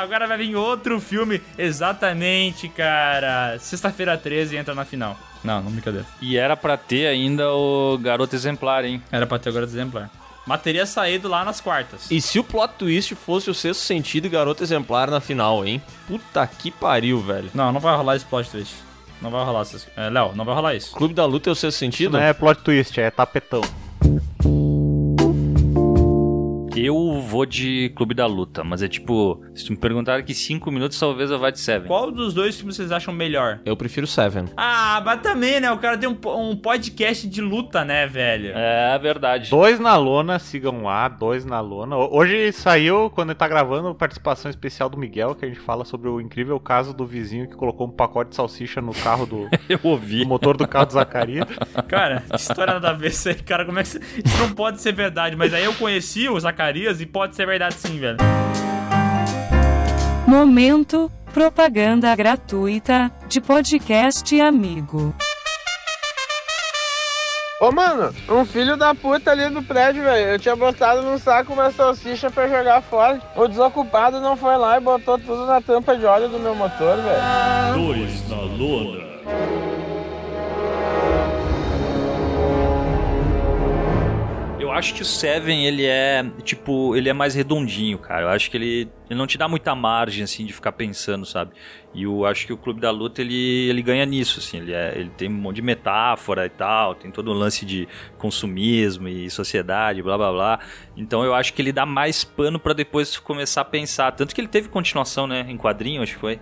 [0.01, 1.39] Agora vai vir outro filme.
[1.57, 3.50] Exatamente, cara.
[3.59, 5.17] Sexta-feira 13 entra na final.
[5.43, 6.05] Não, não brincadeira.
[6.21, 9.01] E era pra ter ainda o Garoto Exemplar, hein?
[9.11, 10.09] Era pra ter agora exemplar.
[10.45, 12.09] Mas teria saído lá nas quartas.
[12.09, 15.81] E se o plot twist fosse o sexto sentido e garoto exemplar na final, hein?
[16.07, 17.51] Puta que pariu, velho.
[17.53, 18.73] Não, não vai rolar esse plot twist.
[19.21, 19.65] Não vai rolar.
[19.95, 20.95] É, Léo, não vai rolar isso.
[20.95, 22.13] Clube da Luta é o sexto sentido?
[22.13, 23.61] Não é plot twist, é tapetão.
[26.75, 30.71] Eu vou de Clube da Luta, mas é tipo, se tu me perguntar aqui cinco
[30.71, 31.87] minutos, talvez eu vá de Seven.
[31.87, 33.59] Qual dos dois filmes vocês acham melhor?
[33.65, 34.45] Eu prefiro Seven.
[34.55, 35.69] Ah, mas também, né?
[35.71, 36.17] O cara tem um,
[36.49, 38.53] um podcast de luta, né, velho?
[38.55, 39.49] É verdade.
[39.49, 41.97] Dois na lona, sigam lá, dois na lona.
[41.97, 45.83] Ho- Hoje saiu, quando ele tá gravando, participação especial do Miguel, que a gente fala
[45.83, 49.49] sobre o incrível caso do vizinho que colocou um pacote de salsicha no carro do,
[49.67, 50.19] Eu ouvi.
[50.23, 51.45] do motor do carro do Zacarias.
[51.89, 53.65] Cara, que história nada a ver isso aí, cara.
[53.65, 53.99] Como é que você...
[54.23, 55.35] Isso não pode ser verdade.
[55.35, 56.60] Mas aí eu conheci o Zacarias
[56.99, 58.17] e pode ser verdade sim, velho.
[60.27, 65.13] Momento propaganda gratuita de podcast amigo.
[67.59, 70.31] Ô, mano, um filho da puta ali do prédio, velho.
[70.31, 73.19] Eu tinha botado num saco uma salsicha pra jogar fora.
[73.35, 76.97] O desocupado não foi lá e botou tudo na tampa de óleo do meu motor,
[76.97, 77.73] velho.
[77.73, 79.80] Dois na lona.
[84.61, 88.27] Eu acho que o Seven, ele é, tipo, ele é mais redondinho, cara.
[88.27, 91.51] Eu acho que ele, ele não te dá muita margem, assim, de ficar pensando, sabe?
[91.95, 94.57] E eu acho que o Clube da Luta, ele, ele ganha nisso, assim.
[94.57, 97.87] Ele, é, ele tem um monte de metáfora e tal, tem todo um lance de
[98.19, 100.59] consumismo e sociedade, blá, blá, blá.
[100.95, 104.11] Então eu acho que ele dá mais pano pra depois começar a pensar.
[104.11, 106.39] Tanto que ele teve continuação, né, em quadrinho, acho que foi.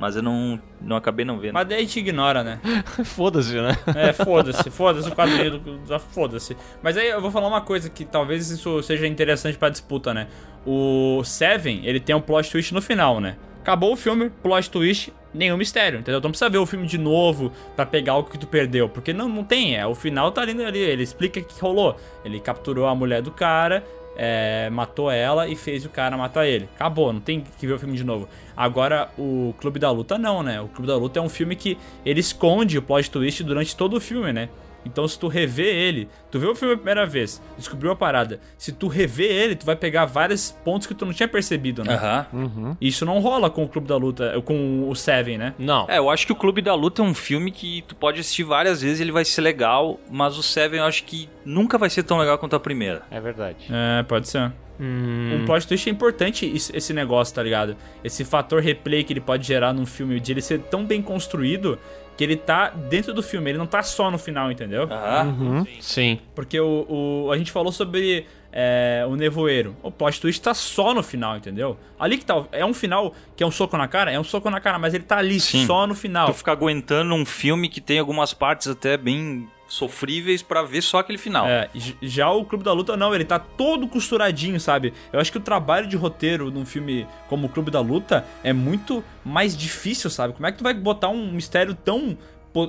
[0.00, 1.52] Mas eu não, não acabei não vendo.
[1.52, 2.58] Mas daí a gente ignora, né?
[3.04, 3.76] Foda-se, né?
[3.94, 6.56] É, foda-se, foda-se o quadrinho, da- foda-se.
[6.82, 10.26] Mas aí eu vou falar uma coisa que talvez isso seja interessante pra disputa, né?
[10.66, 13.36] O Seven, ele tem um plot twist no final, né?
[13.60, 16.18] Acabou o filme, plot twist, nenhum mistério, entendeu?
[16.18, 19.12] Então não precisa ver o filme de novo pra pegar o que tu perdeu, porque
[19.12, 21.94] não, não tem, é, o final tá ali, ali, ele explica o que rolou.
[22.24, 23.84] Ele capturou a mulher do cara,
[24.16, 26.68] é, matou ela e fez o cara matar ele.
[26.74, 28.28] Acabou, não tem que ver o filme de novo.
[28.56, 30.60] Agora, o Clube da Luta não, né?
[30.60, 33.96] O Clube da Luta é um filme que ele esconde o plot twist durante todo
[33.96, 34.48] o filme, né?
[34.84, 38.40] Então, se tu rever ele, tu vê o filme a primeira vez, descobriu a parada.
[38.56, 41.94] Se tu rever ele, tu vai pegar vários pontos que tu não tinha percebido, né?
[41.94, 42.76] Aham.
[42.80, 45.54] Isso não rola com o Clube da Luta, com o Seven, né?
[45.58, 45.86] Não.
[45.88, 48.44] É, eu acho que o Clube da Luta é um filme que tu pode assistir
[48.44, 52.02] várias vezes, ele vai ser legal, mas o Seven eu acho que nunca vai ser
[52.02, 53.02] tão legal quanto a primeira.
[53.10, 53.66] É verdade.
[53.70, 54.52] É, pode ser.
[54.82, 57.76] Um plot twist é importante esse negócio, tá ligado?
[58.02, 61.78] Esse fator replay que ele pode gerar num filme, de ele ser tão bem construído
[62.20, 64.86] que ele tá dentro do filme, ele não tá só no final, entendeu?
[65.24, 65.64] Uhum.
[65.80, 66.18] Sim.
[66.34, 66.84] Porque o,
[67.26, 69.74] o- a gente falou sobre é, o nevoeiro.
[69.82, 71.78] O plot twist tá só no final, entendeu?
[71.98, 72.44] Ali que tá.
[72.52, 74.10] É um final que é um soco na cara?
[74.12, 75.64] É um soco na cara, mas ele tá ali Sim.
[75.66, 76.26] só no final.
[76.26, 80.98] Tu ficar aguentando um filme que tem algumas partes até bem sofríveis pra ver só
[80.98, 81.46] aquele final.
[81.46, 81.70] É,
[82.02, 84.92] já o Clube da Luta não, ele tá todo costuradinho, sabe?
[85.12, 88.52] Eu acho que o trabalho de roteiro num filme como o Clube da Luta é
[88.52, 90.34] muito mais difícil, sabe?
[90.34, 92.18] Como é que tu vai botar um mistério tão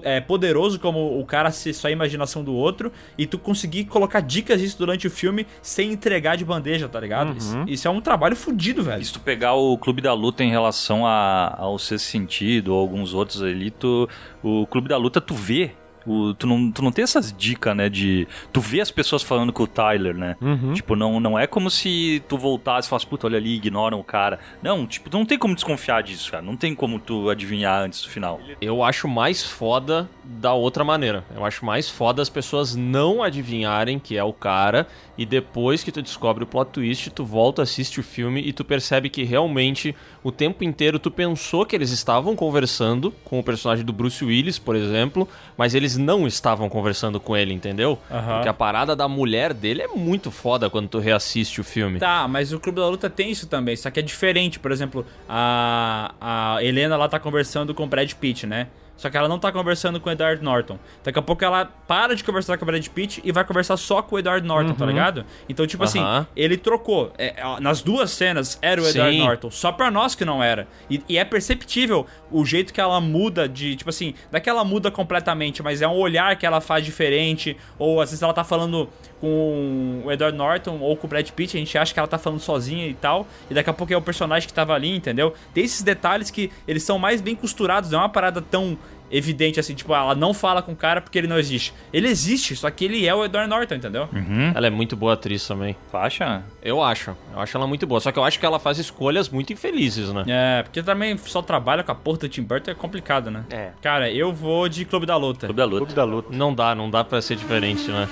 [0.04, 4.20] é, poderoso como o cara ser só a imaginação do outro e tu conseguir colocar
[4.20, 7.36] dicas disso durante o filme sem entregar de bandeja, tá ligado?
[7.36, 9.04] Isso, isso é um trabalho fudido, velho.
[9.04, 13.14] Se tu pegar o Clube da Luta em relação a, ao Sexto Sentido ou alguns
[13.14, 14.08] outros ali, tu,
[14.44, 15.72] o Clube da Luta tu vê.
[16.06, 17.90] O, tu, não, tu não tem essas dicas, né?
[17.90, 18.28] De.
[18.52, 20.36] Tu vê as pessoas falando com o Tyler, né?
[20.74, 24.04] Tipo, não, não é como se tu voltasse e falasse, puta, olha ali, ignoram o
[24.04, 24.40] cara.
[24.62, 26.44] Não, tipo, tu não tem como desconfiar disso, cara.
[26.44, 28.40] Não tem como tu adivinhar antes do final.
[28.60, 31.24] Eu acho mais foda da outra maneira.
[31.36, 34.88] Eu acho mais foda as pessoas não adivinharem que é o cara
[35.22, 38.66] e depois que tu descobre o plot twist, tu volta, assiste o filme e tu
[38.66, 43.86] percebe que realmente o tempo inteiro tu pensou que eles estavam conversando com o personagem
[43.86, 48.00] do Bruce Willis, por exemplo, mas eles não estavam conversando com ele, entendeu?
[48.10, 48.34] Aham.
[48.34, 52.00] Porque a parada da mulher dele é muito foda quando tu reassiste o filme.
[52.00, 54.58] Tá, mas o Clube da Luta tem isso também, só que é diferente.
[54.58, 58.70] Por exemplo, a, a Helena lá tá conversando com o Brad Pitt, né?
[59.02, 60.78] Só que ela não tá conversando com o Edward Norton.
[61.04, 64.00] Daqui a pouco ela para de conversar com o Brad Pitt e vai conversar só
[64.04, 64.92] com o Edward Norton, tá Uhum.
[64.92, 65.26] ligado?
[65.50, 66.28] Então, tipo assim, Aham.
[66.36, 67.12] ele trocou.
[67.18, 69.24] É, nas duas cenas era o Edward Sim.
[69.24, 69.50] Norton.
[69.50, 70.68] Só pra nós que não era.
[70.88, 73.76] E, e é perceptível o jeito que ela muda de.
[73.76, 76.86] Tipo assim, não é que ela muda completamente, mas é um olhar que ela faz
[76.86, 77.58] diferente.
[77.80, 78.88] Ou às vezes ela tá falando
[79.22, 82.18] com o Edward Norton ou com o Brad Pitt, a gente acha que ela tá
[82.18, 83.28] falando sozinha e tal.
[83.50, 85.34] E daqui a pouco é o personagem que tava ali, entendeu?
[85.54, 88.78] Tem esses detalhes que eles são mais bem costurados, não é uma parada tão
[89.12, 91.74] evidente assim, tipo, ela não fala com o cara porque ele não existe.
[91.92, 94.08] Ele existe, só que ele é o Edward Norton, entendeu?
[94.56, 95.76] Ela é muito boa atriz também.
[95.92, 96.44] Tu acha?
[96.64, 97.16] Eu acho.
[97.34, 98.00] Eu acho ela muito boa.
[98.00, 100.24] Só que eu acho que ela faz escolhas muito infelizes, né?
[100.28, 103.44] É, porque também só trabalha com a porra do Tim Burton é complicado, né?
[103.50, 103.72] É.
[103.82, 105.48] Cara, eu vou de Clube da Luta.
[105.48, 105.78] Clube da Luta.
[105.80, 106.30] Clube da Luta.
[106.32, 108.08] Não dá, não dá pra ser diferente, né?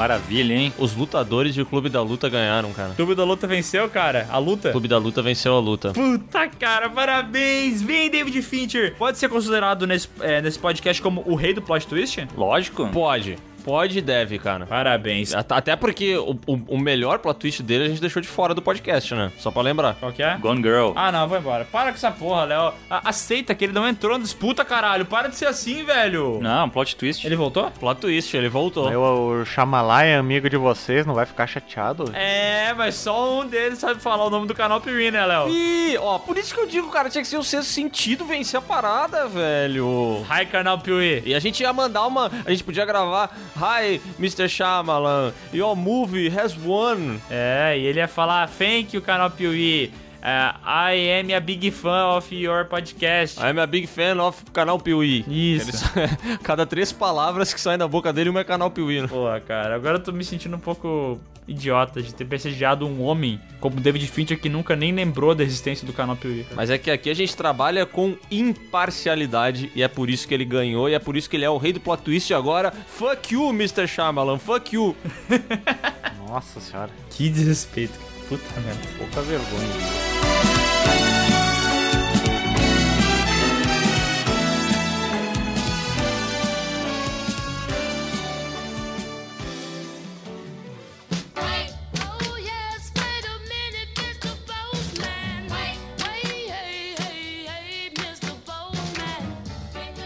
[0.00, 0.72] Maravilha, hein?
[0.78, 2.94] Os lutadores de Clube da Luta ganharam, cara.
[2.94, 4.26] Clube da Luta venceu, cara?
[4.30, 4.70] A luta?
[4.70, 5.92] Clube da Luta venceu a luta.
[5.92, 7.82] Puta cara, parabéns!
[7.82, 8.94] Vem, David Fincher!
[8.96, 12.26] Pode ser considerado nesse, é, nesse podcast como o rei do plot twist?
[12.34, 12.88] Lógico.
[12.88, 13.36] Pode.
[13.64, 14.66] Pode e deve, cara.
[14.66, 15.34] Parabéns.
[15.34, 18.54] At- Até porque o, o- o melhor plot twist dele a gente deixou de fora
[18.54, 19.30] do podcast, né?
[19.38, 19.94] Só pra lembrar.
[20.00, 20.36] Qual que é?
[20.38, 20.92] Gone Girl.
[20.94, 21.64] Ah, não, vou embora.
[21.64, 22.72] Para com essa porra, Léo.
[22.90, 25.04] Aceita que ele não entrou na disputa, caralho.
[25.04, 26.38] Para de ser assim, velho.
[26.40, 27.26] Não, plot twist.
[27.26, 27.70] Ele voltou?
[27.72, 28.90] Plot twist, ele voltou.
[28.90, 32.10] Eu, o Shyamalan é amigo de vocês, não vai ficar chateado?
[32.14, 35.48] É, mas só um deles sabe falar o nome do canal Piuí, né, Léo?
[35.48, 38.58] Ih, ó, por isso que eu digo, cara, tinha que ser o sexto sentido vencer
[38.58, 40.24] a parada, velho.
[40.30, 41.22] Hi, canal Piuí.
[41.24, 42.30] E a gente ia mandar uma.
[42.44, 44.48] A gente podia gravar Hi, Mr.
[44.48, 47.20] Shyamalan, your movie has won.
[47.30, 49.92] É, e ele ia falar thank you, canal Piuí.
[50.22, 53.38] É, I am a big fan of your podcast.
[53.40, 55.24] I'm a big fan of canal Piuí.
[55.28, 55.84] Isso.
[55.98, 59.00] Ele- Cada três palavras que saem da boca dele, uma é canal Piuí.
[59.00, 59.08] né?
[59.08, 61.18] Porra, cara, agora eu tô me sentindo um pouco
[61.48, 65.86] idiota de ter prestigiado um homem como David Fincher que nunca nem lembrou da existência
[65.86, 66.46] do canal Piuí.
[66.54, 70.44] Mas é que aqui a gente trabalha com imparcialidade e é por isso que ele
[70.44, 72.70] ganhou e é por isso que ele é o rei do plot twist agora.
[72.70, 73.88] Fuck you, Mr.
[73.88, 74.94] Shyamalan, fuck you.
[76.28, 77.98] Nossa senhora, Que desrespeito.
[78.30, 78.80] Puta merda.
[78.96, 79.74] pouca vergonha.
[81.16, 81.19] Oh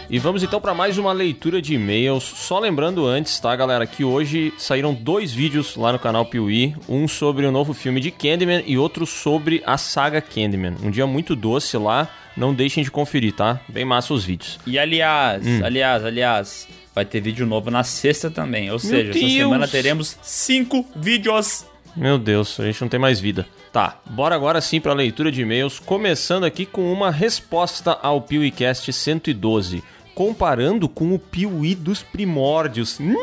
[0.07, 2.23] E vamos então para mais uma leitura de e-mails.
[2.23, 7.07] Só lembrando antes, tá, galera, que hoje saíram dois vídeos lá no canal Piuí, um
[7.07, 10.75] sobre o novo filme de Candyman e outro sobre a saga Candyman.
[10.83, 12.07] Um dia muito doce lá,
[12.37, 13.59] não deixem de conferir, tá?
[13.67, 14.59] Bem massa os vídeos.
[14.67, 15.61] E aliás, Hum.
[15.63, 18.69] aliás, aliás, vai ter vídeo novo na sexta também.
[18.71, 19.31] Ou seja, essa Deus.
[19.33, 21.65] semana teremos cinco vídeos.
[21.95, 23.47] Meu Deus, a gente não tem mais vida.
[23.71, 28.21] Tá, bora agora sim para a leitura de e-mails, começando aqui com uma resposta ao
[28.21, 29.81] PeeWeeCast 112,
[30.13, 32.99] comparando com o Piuí dos primórdios.
[32.99, 33.15] Hum,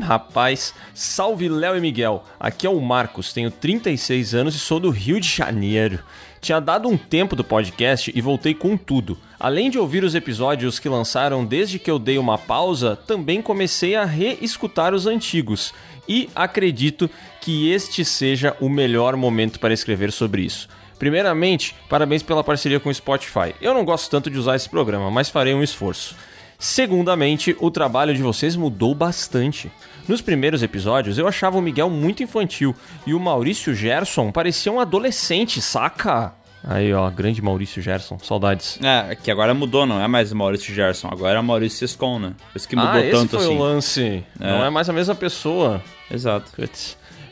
[0.00, 0.74] rapaz.
[0.94, 2.24] Salve Léo e Miguel.
[2.40, 5.98] Aqui é o Marcos, tenho 36 anos e sou do Rio de Janeiro.
[6.40, 9.18] Tinha dado um tempo do podcast e voltei com tudo.
[9.38, 13.96] Além de ouvir os episódios que lançaram desde que eu dei uma pausa, também comecei
[13.96, 15.74] a reescutar os antigos.
[16.08, 17.10] E acredito
[17.40, 20.68] que este seja o melhor momento para escrever sobre isso.
[20.98, 23.54] Primeiramente, parabéns pela parceria com o Spotify.
[23.60, 26.16] Eu não gosto tanto de usar esse programa, mas farei um esforço.
[26.58, 29.70] Segundamente, o trabalho de vocês mudou bastante.
[30.08, 32.74] Nos primeiros episódios, eu achava o Miguel muito infantil
[33.06, 36.34] e o Maurício Gerson parecia um adolescente, saca?
[36.64, 38.78] Aí, ó, grande Maurício Gerson, saudades.
[38.82, 42.34] É, que agora mudou, não é mais Maurício Gerson, agora é Maurício Sescon, né?
[42.52, 43.56] Por isso que mudou ah, esse tanto foi assim.
[43.56, 44.24] o lance.
[44.40, 44.50] É.
[44.50, 45.82] Não é mais a mesma pessoa.
[46.10, 46.50] Exato.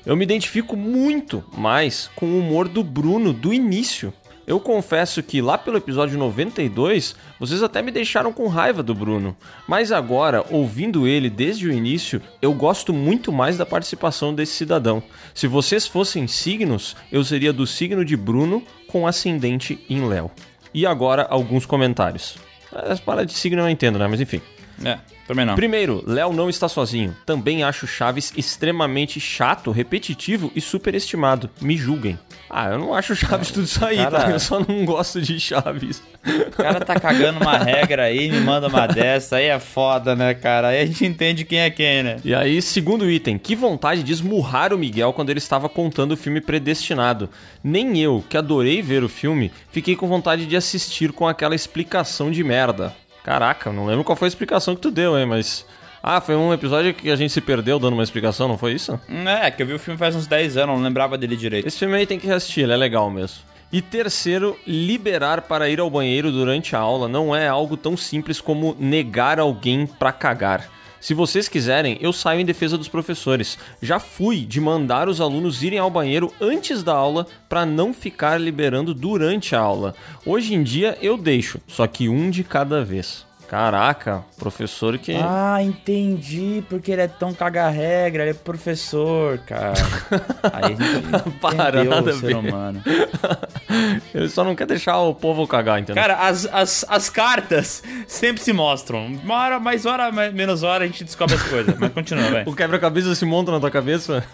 [0.04, 4.12] Eu me identifico muito mais com o humor do Bruno do início.
[4.46, 9.36] Eu confesso que lá pelo episódio 92, vocês até me deixaram com raiva do Bruno.
[9.66, 15.02] Mas agora, ouvindo ele desde o início, eu gosto muito mais da participação desse cidadão.
[15.34, 20.30] Se vocês fossem signos, eu seria do signo de Bruno com ascendente em Léo.
[20.72, 22.36] E agora, alguns comentários.
[22.72, 24.06] As paradas de signo eu não entendo, né?
[24.06, 24.40] Mas enfim.
[24.84, 25.54] É, também não.
[25.54, 27.16] Primeiro, Léo não está sozinho.
[27.24, 31.48] Também acho Chaves extremamente chato, repetitivo e superestimado.
[31.60, 32.18] Me julguem.
[32.48, 34.30] Ah, eu não acho Chaves tudo isso aí, cara- tá?
[34.30, 36.02] Eu só não gosto de Chaves.
[36.24, 40.34] O cara tá cagando uma regra aí, me manda uma dessa, aí é foda, né,
[40.34, 40.68] cara?
[40.68, 42.16] Aí a gente entende quem é quem, né?
[42.24, 46.16] E aí, segundo item, que vontade de esmurrar o Miguel quando ele estava contando o
[46.16, 47.28] filme Predestinado.
[47.64, 52.30] Nem eu, que adorei ver o filme, fiquei com vontade de assistir com aquela explicação
[52.30, 52.94] de merda.
[53.26, 55.66] Caraca, não lembro qual foi a explicação que tu deu, hein, mas...
[56.00, 59.00] Ah, foi um episódio que a gente se perdeu dando uma explicação, não foi isso?
[59.42, 61.66] É, que eu vi o filme faz uns 10 anos, não lembrava dele direito.
[61.66, 63.38] Esse filme aí tem que assistir, ele é legal mesmo.
[63.72, 68.40] E terceiro, liberar para ir ao banheiro durante a aula não é algo tão simples
[68.40, 70.70] como negar alguém pra cagar.
[71.00, 73.58] Se vocês quiserem, eu saio em defesa dos professores.
[73.80, 78.40] Já fui de mandar os alunos irem ao banheiro antes da aula para não ficar
[78.40, 79.94] liberando durante a aula.
[80.24, 83.26] Hoje em dia eu deixo, só que um de cada vez.
[83.48, 85.14] Caraca, professor que.
[85.14, 89.74] Ah, entendi, porque ele é tão caga-regra, ele é professor, cara.
[90.52, 92.36] Aí a gente Para, nada o ser ver.
[92.36, 92.82] humano.
[94.14, 96.00] Ele só não quer deixar o povo cagar, entendeu?
[96.00, 99.06] Cara, as, as, as cartas sempre se mostram.
[99.06, 101.76] Uma hora, mais hora, mais, menos hora, a gente descobre as coisas.
[101.78, 102.44] Mas continua, vai.
[102.46, 104.24] O quebra-cabeça se monta na tua cabeça.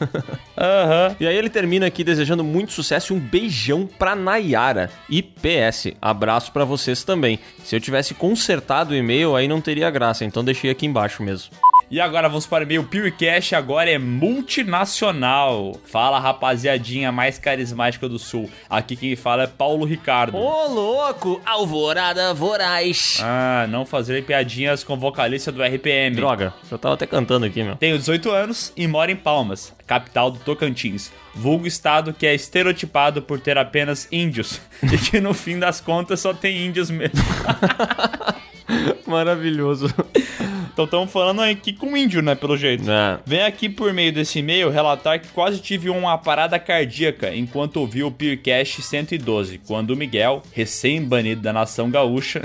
[0.57, 1.17] Aham.
[1.19, 4.91] E aí ele termina aqui desejando muito sucesso e um beijão pra Nayara.
[5.09, 7.39] E PS, abraço pra vocês também.
[7.65, 11.51] Se eu tivesse consertado o e-mail, aí não teria graça, então deixei aqui embaixo mesmo.
[11.93, 12.81] E agora vamos para o e-mail.
[12.81, 15.77] O PewCast agora é multinacional.
[15.85, 18.51] Fala, rapaziadinha mais carismática do Sul.
[18.71, 20.35] Aqui quem fala é Paulo Ricardo.
[20.35, 21.39] Ô, louco!
[21.45, 23.21] Alvorada voraz!
[23.23, 26.17] Ah, não fazer piadinhas com vocalista do RPM.
[26.17, 27.77] Droga, eu tava até cantando aqui, meu.
[27.77, 31.13] Tenho 18 anos e moro em Palmas, capital do Tocantins.
[31.35, 34.63] Vulgo estado que é estereotipado por ter apenas índios.
[34.83, 37.13] E que no fim das contas só tem índios mesmo.
[39.07, 39.93] Maravilhoso.
[40.73, 42.35] Então estamos falando aqui com índio, né?
[42.35, 42.91] Pelo jeito.
[42.91, 43.19] É.
[43.27, 48.03] Vem aqui por meio desse e-mail relatar que quase tive uma parada cardíaca enquanto ouvi
[48.03, 52.41] o Peercast 112, quando o Miguel, recém-banido da nação gaúcha,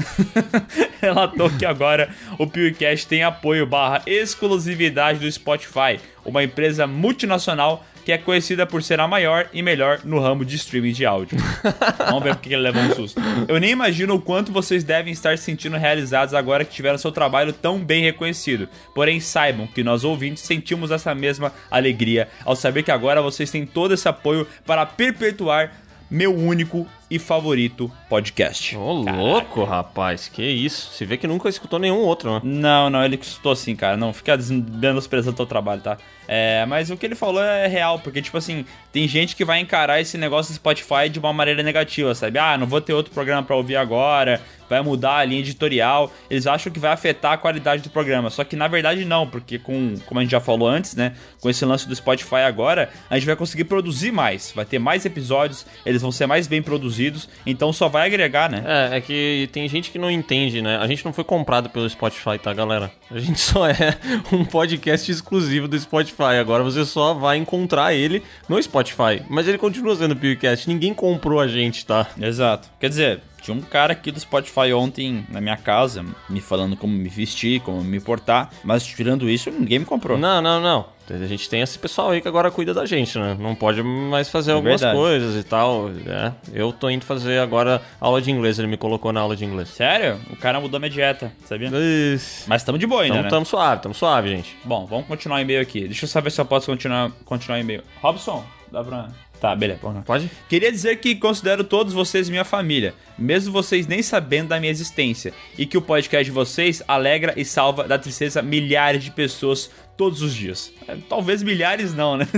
[0.99, 8.13] relatou que agora o Peercast tem apoio barra exclusividade do Spotify, uma empresa multinacional que
[8.13, 11.37] é conhecida por ser a maior e melhor no ramo de streaming de áudio.
[12.07, 13.21] Vamos ver porque ele levou um susto.
[13.49, 17.11] Eu nem imagino o quanto vocês devem estar se sentindo realizados agora que tiveram seu
[17.11, 18.69] trabalho tão bem reconhecido.
[18.95, 23.65] Porém, saibam que nós ouvintes sentimos essa mesma alegria ao saber que agora vocês têm
[23.65, 25.73] todo esse apoio para perpetuar
[26.09, 28.75] meu único e favorito podcast.
[28.75, 30.91] Ô, louco, rapaz, que isso.
[30.91, 32.41] Se vê que nunca escutou nenhum outro, né?
[32.43, 33.95] Não, não, ele escutou sim, cara.
[33.95, 34.37] Não, fica
[34.79, 35.97] menosprezando o teu trabalho, tá?
[36.27, 39.59] É, mas o que ele falou é real, porque, tipo assim, tem gente que vai
[39.59, 42.37] encarar esse negócio do Spotify de uma maneira negativa, sabe?
[42.37, 46.11] Ah, não vou ter outro programa pra ouvir agora, vai mudar a linha editorial.
[46.29, 49.57] Eles acham que vai afetar a qualidade do programa, só que na verdade não, porque
[49.57, 51.13] com, como a gente já falou antes, né?
[51.39, 55.05] Com esse lance do Spotify agora, a gente vai conseguir produzir mais, vai ter mais
[55.05, 56.96] episódios, eles vão ser mais bem produzidos,
[57.45, 58.63] então só vai agregar, né?
[58.65, 60.77] É, é que tem gente que não entende, né?
[60.77, 62.91] A gente não foi comprado pelo Spotify, tá, galera?
[63.09, 63.97] A gente só é
[64.31, 66.37] um podcast exclusivo do Spotify.
[66.39, 69.21] Agora você só vai encontrar ele no Spotify.
[69.29, 70.67] Mas ele continua sendo podcast.
[70.67, 72.07] Ninguém comprou a gente, tá?
[72.19, 72.69] Exato.
[72.79, 76.93] Quer dizer, Tinha um cara aqui do Spotify ontem na minha casa, me falando como
[76.93, 80.17] me vestir, como me portar, mas tirando isso, ninguém me comprou.
[80.17, 80.97] Não, não, não.
[81.09, 83.37] A gente tem esse pessoal aí que agora cuida da gente, né?
[83.39, 84.99] Não pode mais fazer É algumas verdade.
[84.99, 85.89] coisas e tal.
[86.05, 86.33] É.
[86.51, 89.69] Eu tô indo fazer agora aula de inglês, ele me colocou na aula de inglês.
[89.69, 90.19] Sério?
[90.29, 91.69] O cara mudou minha dieta, sabia?
[92.13, 92.43] Isso.
[92.49, 93.29] Mas tamo de boa ainda, Tamo, né?
[93.29, 94.57] tamo suave, tamo suave, gente.
[94.65, 95.85] Bom, vamos continuar o e-mail aqui.
[95.87, 97.83] Deixa eu saber se eu posso continuar, continuar o e-mail.
[98.01, 99.07] Robson, dá pra...
[99.39, 99.79] Tá, beleza.
[100.05, 100.29] Pode?
[100.49, 105.33] Queria dizer que considero todos vocês minha família, mesmo vocês nem sabendo da minha existência,
[105.57, 110.21] e que o podcast de vocês alegra e salva da tristeza milhares de pessoas todos
[110.21, 110.71] os dias.
[110.87, 112.27] É, talvez milhares não, né?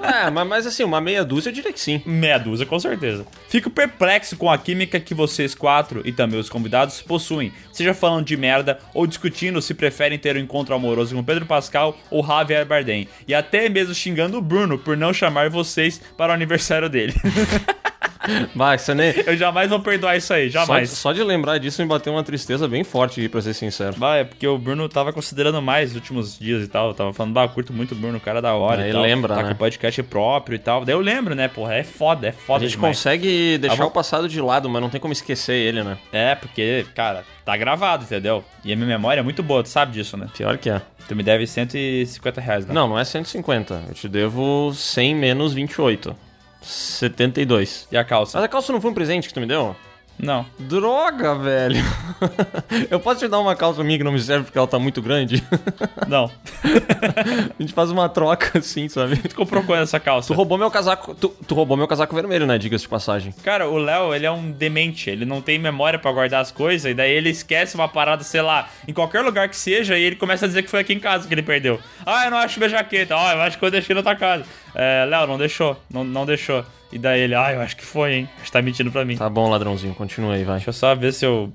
[0.00, 2.02] É, mas, mas assim, uma meia dúzia eu diria que sim.
[2.06, 3.26] Meia dúzia, com certeza.
[3.48, 8.24] Fico perplexo com a química que vocês quatro e também os convidados possuem, seja falando
[8.24, 12.66] de merda ou discutindo se preferem ter um encontro amoroso com Pedro Pascal ou Javier
[12.66, 17.14] Bardem, e até mesmo xingando o Bruno por não chamar vocês para o aniversário dele.
[18.54, 19.12] Vai, você nem.
[19.26, 20.90] Eu jamais vou perdoar isso aí, Só, jamais.
[20.90, 23.94] só de lembrar disso me bateu uma tristeza bem forte pra ser sincero.
[23.98, 26.88] Bah, é porque o Bruno tava considerando mais nos últimos dias e tal.
[26.88, 28.82] Eu tava falando, bah, curto muito o Bruno, o cara da hora.
[28.82, 29.48] Aí lembra, Tá né?
[29.50, 30.84] com podcast próprio e tal.
[30.84, 31.74] Daí eu lembro, né, porra?
[31.74, 32.96] É foda, é A foda gente demais.
[32.96, 35.98] consegue deixar Ah, vou- o passado de lado, mas não tem como esquecer ele, né?
[36.12, 38.44] É, porque, cara, tá gravado, entendeu?
[38.64, 40.26] E a minha memória é muito boa, tu sabe disso, né?
[40.36, 40.80] Pior que é.
[41.08, 42.72] Tu me deve 150 reais, né?
[42.74, 43.82] Não, não é 150.
[43.88, 46.14] Eu te devo 100 menos 28.
[46.60, 47.88] 72.
[47.90, 48.38] E a calça?
[48.38, 49.76] Mas a calça não foi um presente que tu me deu?
[50.22, 50.44] Não.
[50.58, 51.82] Droga, velho.
[52.90, 55.00] Eu posso te dar uma calça minha que não me serve porque ela tá muito
[55.00, 55.42] grande?
[56.06, 56.30] Não.
[57.58, 59.16] A gente faz uma troca assim, sabe?
[59.16, 60.28] Tu comprou quando essa calça?
[60.28, 61.14] Tu roubou meu casaco.
[61.14, 62.58] Tu, tu roubou meu casaco vermelho, né?
[62.58, 63.34] Diga-se de passagem.
[63.42, 65.08] Cara, o Léo, ele é um demente.
[65.08, 66.90] Ele não tem memória pra guardar as coisas.
[66.90, 69.96] E daí ele esquece uma parada, sei lá, em qualquer lugar que seja.
[69.96, 71.80] E ele começa a dizer que foi aqui em casa que ele perdeu.
[72.04, 73.14] Ah, eu não acho minha jaqueta.
[73.16, 74.44] Ah, eu acho que eu deixei na tua casa.
[74.74, 75.76] É, Léo, não deixou.
[75.90, 76.64] Não, não deixou.
[76.92, 78.28] E daí ele, ah, eu acho que foi, hein?
[78.36, 79.16] Acho que tá mentindo pra mim.
[79.16, 79.94] Tá bom, ladrãozinho.
[79.94, 80.56] Continua aí, vai.
[80.56, 81.52] Deixa eu só ver se eu,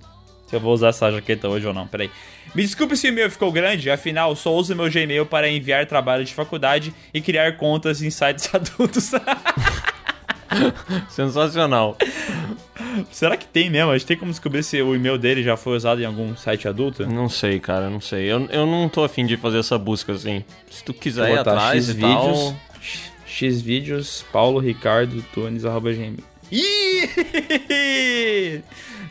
[0.48, 1.88] se eu vou usar essa jaqueta hoje ou não.
[1.88, 2.10] Peraí.
[2.54, 6.24] Me desculpe se o e-mail ficou grande, afinal, só uso meu Gmail para enviar trabalho
[6.24, 9.12] de faculdade e criar contas em sites adultos.
[11.10, 11.98] Sensacional.
[13.12, 13.92] Será que tem mesmo?
[13.92, 16.68] A gente tem como descobrir se o e-mail dele já foi usado em algum site
[16.68, 17.06] adulto?
[17.06, 18.32] Não sei, cara, não sei.
[18.32, 20.44] Eu, eu não tô afim de fazer essa busca assim.
[20.70, 22.56] Se tu quiser ir atrás X e vídeos, tal...
[23.26, 26.24] X vídeos, Paulo Ricardo Tunes, arroba gmail.
[26.52, 27.10] Ih!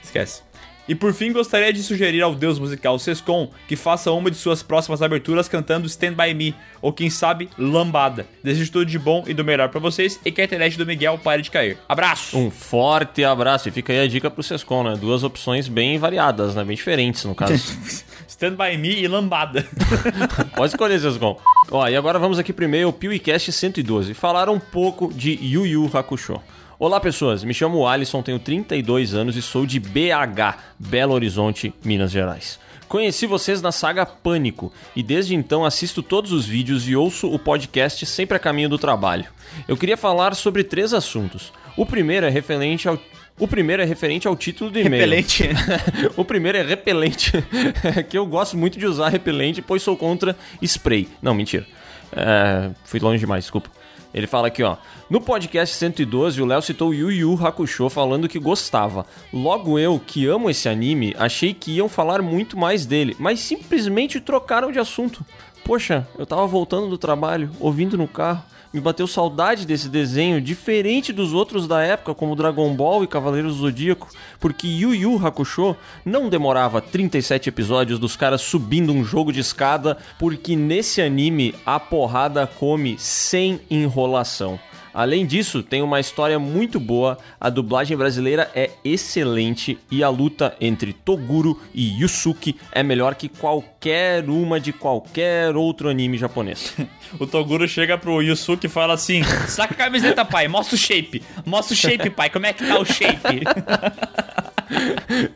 [0.02, 0.42] Esquece.
[0.86, 4.62] E por fim, gostaria de sugerir ao deus musical Sescon que faça uma de suas
[4.62, 8.26] próximas aberturas cantando Stand By Me, ou quem sabe, Lambada.
[8.42, 11.18] Desejo tudo de bom e do melhor pra vocês e que a internet do Miguel
[11.18, 11.78] pare de cair.
[11.88, 12.38] Abraço!
[12.38, 13.66] Um forte abraço.
[13.68, 14.96] E fica aí a dica pro Sescon, né?
[14.96, 16.62] Duas opções bem variadas, né?
[16.62, 17.54] Bem diferentes, no caso.
[18.34, 19.64] Stand By Me e Lambada.
[20.56, 21.38] Pode escolher, Sescon.
[21.70, 24.12] Ó, e agora vamos aqui pro e-mail PewCast 112.
[24.12, 26.42] Falar um pouco de Yu Yu Hakusho.
[26.76, 27.44] Olá, pessoas.
[27.44, 32.58] Me chamo Alisson, tenho 32 anos e sou de BH, Belo Horizonte, Minas Gerais.
[32.88, 37.38] Conheci vocês na saga Pânico e desde então assisto todos os vídeos e ouço o
[37.38, 39.26] podcast sempre a caminho do trabalho.
[39.68, 41.52] Eu queria falar sobre três assuntos.
[41.76, 42.98] O primeiro é referente ao
[43.38, 45.02] o primeiro é referente ao título do e-mail.
[45.02, 45.48] Repelente.
[46.16, 47.32] o primeiro é repelente,
[48.08, 51.08] que eu gosto muito de usar repelente, pois sou contra spray.
[51.20, 51.66] Não, mentira.
[52.12, 53.70] É, fui longe demais, desculpa.
[54.14, 54.76] Ele fala aqui, ó.
[55.10, 59.04] No podcast 112, o Léo citou Yu Yu Hakusho falando que gostava.
[59.32, 64.20] Logo eu, que amo esse anime, achei que iam falar muito mais dele, mas simplesmente
[64.20, 65.26] trocaram de assunto.
[65.64, 68.44] Poxa, eu tava voltando do trabalho, ouvindo no carro,
[68.74, 73.54] me bateu saudade desse desenho, diferente dos outros da época, como Dragon Ball e Cavaleiros
[73.54, 74.08] do Zodíaco,
[74.40, 79.96] porque Yu Yu Hakusho não demorava 37 episódios dos caras subindo um jogo de escada,
[80.18, 84.58] porque nesse anime a porrada come sem enrolação.
[84.94, 90.54] Além disso, tem uma história muito boa, a dublagem brasileira é excelente e a luta
[90.60, 96.74] entre Toguro e Yusuke é melhor que qualquer uma de qualquer outro anime japonês.
[97.20, 101.22] O Toguro chega pro Yusuke e fala assim: saca a camiseta, pai, mostra o shape.
[101.46, 103.44] Mostra o shape, pai, como é que tá o shape?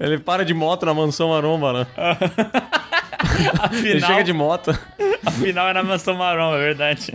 [0.01, 1.87] Ele para de moto na mansão maromba, né?
[3.39, 4.77] Ele Afinal, chega de moto.
[5.25, 7.13] afinal é na mansão marrom, é verdade.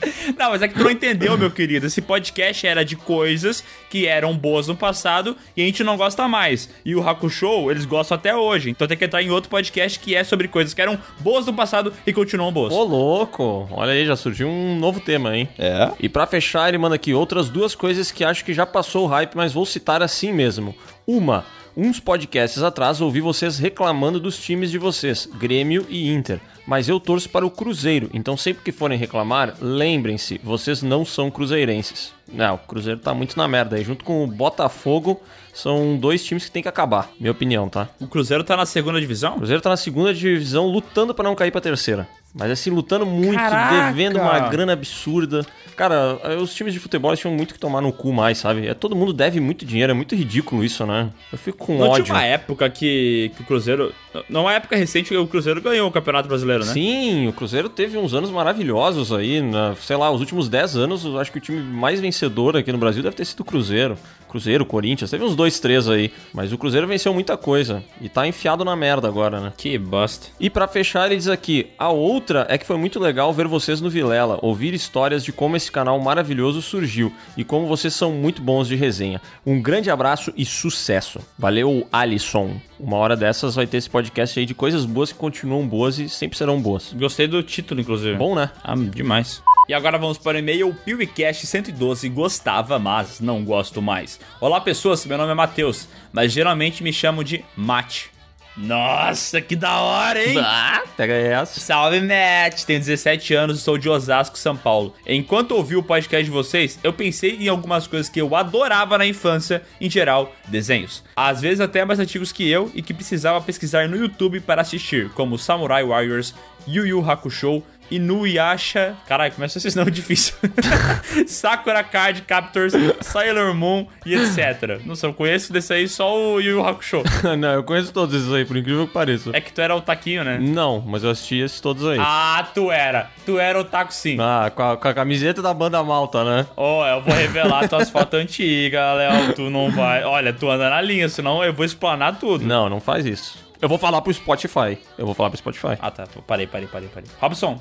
[0.38, 1.86] Não, mas é que tu não entendeu, meu querido.
[1.86, 6.28] Esse podcast era de coisas que eram boas no passado e a gente não gosta
[6.28, 6.68] mais.
[6.84, 8.70] E o Hakusho, eles gostam até hoje.
[8.70, 11.54] Então tem que entrar em outro podcast que é sobre coisas que eram boas no
[11.54, 12.72] passado e continuam boas.
[12.72, 13.68] Ô, louco!
[13.70, 15.48] Olha aí, já surgiu um novo tema, hein?
[15.58, 15.90] É?
[16.00, 19.08] E pra fechar, ele manda aqui outras duas coisas que acho que já passou o
[19.08, 20.74] hype, mas vou citar assim mesmo.
[21.06, 21.44] Uma,
[21.76, 26.40] uns podcasts atrás ouvi vocês reclamando dos times de vocês, Grêmio e Inter.
[26.66, 31.30] Mas eu torço para o Cruzeiro, então sempre que forem reclamar, lembrem-se, vocês não são
[31.30, 32.12] cruzeirenses.
[32.32, 33.84] Não, o Cruzeiro tá muito na merda aí.
[33.84, 35.22] Junto com o Botafogo,
[35.54, 37.88] são dois times que tem que acabar, minha opinião, tá?
[38.00, 39.34] O Cruzeiro tá na segunda divisão?
[39.34, 42.08] O Cruzeiro tá na segunda divisão, lutando para não cair pra terceira.
[42.38, 43.86] Mas assim, lutando muito, Caraca!
[43.86, 45.44] devendo uma grana absurda.
[45.74, 48.66] Cara, os times de futebol tinham muito que tomar no cu mais, sabe?
[48.66, 51.10] É, todo mundo deve muito dinheiro, é muito ridículo isso, né?
[51.32, 52.04] Eu fico com Não ódio.
[52.04, 53.92] tinha uma época que, que o Cruzeiro.
[54.28, 56.72] Não, uma época recente que o Cruzeiro ganhou o Campeonato Brasileiro, né?
[56.72, 59.74] Sim, o Cruzeiro teve uns anos maravilhosos aí, né?
[59.80, 62.78] sei lá, os últimos 10 anos, eu acho que o time mais vencedor aqui no
[62.78, 63.98] Brasil deve ter sido o Cruzeiro.
[64.28, 66.12] Cruzeiro, Corinthians, teve uns dois, três aí.
[66.32, 67.82] Mas o Cruzeiro venceu muita coisa.
[68.00, 69.52] E tá enfiado na merda agora, né?
[69.56, 70.26] Que bosta.
[70.38, 71.88] E pra fechar, ele diz aqui: a
[72.26, 75.70] outra é que foi muito legal ver vocês no Vilela, ouvir histórias de como esse
[75.70, 79.20] canal maravilhoso surgiu e como vocês são muito bons de resenha.
[79.46, 81.20] Um grande abraço e sucesso.
[81.38, 82.60] Valeu, Alisson.
[82.80, 86.08] Uma hora dessas vai ter esse podcast aí de coisas boas que continuam boas e
[86.08, 86.92] sempre serão boas.
[86.94, 88.16] Gostei do título, inclusive.
[88.16, 88.50] Bom, né?
[88.64, 89.40] Ah, demais.
[89.68, 92.08] E agora vamos para o e-mail PewCast 112.
[92.08, 94.18] Gostava, mas não gosto mais.
[94.40, 95.06] Olá, pessoas.
[95.06, 98.15] Meu nome é Matheus, mas geralmente me chamo de Mate.
[98.56, 100.38] Nossa, que da hora, hein?
[100.38, 101.60] Ah, pega essa.
[101.60, 102.64] Salve, Matt!
[102.64, 104.94] Tenho 17 anos e sou de Osasco, São Paulo.
[105.06, 109.06] Enquanto ouvi o podcast de vocês, eu pensei em algumas coisas que eu adorava na
[109.06, 111.04] infância, em geral, desenhos.
[111.14, 115.10] Às vezes até mais antigos que eu e que precisava pesquisar no YouTube para assistir,
[115.10, 116.34] como Samurai Warriors,
[116.66, 118.96] Yu Yu Hakusho, Inuyasha.
[119.06, 120.36] Caralho, começa esses nomes difíceis.
[121.28, 122.72] Sakura Card Captors,
[123.02, 124.80] Sailor Moon e etc.
[124.84, 127.02] Não sei, eu conheço desse aí só o Yu Yu Hakusho.
[127.38, 129.30] não, eu conheço todos esses aí, por incrível que pareça.
[129.32, 130.38] É que tu era o taquinho, né?
[130.40, 131.98] Não, mas eu assisti esses todos aí.
[132.00, 133.10] Ah, tu era.
[133.24, 134.16] Tu era o taco sim.
[134.20, 136.46] Ah, com a, com a camiseta da banda malta, né?
[136.56, 139.32] Ó, eu vou revelar tuas fotos antigas, Léo.
[139.34, 140.04] Tu não vai.
[140.04, 142.44] Olha, tu anda na linha, senão eu vou explanar tudo.
[142.44, 143.44] Não, não faz isso.
[143.60, 144.78] Eu vou falar pro Spotify.
[144.98, 145.78] Eu vou falar pro Spotify.
[145.80, 146.06] Ah, tá.
[146.26, 147.08] Parei, parei, parei, parei.
[147.18, 147.58] Robson.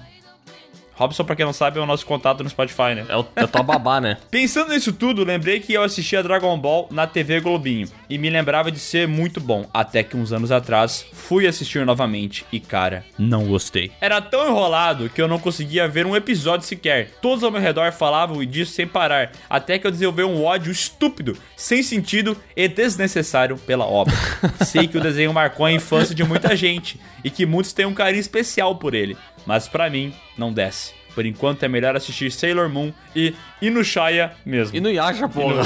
[0.95, 3.05] Robson, pra quem não sabe, é o nosso contato no Spotify, né?
[3.09, 4.17] É o, é tua babá, né?
[4.31, 8.71] Pensando nisso tudo, lembrei que eu assistia Dragon Ball na TV Globinho e me lembrava
[8.71, 9.67] de ser muito bom.
[9.73, 13.91] Até que uns anos atrás fui assistir novamente e, cara, não gostei.
[13.99, 17.11] Era tão enrolado que eu não conseguia ver um episódio sequer.
[17.21, 21.37] Todos ao meu redor falavam disso sem parar, até que eu desenvolvi um ódio estúpido,
[21.55, 24.15] sem sentido e desnecessário pela obra.
[24.63, 27.93] Sei que o desenho marcou a infância de muita gente e que muitos têm um
[27.93, 30.93] carinho especial por ele, mas pra mim não desce.
[31.13, 34.75] Por enquanto é melhor assistir Sailor Moon e Inuyasha mesmo.
[34.75, 35.63] Inuyasha, porra.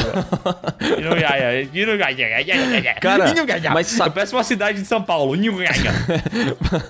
[0.96, 1.70] Inuyasha.
[1.74, 2.94] Inuyasha.
[3.02, 3.70] Cara, Inuyasha.
[3.72, 5.36] mas sabe- Eu peço uma cidade de São Paulo.
[5.36, 5.92] Inuyasha.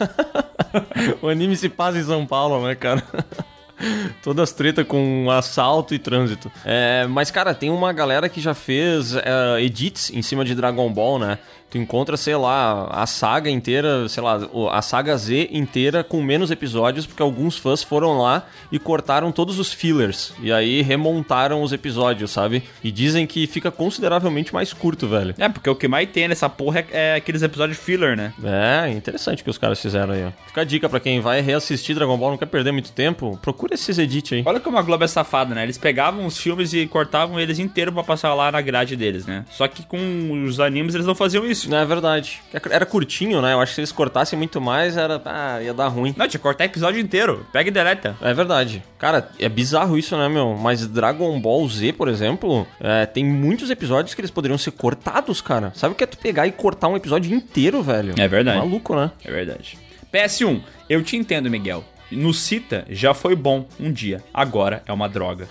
[1.21, 3.01] o anime se passa em São Paulo, né, cara?
[4.21, 6.51] Todas treta com assalto e trânsito.
[6.65, 10.91] É, mas, cara, tem uma galera que já fez é, edits em cima de Dragon
[10.91, 11.37] Ball, né?
[11.69, 14.39] Tu encontra, sei lá, a saga inteira, sei lá,
[14.71, 19.59] a saga Z inteira com menos episódios, porque alguns fãs foram lá e cortaram todos
[19.59, 20.33] os fillers.
[20.41, 22.63] E aí remontaram os episódios, sabe?
[22.83, 25.35] E dizem que fica consideravelmente mais curto, velho.
[25.37, 28.33] É, porque o que mais tem nessa porra é, é aqueles episódios filler, né?
[28.43, 30.31] É, interessante que os caras fizeram aí, ó.
[30.47, 33.75] Fica a dica pra quem vai reassistir Dragon Ball, não quer perder muito tempo, procura
[33.75, 34.43] esses edits aí.
[34.45, 35.63] Olha como a Globo é safada, né?
[35.63, 39.45] Eles pegavam os filmes e cortavam eles inteiros pra passar lá na grade deles, né?
[39.51, 41.58] Só que com os animes eles não faziam isso.
[41.67, 42.41] Não é verdade.
[42.69, 43.53] Era curtinho, né?
[43.53, 45.21] Eu acho que se eles cortassem muito mais, era.
[45.25, 46.13] Ah, ia dar ruim.
[46.15, 47.45] Não, tinha que cortar episódio inteiro.
[47.51, 48.15] Pega e deleta.
[48.21, 48.83] É verdade.
[48.97, 50.55] Cara, é bizarro isso, né, meu?
[50.55, 55.41] Mas Dragon Ball Z, por exemplo, é, tem muitos episódios que eles poderiam ser cortados,
[55.41, 55.71] cara.
[55.75, 58.13] Sabe o que é tu pegar e cortar um episódio inteiro, velho?
[58.17, 58.57] É verdade.
[58.59, 59.11] Maluco, né?
[59.23, 59.77] É verdade.
[60.13, 61.83] PS1, eu te entendo, Miguel.
[62.11, 65.47] No Cita já foi bom um dia, agora é uma droga.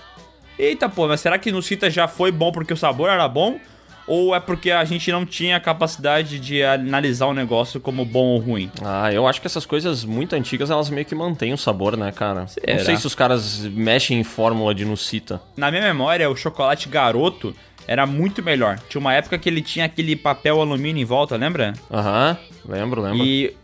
[0.58, 3.60] Eita, pô, mas será que no Cita já foi bom porque o sabor era bom?
[4.08, 8.24] Ou é porque a gente não tinha a capacidade de analisar o negócio como bom
[8.24, 8.72] ou ruim?
[8.82, 12.10] Ah, eu acho que essas coisas muito antigas, elas meio que mantêm o sabor, né,
[12.10, 12.46] cara?
[12.46, 12.74] Será?
[12.74, 15.42] Não sei se os caras mexem em fórmula de Nucita.
[15.54, 17.54] Na minha memória, o chocolate garoto
[17.86, 18.78] era muito melhor.
[18.88, 21.74] Tinha uma época que ele tinha aquele papel alumínio em volta, lembra?
[21.90, 22.36] Aham,
[22.66, 23.22] lembro, lembro.
[23.22, 23.54] E,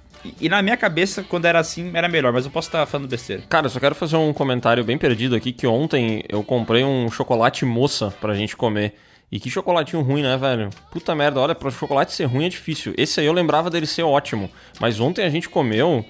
[0.40, 3.42] e na minha cabeça, quando era assim, era melhor, mas eu posso estar falando besteira.
[3.48, 7.10] Cara, eu só quero fazer um comentário bem perdido aqui, que ontem eu comprei um
[7.10, 8.94] chocolate moça pra gente comer.
[9.30, 10.70] E que chocolatinho ruim, né, velho?
[10.90, 12.94] Puta merda, olha, pra chocolate ser ruim é difícil.
[12.96, 14.50] Esse aí eu lembrava dele ser ótimo.
[14.80, 16.04] Mas ontem a gente comeu.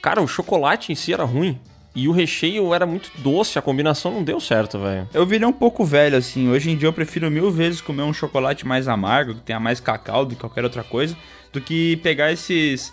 [0.00, 1.58] Cara, o chocolate em si era ruim.
[1.94, 5.08] E o recheio era muito doce, a combinação não deu certo, velho.
[5.12, 6.48] Eu virei um pouco velho, assim.
[6.48, 9.80] Hoje em dia eu prefiro mil vezes comer um chocolate mais amargo, que tenha mais
[9.80, 11.16] cacau do que qualquer outra coisa,
[11.52, 12.92] do que pegar esses.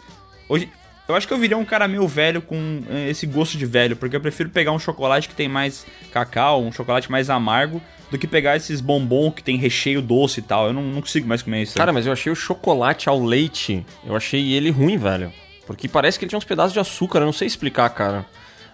[0.50, 0.68] Hoje.
[1.08, 3.96] Eu acho que eu virei um cara meio velho com eh, esse gosto de velho,
[3.96, 7.80] porque eu prefiro pegar um chocolate que tem mais cacau, um chocolate mais amargo,
[8.12, 10.68] do que pegar esses bombom que tem recheio doce e tal.
[10.68, 11.78] Eu não, não consigo mais comer isso.
[11.78, 15.32] Cara, mas eu achei o chocolate ao leite, eu achei ele ruim, velho.
[15.66, 18.26] Porque parece que ele tinha uns pedaços de açúcar, eu não sei explicar, cara.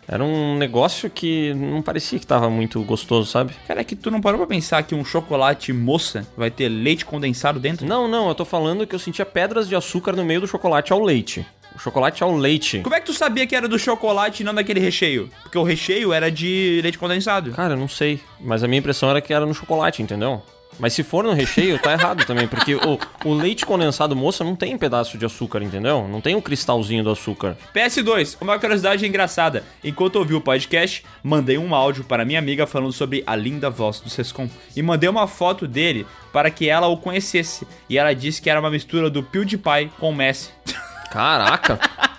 [0.07, 3.53] Era um negócio que não parecia que tava muito gostoso, sabe?
[3.67, 7.05] Cara, é que tu não parou pra pensar que um chocolate moça vai ter leite
[7.05, 7.87] condensado dentro?
[7.87, 10.91] Não, não, eu tô falando que eu sentia pedras de açúcar no meio do chocolate
[10.91, 11.45] ao leite.
[11.75, 12.79] O chocolate ao leite.
[12.79, 15.29] Como é que tu sabia que era do chocolate e não daquele recheio?
[15.41, 17.51] Porque o recheio era de leite condensado.
[17.51, 18.19] Cara, eu não sei.
[18.39, 20.41] Mas a minha impressão era que era no chocolate, entendeu?
[20.79, 24.55] Mas se for no recheio, tá errado também, porque o, o leite condensado moça não
[24.55, 26.07] tem pedaço de açúcar, entendeu?
[26.07, 27.57] Não tem um cristalzinho do açúcar.
[27.75, 29.63] PS2, uma curiosidade engraçada.
[29.83, 33.99] Enquanto ouvi o podcast, mandei um áudio para minha amiga falando sobre a linda voz
[33.99, 34.49] do Sescom.
[34.75, 37.67] E mandei uma foto dele para que ela o conhecesse.
[37.89, 40.49] E ela disse que era uma mistura do PewDiePie com o Messi.
[41.11, 41.77] Caraca!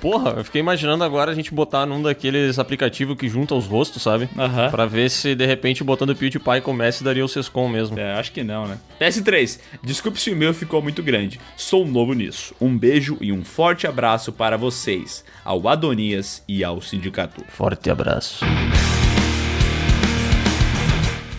[0.00, 4.02] Porra, eu fiquei imaginando agora a gente botar num daqueles aplicativos que junta os rostos,
[4.02, 4.30] sabe?
[4.36, 4.70] Aham.
[4.70, 7.98] Pra ver se de repente botando o PewDiePie com o Messi daria o Sescom mesmo.
[7.98, 8.78] É, acho que não, né?
[8.98, 11.38] PS3, desculpe se o meu ficou muito grande.
[11.54, 12.54] Sou novo nisso.
[12.58, 17.44] Um beijo e um forte abraço para vocês, ao Adonias e ao Sindicato.
[17.48, 18.42] Forte abraço.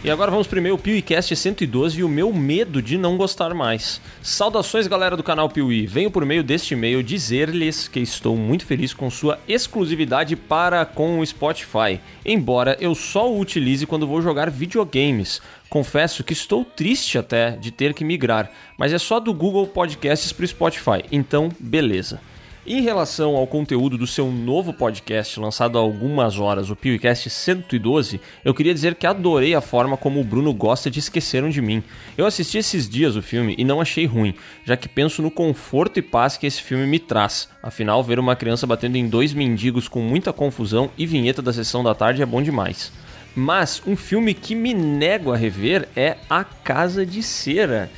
[0.03, 4.01] E agora vamos primeiro o PeeWeeCast 112 e o meu medo de não gostar mais.
[4.19, 5.85] Saudações galera do canal Piuí.
[5.85, 11.19] Venho por meio deste e-mail dizer-lhes que estou muito feliz com sua exclusividade para com
[11.19, 15.39] o Spotify, embora eu só o utilize quando vou jogar videogames.
[15.69, 18.49] Confesso que estou triste até de ter que migrar,
[18.79, 22.19] mas é só do Google Podcasts para o Spotify, então beleza.
[22.63, 28.21] Em relação ao conteúdo do seu novo podcast, lançado há algumas horas, o PewCast 112,
[28.45, 31.83] eu queria dizer que adorei a forma como o Bruno gosta de Esqueceram de Mim.
[32.15, 35.97] Eu assisti esses dias o filme e não achei ruim, já que penso no conforto
[35.97, 37.49] e paz que esse filme me traz.
[37.63, 41.83] Afinal, ver uma criança batendo em dois mendigos com muita confusão e vinheta da sessão
[41.83, 42.91] da tarde é bom demais.
[43.35, 47.89] Mas um filme que me nego a rever é A Casa de Cera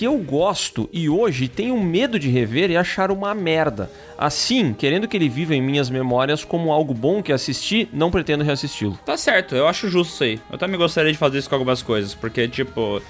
[0.00, 3.90] que eu gosto e hoje tenho medo de rever e achar uma merda.
[4.16, 8.42] Assim, querendo que ele viva em minhas memórias como algo bom que assisti, não pretendo
[8.42, 8.98] reassisti-lo.
[9.04, 10.40] Tá certo, eu acho justo isso aí.
[10.50, 13.02] Eu também gostaria de fazer isso com algumas coisas, porque, tipo,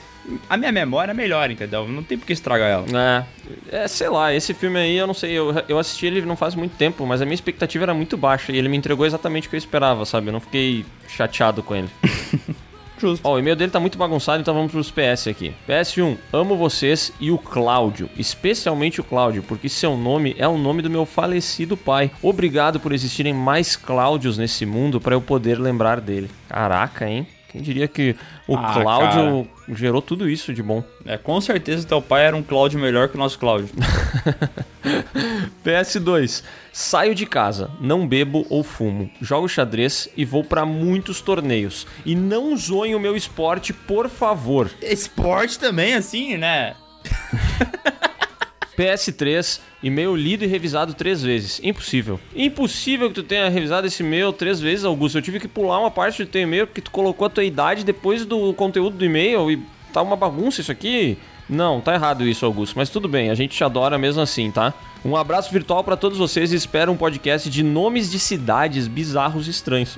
[0.48, 1.86] a minha memória é melhor, entendeu?
[1.86, 3.26] Não tem por que estragar ela.
[3.70, 6.34] É, é, sei lá, esse filme aí, eu não sei, eu, eu assisti ele não
[6.34, 9.46] faz muito tempo, mas a minha expectativa era muito baixa e ele me entregou exatamente
[9.46, 10.26] o que eu esperava, sabe?
[10.26, 11.88] Eu não fiquei chateado com ele.
[13.00, 13.26] Justo.
[13.26, 15.54] Ó, o e-mail dele tá muito bagunçado, então vamos pros PS aqui.
[15.68, 20.82] PS1, amo vocês e o Cláudio, especialmente o Cláudio, porque seu nome é o nome
[20.82, 22.10] do meu falecido pai.
[22.22, 26.30] Obrigado por existirem mais Cláudios nesse mundo para eu poder lembrar dele.
[26.48, 27.26] Caraca, hein?
[27.50, 28.14] Quem diria que
[28.46, 30.84] o Ah, Cláudio gerou tudo isso de bom?
[31.04, 33.68] É, com certeza teu pai era um Cláudio melhor que o nosso Cláudio.
[35.64, 36.44] PS2.
[36.72, 41.86] Saio de casa, não bebo ou fumo, jogo xadrez e vou pra muitos torneios.
[42.06, 44.70] E não zoem o meu esporte, por favor.
[44.80, 46.74] Esporte também, assim, né?
[48.80, 51.60] PS3, e-mail lido e revisado três vezes.
[51.62, 52.18] Impossível.
[52.34, 55.18] Impossível que tu tenha revisado esse e-mail três vezes, Augusto.
[55.18, 57.84] Eu tive que pular uma parte do teu e-mail porque tu colocou a tua idade
[57.84, 59.62] depois do conteúdo do e-mail e
[59.92, 61.18] tá uma bagunça isso aqui.
[61.50, 62.74] Não, tá errado isso, Augusto.
[62.76, 64.72] Mas tudo bem, a gente te adora mesmo assim, tá?
[65.04, 69.46] Um abraço virtual pra todos vocês e espero um podcast de nomes de cidades bizarros
[69.46, 69.96] e estranhos.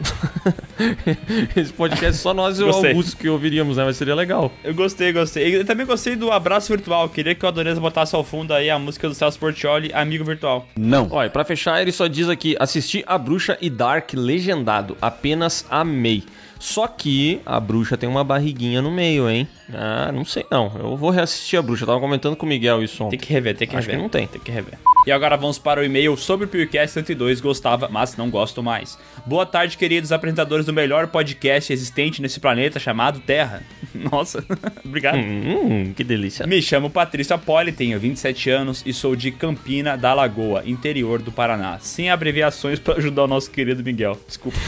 [1.57, 2.70] Esse podcast só nós e o.
[2.70, 3.85] Augusto que ouviríamos, né?
[3.85, 4.53] Mas seria legal.
[4.62, 5.57] Eu gostei, gostei.
[5.57, 7.09] Eu também gostei do abraço virtual.
[7.09, 10.66] Queria que o Adonês botasse ao fundo aí a música do Celso Portioli, Amigo Virtual.
[10.77, 11.09] Não.
[11.11, 14.97] Olha, pra fechar, ele só diz aqui: assisti a Bruxa e Dark legendado.
[15.03, 16.23] Apenas amei.
[16.63, 19.49] Só que a bruxa tem uma barriguinha no meio, hein?
[19.75, 20.71] Ah, não sei não.
[20.79, 21.83] Eu vou reassistir a bruxa.
[21.83, 23.19] Eu tava comentando com o Miguel isso ontem.
[23.19, 23.97] Tem que rever, tem que Acho rever.
[23.97, 24.29] que não tem.
[24.29, 24.79] Tem que rever.
[25.05, 27.41] E agora vamos para o e-mail sobre o PewCast 102.
[27.41, 28.97] Gostava, mas não gosto mais.
[29.24, 33.62] Boa tarde, queridos apresentadores do melhor podcast existente nesse planeta chamado Terra.
[33.94, 34.44] Nossa,
[34.85, 35.16] obrigado.
[35.16, 36.44] Hum, que delícia.
[36.44, 41.31] Me chamo Patrícia Poli, tenho 27 anos e sou de Campina da Lagoa, interior do
[41.31, 41.78] Paraná.
[41.78, 44.19] Sem abreviações para ajudar o nosso querido Miguel.
[44.27, 44.59] Desculpa.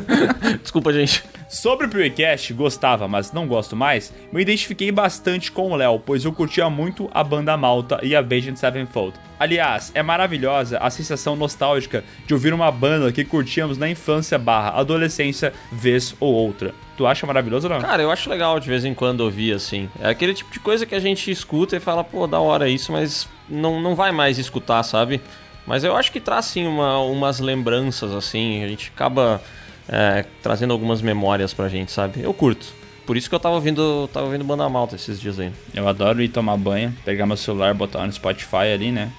[0.60, 1.24] Desculpa, gente.
[1.54, 6.24] Sobre o PewCast, gostava, mas não gosto mais, me identifiquei bastante com o Léo, pois
[6.24, 9.16] eu curtia muito a banda Malta e a Avenged Sevenfold.
[9.38, 14.80] Aliás, é maravilhosa a sensação nostálgica de ouvir uma banda que curtíamos na infância barra
[14.80, 16.74] adolescência, vez ou outra.
[16.96, 17.80] Tu acha maravilhoso ou não?
[17.80, 19.88] Cara, eu acho legal de vez em quando ouvir assim.
[20.00, 22.90] É aquele tipo de coisa que a gente escuta e fala, pô, da hora isso,
[22.90, 25.20] mas não, não vai mais escutar, sabe?
[25.64, 28.64] Mas eu acho que traz sim uma, umas lembranças assim.
[28.64, 29.40] A gente acaba
[29.88, 32.20] é, trazendo algumas memórias pra gente, sabe?
[32.22, 32.66] Eu curto.
[33.06, 35.52] Por isso que eu tava ouvindo, tava ouvindo Banda Malta esses dias aí.
[35.74, 39.12] Eu adoro ir tomar banho, pegar meu celular, botar no Spotify ali, né?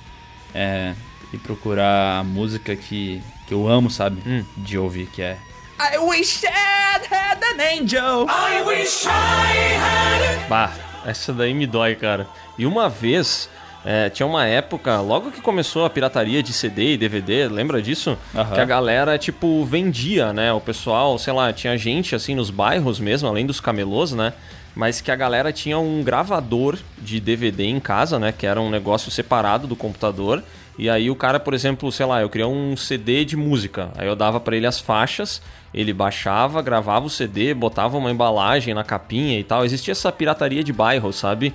[0.53, 0.93] É,
[1.31, 4.45] e procurar a música que, que eu amo, sabe?
[4.57, 5.37] De ouvir, que é.
[5.77, 8.25] I wish I had an angel.
[8.29, 10.71] I wish I had Bah,
[11.05, 12.27] essa daí me dói, cara.
[12.57, 13.49] E uma vez
[13.85, 18.17] É, tinha uma época, logo que começou a pirataria de CD e DVD, lembra disso?
[18.33, 18.55] Aham.
[18.55, 20.51] Que a galera, tipo, vendia, né?
[20.51, 24.33] O pessoal, sei lá, tinha gente assim nos bairros mesmo, além dos camelôs, né?
[24.75, 28.33] Mas que a galera tinha um gravador de DVD em casa, né?
[28.35, 30.43] Que era um negócio separado do computador.
[30.77, 33.91] E aí o cara, por exemplo, sei lá, eu queria um CD de música.
[33.95, 35.41] Aí eu dava pra ele as faixas,
[35.75, 39.65] ele baixava, gravava o CD, botava uma embalagem na capinha e tal.
[39.65, 41.53] Existia essa pirataria de bairro, sabe?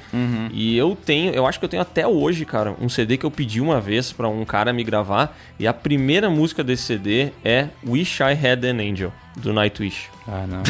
[0.53, 3.31] E eu tenho, eu acho que eu tenho até hoje, cara, um CD que eu
[3.31, 5.35] pedi uma vez pra um cara me gravar.
[5.59, 10.09] E a primeira música desse CD é Wish I Had an Angel, do Nightwish.
[10.27, 10.62] Ah, não.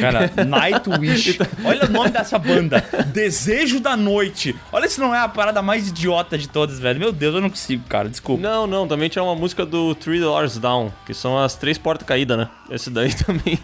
[0.00, 1.38] Cara, Nightwish.
[1.64, 2.84] Olha o nome dessa banda.
[3.06, 4.54] Desejo da Noite.
[4.72, 6.98] Olha se não é a parada mais idiota de todas, velho.
[6.98, 8.08] Meu Deus, eu não consigo, cara.
[8.08, 8.42] Desculpa.
[8.42, 12.06] Não, não, também tinha uma música do Three Doors Down, que são as três portas
[12.06, 12.48] caídas, né?
[12.70, 13.58] Esse daí também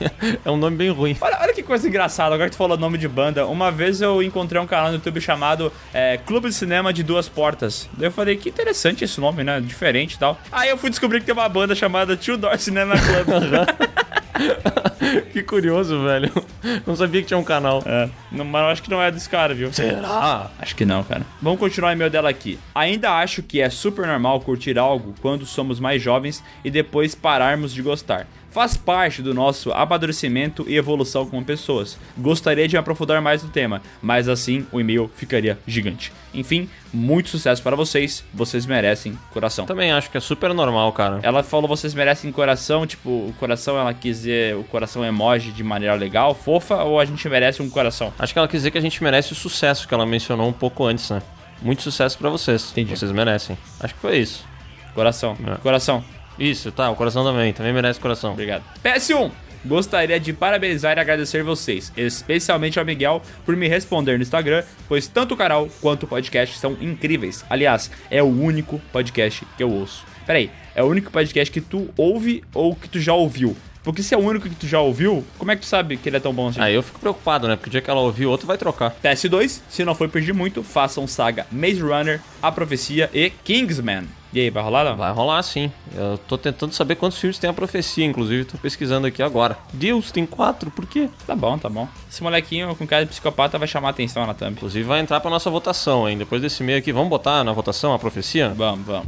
[0.45, 1.17] é um nome bem ruim.
[1.21, 3.47] Olha, olha que coisa engraçada, agora que tu falou nome de banda.
[3.47, 7.29] Uma vez eu encontrei um canal no YouTube chamado é, Clube de Cinema de Duas
[7.29, 7.89] Portas.
[7.93, 9.61] Daí eu falei, que interessante esse nome, né?
[9.61, 10.39] Diferente e tal.
[10.51, 13.27] Aí eu fui descobrir que tem uma banda chamada Two Door Cinema Club.
[15.33, 16.31] que curioso, velho.
[16.87, 17.83] Não sabia que tinha um canal.
[17.87, 19.73] É, não, mas eu acho que não é desse cara, viu?
[19.73, 20.51] Será?
[20.59, 21.23] Acho que não, cara.
[21.41, 22.59] Vamos continuar o e-mail dela aqui.
[22.75, 27.73] Ainda acho que é super normal curtir algo quando somos mais jovens e depois pararmos
[27.73, 28.27] de gostar.
[28.57, 31.99] Faz parte do nosso amadurecimento e evolução como pessoas.
[32.17, 36.11] Gostaria de aprofundar mais no tema, mas assim o e-mail ficaria gigante.
[36.33, 38.25] Enfim, muito sucesso para vocês.
[38.33, 39.67] Vocês merecem coração.
[39.67, 41.21] Também acho que é super normal, cara.
[41.23, 45.63] Ela falou vocês merecem coração, tipo, o coração ela quis dizer o coração emoji de
[45.63, 48.11] maneira legal, fofa, ou a gente merece um coração?
[48.19, 50.55] Acho que ela quis dizer que a gente merece o sucesso que ela mencionou um
[50.55, 51.21] pouco antes, né?
[51.61, 52.71] Muito sucesso pra vocês.
[52.73, 52.97] Entendi.
[52.97, 53.59] Vocês merecem.
[53.79, 54.47] Acho que foi isso.
[54.95, 55.37] Coração.
[55.47, 55.57] É.
[55.57, 56.03] Coração.
[56.39, 56.91] Isso, tá.
[56.91, 57.53] O coração também.
[57.53, 58.33] Também merece coração.
[58.33, 58.63] Obrigado.
[58.85, 59.31] PS1.
[59.65, 65.09] Gostaria de parabenizar e agradecer vocês, especialmente ao Miguel, por me responder no Instagram, pois
[65.09, 67.45] tanto o canal quanto o podcast são incríveis.
[67.51, 70.05] Aliás, é o único podcast que eu ouço.
[70.25, 73.57] Peraí, é o único podcast que tu ouve ou que tu já ouviu?
[73.83, 76.09] Porque se é o único que tu já ouviu, como é que tu sabe que
[76.09, 76.61] ele é tão bom assim?
[76.61, 77.55] Aí eu fico preocupado, né?
[77.55, 78.95] Porque o dia que ela ouvir, outro vai trocar.
[79.03, 84.05] PS2, se não for pedir muito, façam saga Maze Runner, A Profecia e Kingsman.
[84.37, 84.99] E aí, vai rolar não?
[84.99, 85.73] Vai rolar sim.
[85.95, 89.57] Eu tô tentando saber quantos filmes tem a profecia, inclusive tô pesquisando aqui agora.
[89.73, 91.09] Deus, tem quatro, por quê?
[91.27, 91.89] Tá bom, tá bom.
[92.07, 94.53] Esse molequinho com cara de psicopata vai chamar a atenção na thumb.
[94.53, 96.19] Inclusive vai entrar pra nossa votação, hein?
[96.19, 98.51] Depois desse meio aqui, vamos botar na votação a profecia?
[98.51, 99.07] Vamos, vamos.